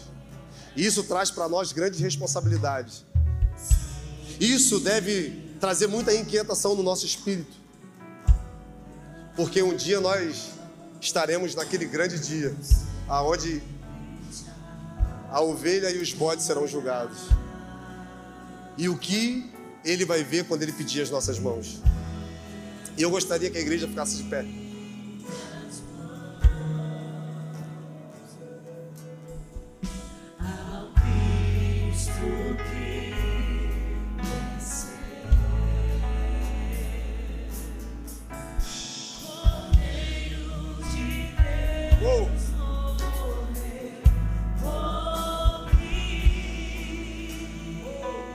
Isso 0.76 1.02
traz 1.04 1.30
para 1.30 1.48
nós 1.48 1.72
grandes 1.72 2.00
responsabilidades. 2.00 3.04
Isso 4.38 4.78
deve 4.78 5.54
trazer 5.58 5.86
muita 5.86 6.14
inquietação 6.14 6.74
no 6.74 6.82
nosso 6.82 7.06
espírito 7.06 7.56
Porque 9.34 9.62
um 9.62 9.74
dia 9.74 10.00
nós 10.00 10.50
estaremos 11.06 11.54
naquele 11.54 11.86
grande 11.86 12.18
dia, 12.18 12.54
aonde 13.08 13.62
a 15.30 15.40
ovelha 15.40 15.90
e 15.90 15.98
os 15.98 16.12
bodes 16.12 16.44
serão 16.44 16.66
julgados. 16.66 17.28
E 18.76 18.88
o 18.88 18.98
que 18.98 19.52
ele 19.84 20.04
vai 20.04 20.22
ver 20.22 20.44
quando 20.44 20.62
ele 20.62 20.72
pedir 20.72 21.02
as 21.02 21.10
nossas 21.10 21.38
mãos? 21.38 21.80
E 22.98 23.02
eu 23.02 23.10
gostaria 23.10 23.48
que 23.50 23.56
a 23.56 23.60
igreja 23.60 23.86
ficasse 23.86 24.16
de 24.16 24.24
pé. 24.24 24.44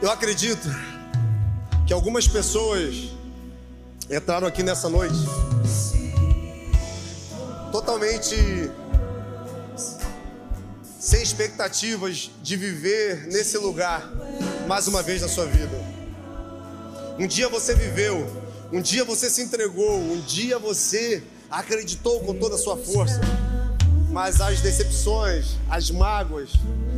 Eu 0.02 0.10
acredito 0.10 0.68
que 1.86 1.94
algumas 1.94 2.28
pessoas 2.28 3.12
entraram 4.10 4.48
aqui 4.48 4.64
nessa 4.64 4.90
noite 4.90 5.14
totalmente 7.72 8.36
sem 11.00 11.22
expectativas 11.22 12.32
de 12.42 12.58
viver 12.58 13.28
nesse 13.28 13.60
lugar 13.60 14.12
mais 14.68 14.88
uma 14.88 15.04
vez 15.04 15.22
na 15.22 15.28
sua 15.28 15.46
vida. 15.46 15.78
Um 17.20 17.28
dia 17.28 17.48
você 17.48 17.76
viveu, 17.76 18.26
um 18.74 18.82
dia 18.82 19.06
você 19.06 19.30
se 19.30 19.44
entregou, 19.44 20.00
um 20.00 20.20
dia 20.22 20.58
você 20.58 21.22
acreditou 21.48 22.22
com 22.22 22.34
toda 22.34 22.56
a 22.56 22.58
sua 22.58 22.76
força, 22.76 23.22
mas 24.10 24.42
as 24.42 24.62
decepções, 24.62 25.58
as 25.70 25.92
mágoas, 25.92 26.50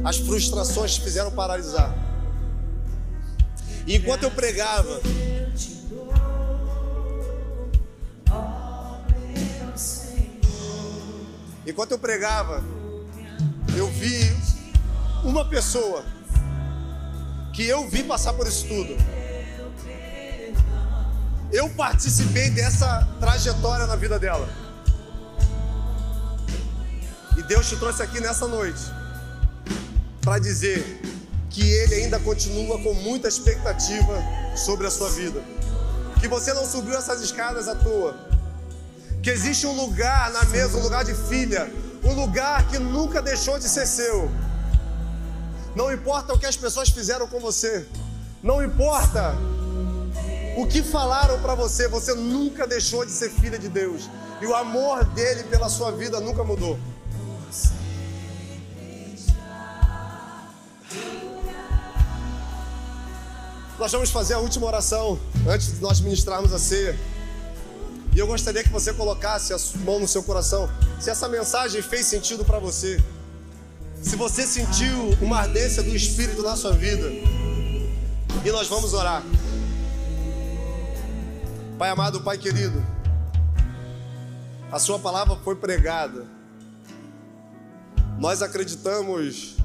as 0.06 0.16
frustrações 0.20 0.94
te 0.94 1.02
fizeram 1.02 1.32
paralisar. 1.32 2.03
E 3.86 3.98
enquanto 3.98 4.24
eu 4.24 4.32
pregava, 4.32 5.02
enquanto 11.68 11.92
eu 11.92 12.00
pregava, 12.00 12.64
eu 13.76 13.88
vi 13.90 14.32
uma 15.24 15.46
pessoa 15.46 16.06
que 17.54 17.68
eu 17.68 17.90
vi 17.90 18.04
passar 18.04 18.34
por 18.34 18.48
isso 18.48 18.68
tudo. 18.68 18.96
Eu 21.52 21.70
participei 21.70 22.50
dessa 22.50 23.08
trajetória 23.20 23.86
na 23.86 23.96
vida 23.96 24.18
dela. 24.18 24.48
E 27.38 27.44
Deus 27.44 27.68
te 27.68 27.76
trouxe 27.78 28.02
aqui 28.02 28.20
nessa 28.20 28.48
noite 28.48 28.82
para 30.22 30.40
dizer 30.40 31.02
que 31.54 31.62
Ele 31.62 31.96
ainda 31.96 32.20
continua 32.20 32.82
com 32.82 32.94
muita 32.96 33.28
expectativa 33.28 34.22
sobre 34.56 34.88
a 34.88 34.92
sua 34.92 35.10
vida. 35.12 35.42
Que 36.20 36.28
você 36.28 36.52
não 36.52 36.66
subiu 36.66 36.98
essas 36.98 37.22
escadas 37.22 37.68
à 37.68 37.76
toa. 37.76 38.18
Que 39.22 39.30
existe 39.30 39.68
um 39.68 39.74
lugar 39.74 40.32
na 40.34 40.44
mesa, 40.46 40.78
um 40.78 40.82
lugar 40.82 41.06
de 41.06 41.14
filha, 41.14 41.72
um 42.04 42.14
lugar 42.14 42.68
que 42.68 42.80
nunca 42.80 43.22
deixou 43.22 43.60
de 43.60 43.70
ser 43.70 43.86
seu. 43.86 44.30
Não 45.76 45.94
importa 45.94 46.34
o 46.34 46.40
que 46.40 46.48
as 46.48 46.58
pessoas 46.58 46.90
fizeram 46.90 47.28
com 47.28 47.40
você, 47.40 47.86
não 48.42 48.64
importa 48.64 49.36
o 50.58 50.68
que 50.68 50.84
falaram 50.84 51.40
para 51.40 51.56
você, 51.56 51.88
você 51.88 52.14
nunca 52.14 52.68
deixou 52.68 53.06
de 53.06 53.12
ser 53.12 53.30
filha 53.30 53.58
de 53.58 53.70
Deus. 53.70 54.10
E 54.42 54.46
o 54.46 54.56
amor 54.56 55.04
dele 55.06 55.44
pela 55.44 55.70
sua 55.70 55.92
vida 55.92 56.20
nunca 56.20 56.44
mudou. 56.44 56.78
Nós 63.84 63.92
vamos 63.92 64.12
fazer 64.12 64.36
a 64.36 64.40
última 64.40 64.66
oração 64.66 65.20
antes 65.46 65.74
de 65.74 65.82
nós 65.82 66.00
ministrarmos 66.00 66.54
a 66.54 66.58
ceia. 66.58 66.98
E 68.16 68.18
eu 68.18 68.26
gostaria 68.26 68.64
que 68.64 68.70
você 68.70 68.94
colocasse 68.94 69.52
a 69.52 69.58
mão 69.84 70.00
no 70.00 70.08
seu 70.08 70.24
coração. 70.24 70.70
Se 71.02 71.10
essa 71.10 71.28
mensagem 71.28 71.82
fez 71.82 72.06
sentido 72.06 72.46
para 72.46 72.60
você, 72.60 73.04
se 74.02 74.16
você 74.16 74.48
sentiu 74.48 75.10
uma 75.22 75.40
ardência 75.40 75.84
do 75.84 75.94
Espírito 75.94 76.42
na 76.42 76.56
sua 76.56 76.72
vida, 76.72 77.10
e 78.46 78.52
nós 78.54 78.70
vamos 78.70 78.94
orar. 78.94 79.22
Pai 81.78 81.90
amado, 81.90 82.22
Pai 82.22 82.38
querido, 82.38 82.82
a 84.72 84.80
Sua 84.80 84.98
palavra 84.98 85.36
foi 85.44 85.58
pregada. 85.58 86.26
Nós 88.18 88.42
acreditamos 88.42 89.58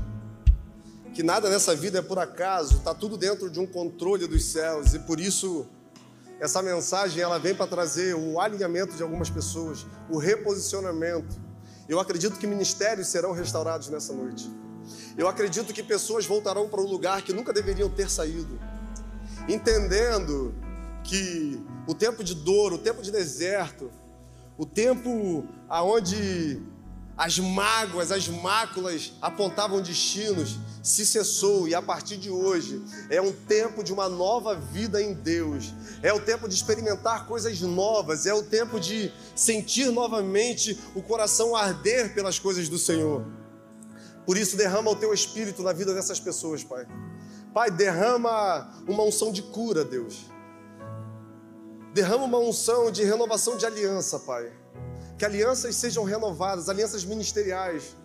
que 1.18 1.22
nada 1.24 1.50
nessa 1.50 1.74
vida 1.74 1.98
é 1.98 2.00
por 2.00 2.20
acaso, 2.20 2.76
está 2.76 2.94
tudo 2.94 3.16
dentro 3.16 3.50
de 3.50 3.58
um 3.58 3.66
controle 3.66 4.24
dos 4.28 4.44
céus 4.44 4.94
e 4.94 5.00
por 5.00 5.18
isso 5.18 5.66
essa 6.38 6.62
mensagem 6.62 7.20
ela 7.20 7.40
vem 7.40 7.56
para 7.56 7.66
trazer 7.66 8.14
o 8.14 8.40
alinhamento 8.40 8.94
de 8.94 9.02
algumas 9.02 9.28
pessoas, 9.28 9.84
o 10.08 10.16
reposicionamento. 10.16 11.34
Eu 11.88 11.98
acredito 11.98 12.38
que 12.38 12.46
ministérios 12.46 13.08
serão 13.08 13.32
restaurados 13.32 13.88
nessa 13.88 14.12
noite. 14.12 14.48
Eu 15.16 15.26
acredito 15.26 15.74
que 15.74 15.82
pessoas 15.82 16.24
voltarão 16.24 16.68
para 16.68 16.80
um 16.80 16.86
lugar 16.86 17.22
que 17.22 17.32
nunca 17.32 17.52
deveriam 17.52 17.90
ter 17.90 18.08
saído, 18.08 18.56
entendendo 19.48 20.54
que 21.02 21.60
o 21.88 21.94
tempo 21.94 22.22
de 22.22 22.36
dor, 22.36 22.72
o 22.72 22.78
tempo 22.78 23.02
de 23.02 23.10
deserto, 23.10 23.90
o 24.56 24.64
tempo 24.64 25.44
aonde 25.68 26.62
as 27.18 27.36
mágoas, 27.40 28.12
as 28.12 28.28
máculas 28.28 29.12
apontavam 29.20 29.82
destinos, 29.82 30.56
se 30.80 31.04
cessou 31.04 31.66
e 31.66 31.74
a 31.74 31.82
partir 31.82 32.16
de 32.16 32.30
hoje 32.30 32.80
é 33.10 33.20
um 33.20 33.32
tempo 33.32 33.82
de 33.82 33.92
uma 33.92 34.08
nova 34.08 34.54
vida 34.54 35.02
em 35.02 35.14
Deus. 35.14 35.74
É 36.00 36.12
o 36.12 36.20
tempo 36.20 36.48
de 36.48 36.54
experimentar 36.54 37.26
coisas 37.26 37.60
novas, 37.60 38.24
é 38.24 38.32
o 38.32 38.44
tempo 38.44 38.78
de 38.78 39.12
sentir 39.34 39.90
novamente 39.90 40.78
o 40.94 41.02
coração 41.02 41.56
arder 41.56 42.14
pelas 42.14 42.38
coisas 42.38 42.68
do 42.68 42.78
Senhor. 42.78 43.26
Por 44.24 44.36
isso 44.36 44.56
derrama 44.56 44.92
o 44.92 44.96
teu 44.96 45.12
espírito 45.12 45.60
na 45.64 45.72
vida 45.72 45.92
dessas 45.92 46.20
pessoas, 46.20 46.62
Pai. 46.62 46.86
Pai, 47.52 47.68
derrama 47.68 48.84
uma 48.86 49.02
unção 49.02 49.32
de 49.32 49.42
cura, 49.42 49.84
Deus. 49.84 50.26
Derrama 51.92 52.24
uma 52.24 52.38
unção 52.38 52.92
de 52.92 53.02
renovação 53.02 53.56
de 53.56 53.66
aliança, 53.66 54.20
Pai 54.20 54.52
que 55.18 55.24
alianças 55.24 55.74
sejam 55.74 56.04
renovadas, 56.04 56.68
alianças 56.68 57.04
ministeriais. 57.04 57.96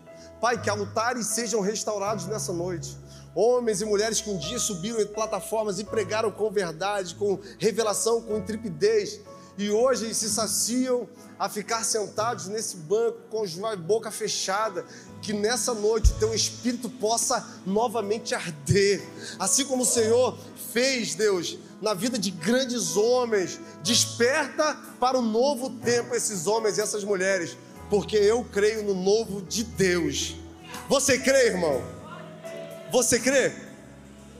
Pai, 0.42 0.60
que 0.60 0.70
altares 0.70 1.28
sejam 1.28 1.62
restaurados 1.62 2.26
nessa 2.26 2.52
noite. 2.52 2.98
Homens 3.36 3.82
e 3.82 3.86
mulheres 3.86 4.20
que 4.20 4.30
um 4.30 4.38
dia 4.38 4.60
subiram 4.60 5.00
em 5.00 5.08
plataformas 5.08 5.80
e 5.80 5.84
pregaram 5.84 6.32
com 6.32 6.50
verdade, 6.52 7.16
com 7.16 7.40
revelação, 7.60 8.22
com 8.22 8.38
intrepidez, 8.38 9.20
e 9.58 9.70
hoje 9.70 10.14
se 10.14 10.30
saciam 10.30 11.08
a 11.38 11.48
ficar 11.48 11.84
sentados 11.84 12.48
nesse 12.48 12.76
banco 12.76 13.20
com 13.30 13.66
a 13.66 13.76
boca 13.76 14.10
fechada, 14.10 14.84
que 15.22 15.34
nessa 15.34 15.74
noite 15.74 16.12
o 16.12 16.16
teu 16.16 16.34
espírito 16.34 16.90
possa 16.90 17.48
novamente 17.66 18.34
arder, 18.34 19.02
assim 19.40 19.66
como 19.66 19.84
o 19.84 19.86
Senhor 19.86 20.38
fez, 20.72 21.16
Deus, 21.16 21.58
na 21.84 21.94
vida 21.94 22.18
de 22.18 22.32
grandes 22.32 22.96
homens. 22.96 23.60
Desperta 23.84 24.76
para 25.00 25.20
o 25.20 25.22
novo 25.22 25.70
tempo 25.70 26.16
esses 26.16 26.48
homens 26.48 26.78
e 26.78 26.82
essas 26.82 27.04
mulheres, 27.04 27.58
porque 27.90 28.16
eu 28.16 28.44
creio 28.46 28.84
no 28.84 28.94
novo 28.96 29.42
de 29.42 29.66
Deus. 29.66 30.38
Você 30.88 31.20
crê, 31.20 31.48
irmão? 31.48 31.84
Você 32.90 33.20
crê? 33.20 33.54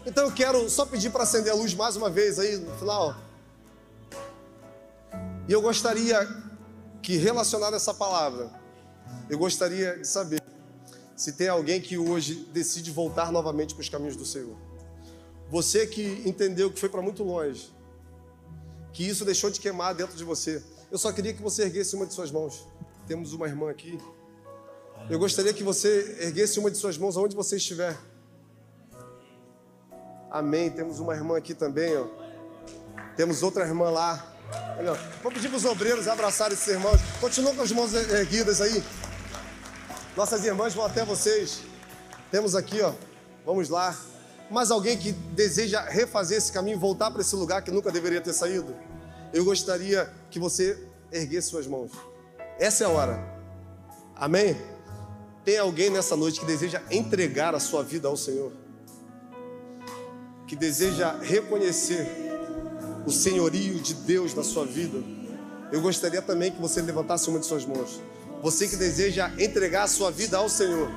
Então 0.06 0.26
eu 0.26 0.32
quero 0.32 0.70
só 0.70 0.86
pedir 0.86 1.10
para 1.10 1.24
acender 1.24 1.52
a 1.52 1.56
luz 1.56 1.74
mais 1.74 1.98
uma 1.98 2.10
vez 2.10 2.40
aí 2.40 2.56
no 2.58 2.74
final. 2.78 3.16
E 5.48 5.52
eu 5.52 5.62
gostaria 5.62 6.26
que, 7.02 7.18
relacionado 7.18 7.74
a 7.74 7.76
essa 7.76 7.94
palavra, 7.94 8.50
eu 9.30 9.38
gostaria 9.38 9.98
de 9.98 10.08
saber 10.08 10.42
se 11.14 11.34
tem 11.34 11.50
alguém 11.50 11.82
que 11.82 11.98
hoje 11.98 12.48
decide 12.54 12.90
voltar 12.90 13.34
novamente 13.34 13.76
para 13.76 13.82
os 13.82 13.90
caminhos 13.90 14.16
do 14.16 14.26
Senhor. 14.26 14.56
Você 15.54 15.86
que 15.86 16.24
entendeu 16.26 16.72
que 16.72 16.80
foi 16.80 16.90
para 16.90 17.00
muito 17.00 17.24
longe, 17.24 17.72
que 18.92 19.08
isso 19.08 19.24
deixou 19.24 19.52
de 19.52 19.60
queimar 19.60 19.94
dentro 19.94 20.18
de 20.18 20.24
você. 20.24 20.64
Eu 20.92 20.98
só 20.98 21.12
queria 21.12 21.32
que 21.32 21.44
você 21.44 21.62
erguesse 21.62 21.96
uma 21.96 22.08
de 22.08 22.14
suas 22.16 22.32
mãos. 22.32 22.68
Temos 23.08 23.34
uma 23.34 23.48
irmã 23.48 23.70
aqui. 23.70 24.00
Eu 25.12 25.20
gostaria 25.20 25.54
que 25.54 25.64
você 25.64 26.18
erguesse 26.22 26.58
uma 26.58 26.72
de 26.72 26.78
suas 26.80 26.98
mãos 26.98 27.16
aonde 27.16 27.36
você 27.36 27.58
estiver. 27.58 27.96
Amém. 30.32 30.72
Temos 30.72 31.00
uma 31.00 31.14
irmã 31.14 31.38
aqui 31.38 31.54
também, 31.54 31.96
ó. 31.98 32.08
Temos 33.16 33.44
outra 33.44 33.64
irmã 33.64 33.92
lá. 33.92 34.36
Olha, 34.80 34.94
vou 35.22 35.32
pedir 35.32 35.50
para 35.50 35.58
os 35.58 35.66
obreiros 35.66 36.08
abraçarem 36.08 36.56
esses 36.56 36.68
irmãos. 36.68 37.00
Continuam 37.22 37.56
com 37.56 37.62
as 37.62 37.72
mãos 37.72 37.94
erguidas 37.94 38.60
aí. 38.60 38.84
Nossas 40.18 40.44
irmãs 40.46 40.74
vão 40.74 40.84
até 40.84 41.06
vocês. 41.06 41.62
Temos 42.32 42.56
aqui, 42.56 42.82
ó. 42.82 42.92
Vamos 43.46 43.70
lá. 43.70 43.96
Mas 44.50 44.72
alguém 44.72 44.98
que 44.98 45.12
deseja 45.12 45.82
refazer 45.82 46.38
esse 46.38 46.52
caminho, 46.52 46.80
voltar 46.80 47.10
para 47.12 47.22
esse 47.22 47.36
lugar 47.36 47.62
que 47.62 47.72
nunca 47.72 47.92
deveria 47.92 48.22
ter 48.22 48.34
saído? 48.34 48.76
Eu 49.34 49.44
gostaria 49.44 50.10
que 50.30 50.40
você 50.40 50.78
erguer 51.12 51.42
suas 51.42 51.66
mãos. 51.66 51.92
Essa 52.60 52.84
é 52.84 52.88
a 52.88 52.90
hora. 52.90 53.34
Amém? 54.16 54.56
Tem 55.44 55.58
alguém 55.58 55.90
nessa 55.90 56.16
noite 56.16 56.40
que 56.40 56.46
deseja 56.46 56.82
entregar 56.90 57.56
a 57.56 57.60
sua 57.60 57.84
vida 57.84 58.08
ao 58.08 58.16
Senhor? 58.16 58.52
Que 60.48 60.56
deseja 60.56 61.18
reconhecer 61.20 62.08
o 63.06 63.12
senhorio 63.12 63.80
de 63.80 63.94
Deus 63.94 64.34
na 64.34 64.44
sua 64.44 64.66
vida? 64.66 65.00
Eu 65.72 65.82
gostaria 65.82 66.22
também 66.22 66.52
que 66.52 66.62
você 66.62 66.82
levantasse 66.82 67.30
uma 67.30 67.40
de 67.40 67.46
suas 67.46 67.66
mãos. 67.66 68.00
Você 68.42 68.68
que 68.68 68.76
deseja 68.76 69.32
entregar 69.40 69.84
a 69.84 69.88
sua 69.88 70.12
vida 70.12 70.38
ao 70.38 70.48
Senhor, 70.48 70.90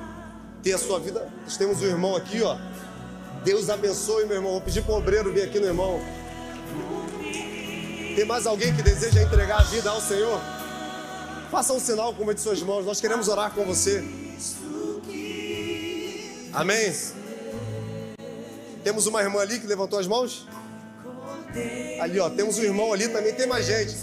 ter 0.61 0.73
a 0.73 0.77
sua 0.77 0.99
vida. 0.99 1.31
Nós 1.43 1.57
temos 1.57 1.81
um 1.81 1.85
irmão 1.85 2.15
aqui, 2.15 2.41
ó. 2.41 2.57
Deus 3.47 3.69
abençoe, 3.69 4.25
meu 4.25 4.35
irmão. 4.35 4.51
Vou 4.51 4.61
pedir 4.61 4.81
para 4.81 4.93
o 4.93 4.97
obreiro 4.97 5.31
vir 5.31 5.43
aqui 5.43 5.57
no 5.57 5.67
irmão. 5.67 6.01
Tem 8.13 8.25
mais 8.25 8.45
alguém 8.45 8.75
que 8.75 8.81
deseja 8.81 9.21
entregar 9.21 9.61
a 9.61 9.63
vida 9.63 9.89
ao 9.89 10.01
Senhor? 10.01 10.41
Faça 11.49 11.71
um 11.71 11.79
sinal 11.79 12.13
com 12.13 12.23
uma 12.23 12.33
de 12.33 12.41
suas 12.41 12.61
mãos. 12.61 12.85
Nós 12.85 12.99
queremos 12.99 13.29
orar 13.29 13.51
com 13.51 13.63
você. 13.63 14.03
Amém? 16.51 16.93
Temos 18.83 19.07
uma 19.07 19.21
irmã 19.21 19.39
ali 19.39 19.61
que 19.61 19.65
levantou 19.65 19.97
as 19.97 20.07
mãos? 20.07 20.45
Ali, 22.01 22.19
ó. 22.19 22.29
Temos 22.29 22.57
um 22.57 22.63
irmão 22.63 22.91
ali 22.91 23.07
também. 23.07 23.33
Tem 23.33 23.47
mais 23.47 23.65
gente. 23.65 23.95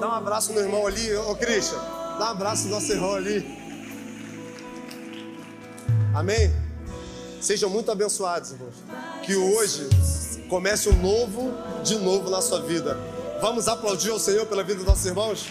Dá 0.00 0.08
um 0.08 0.12
abraço 0.12 0.52
no 0.52 0.58
irmão 0.58 0.88
ali, 0.88 1.14
ô 1.14 1.36
Christian. 1.36 1.78
Dá 2.18 2.24
um 2.24 2.30
abraço 2.32 2.64
no 2.64 2.70
nosso 2.70 2.90
irmão 2.90 3.14
ali. 3.14 3.46
Amém? 6.12 6.61
Sejam 7.42 7.68
muito 7.68 7.90
abençoados, 7.90 8.52
irmãos. 8.52 8.74
Que 9.24 9.34
hoje 9.34 9.88
comece 10.48 10.88
um 10.88 11.02
novo 11.02 11.52
de 11.82 11.98
novo 11.98 12.30
na 12.30 12.40
sua 12.40 12.62
vida. 12.62 12.96
Vamos 13.40 13.66
aplaudir 13.66 14.10
ao 14.10 14.18
Senhor 14.20 14.46
pela 14.46 14.62
vida 14.62 14.76
dos 14.76 14.86
nossos 14.86 15.04
irmãos? 15.04 15.48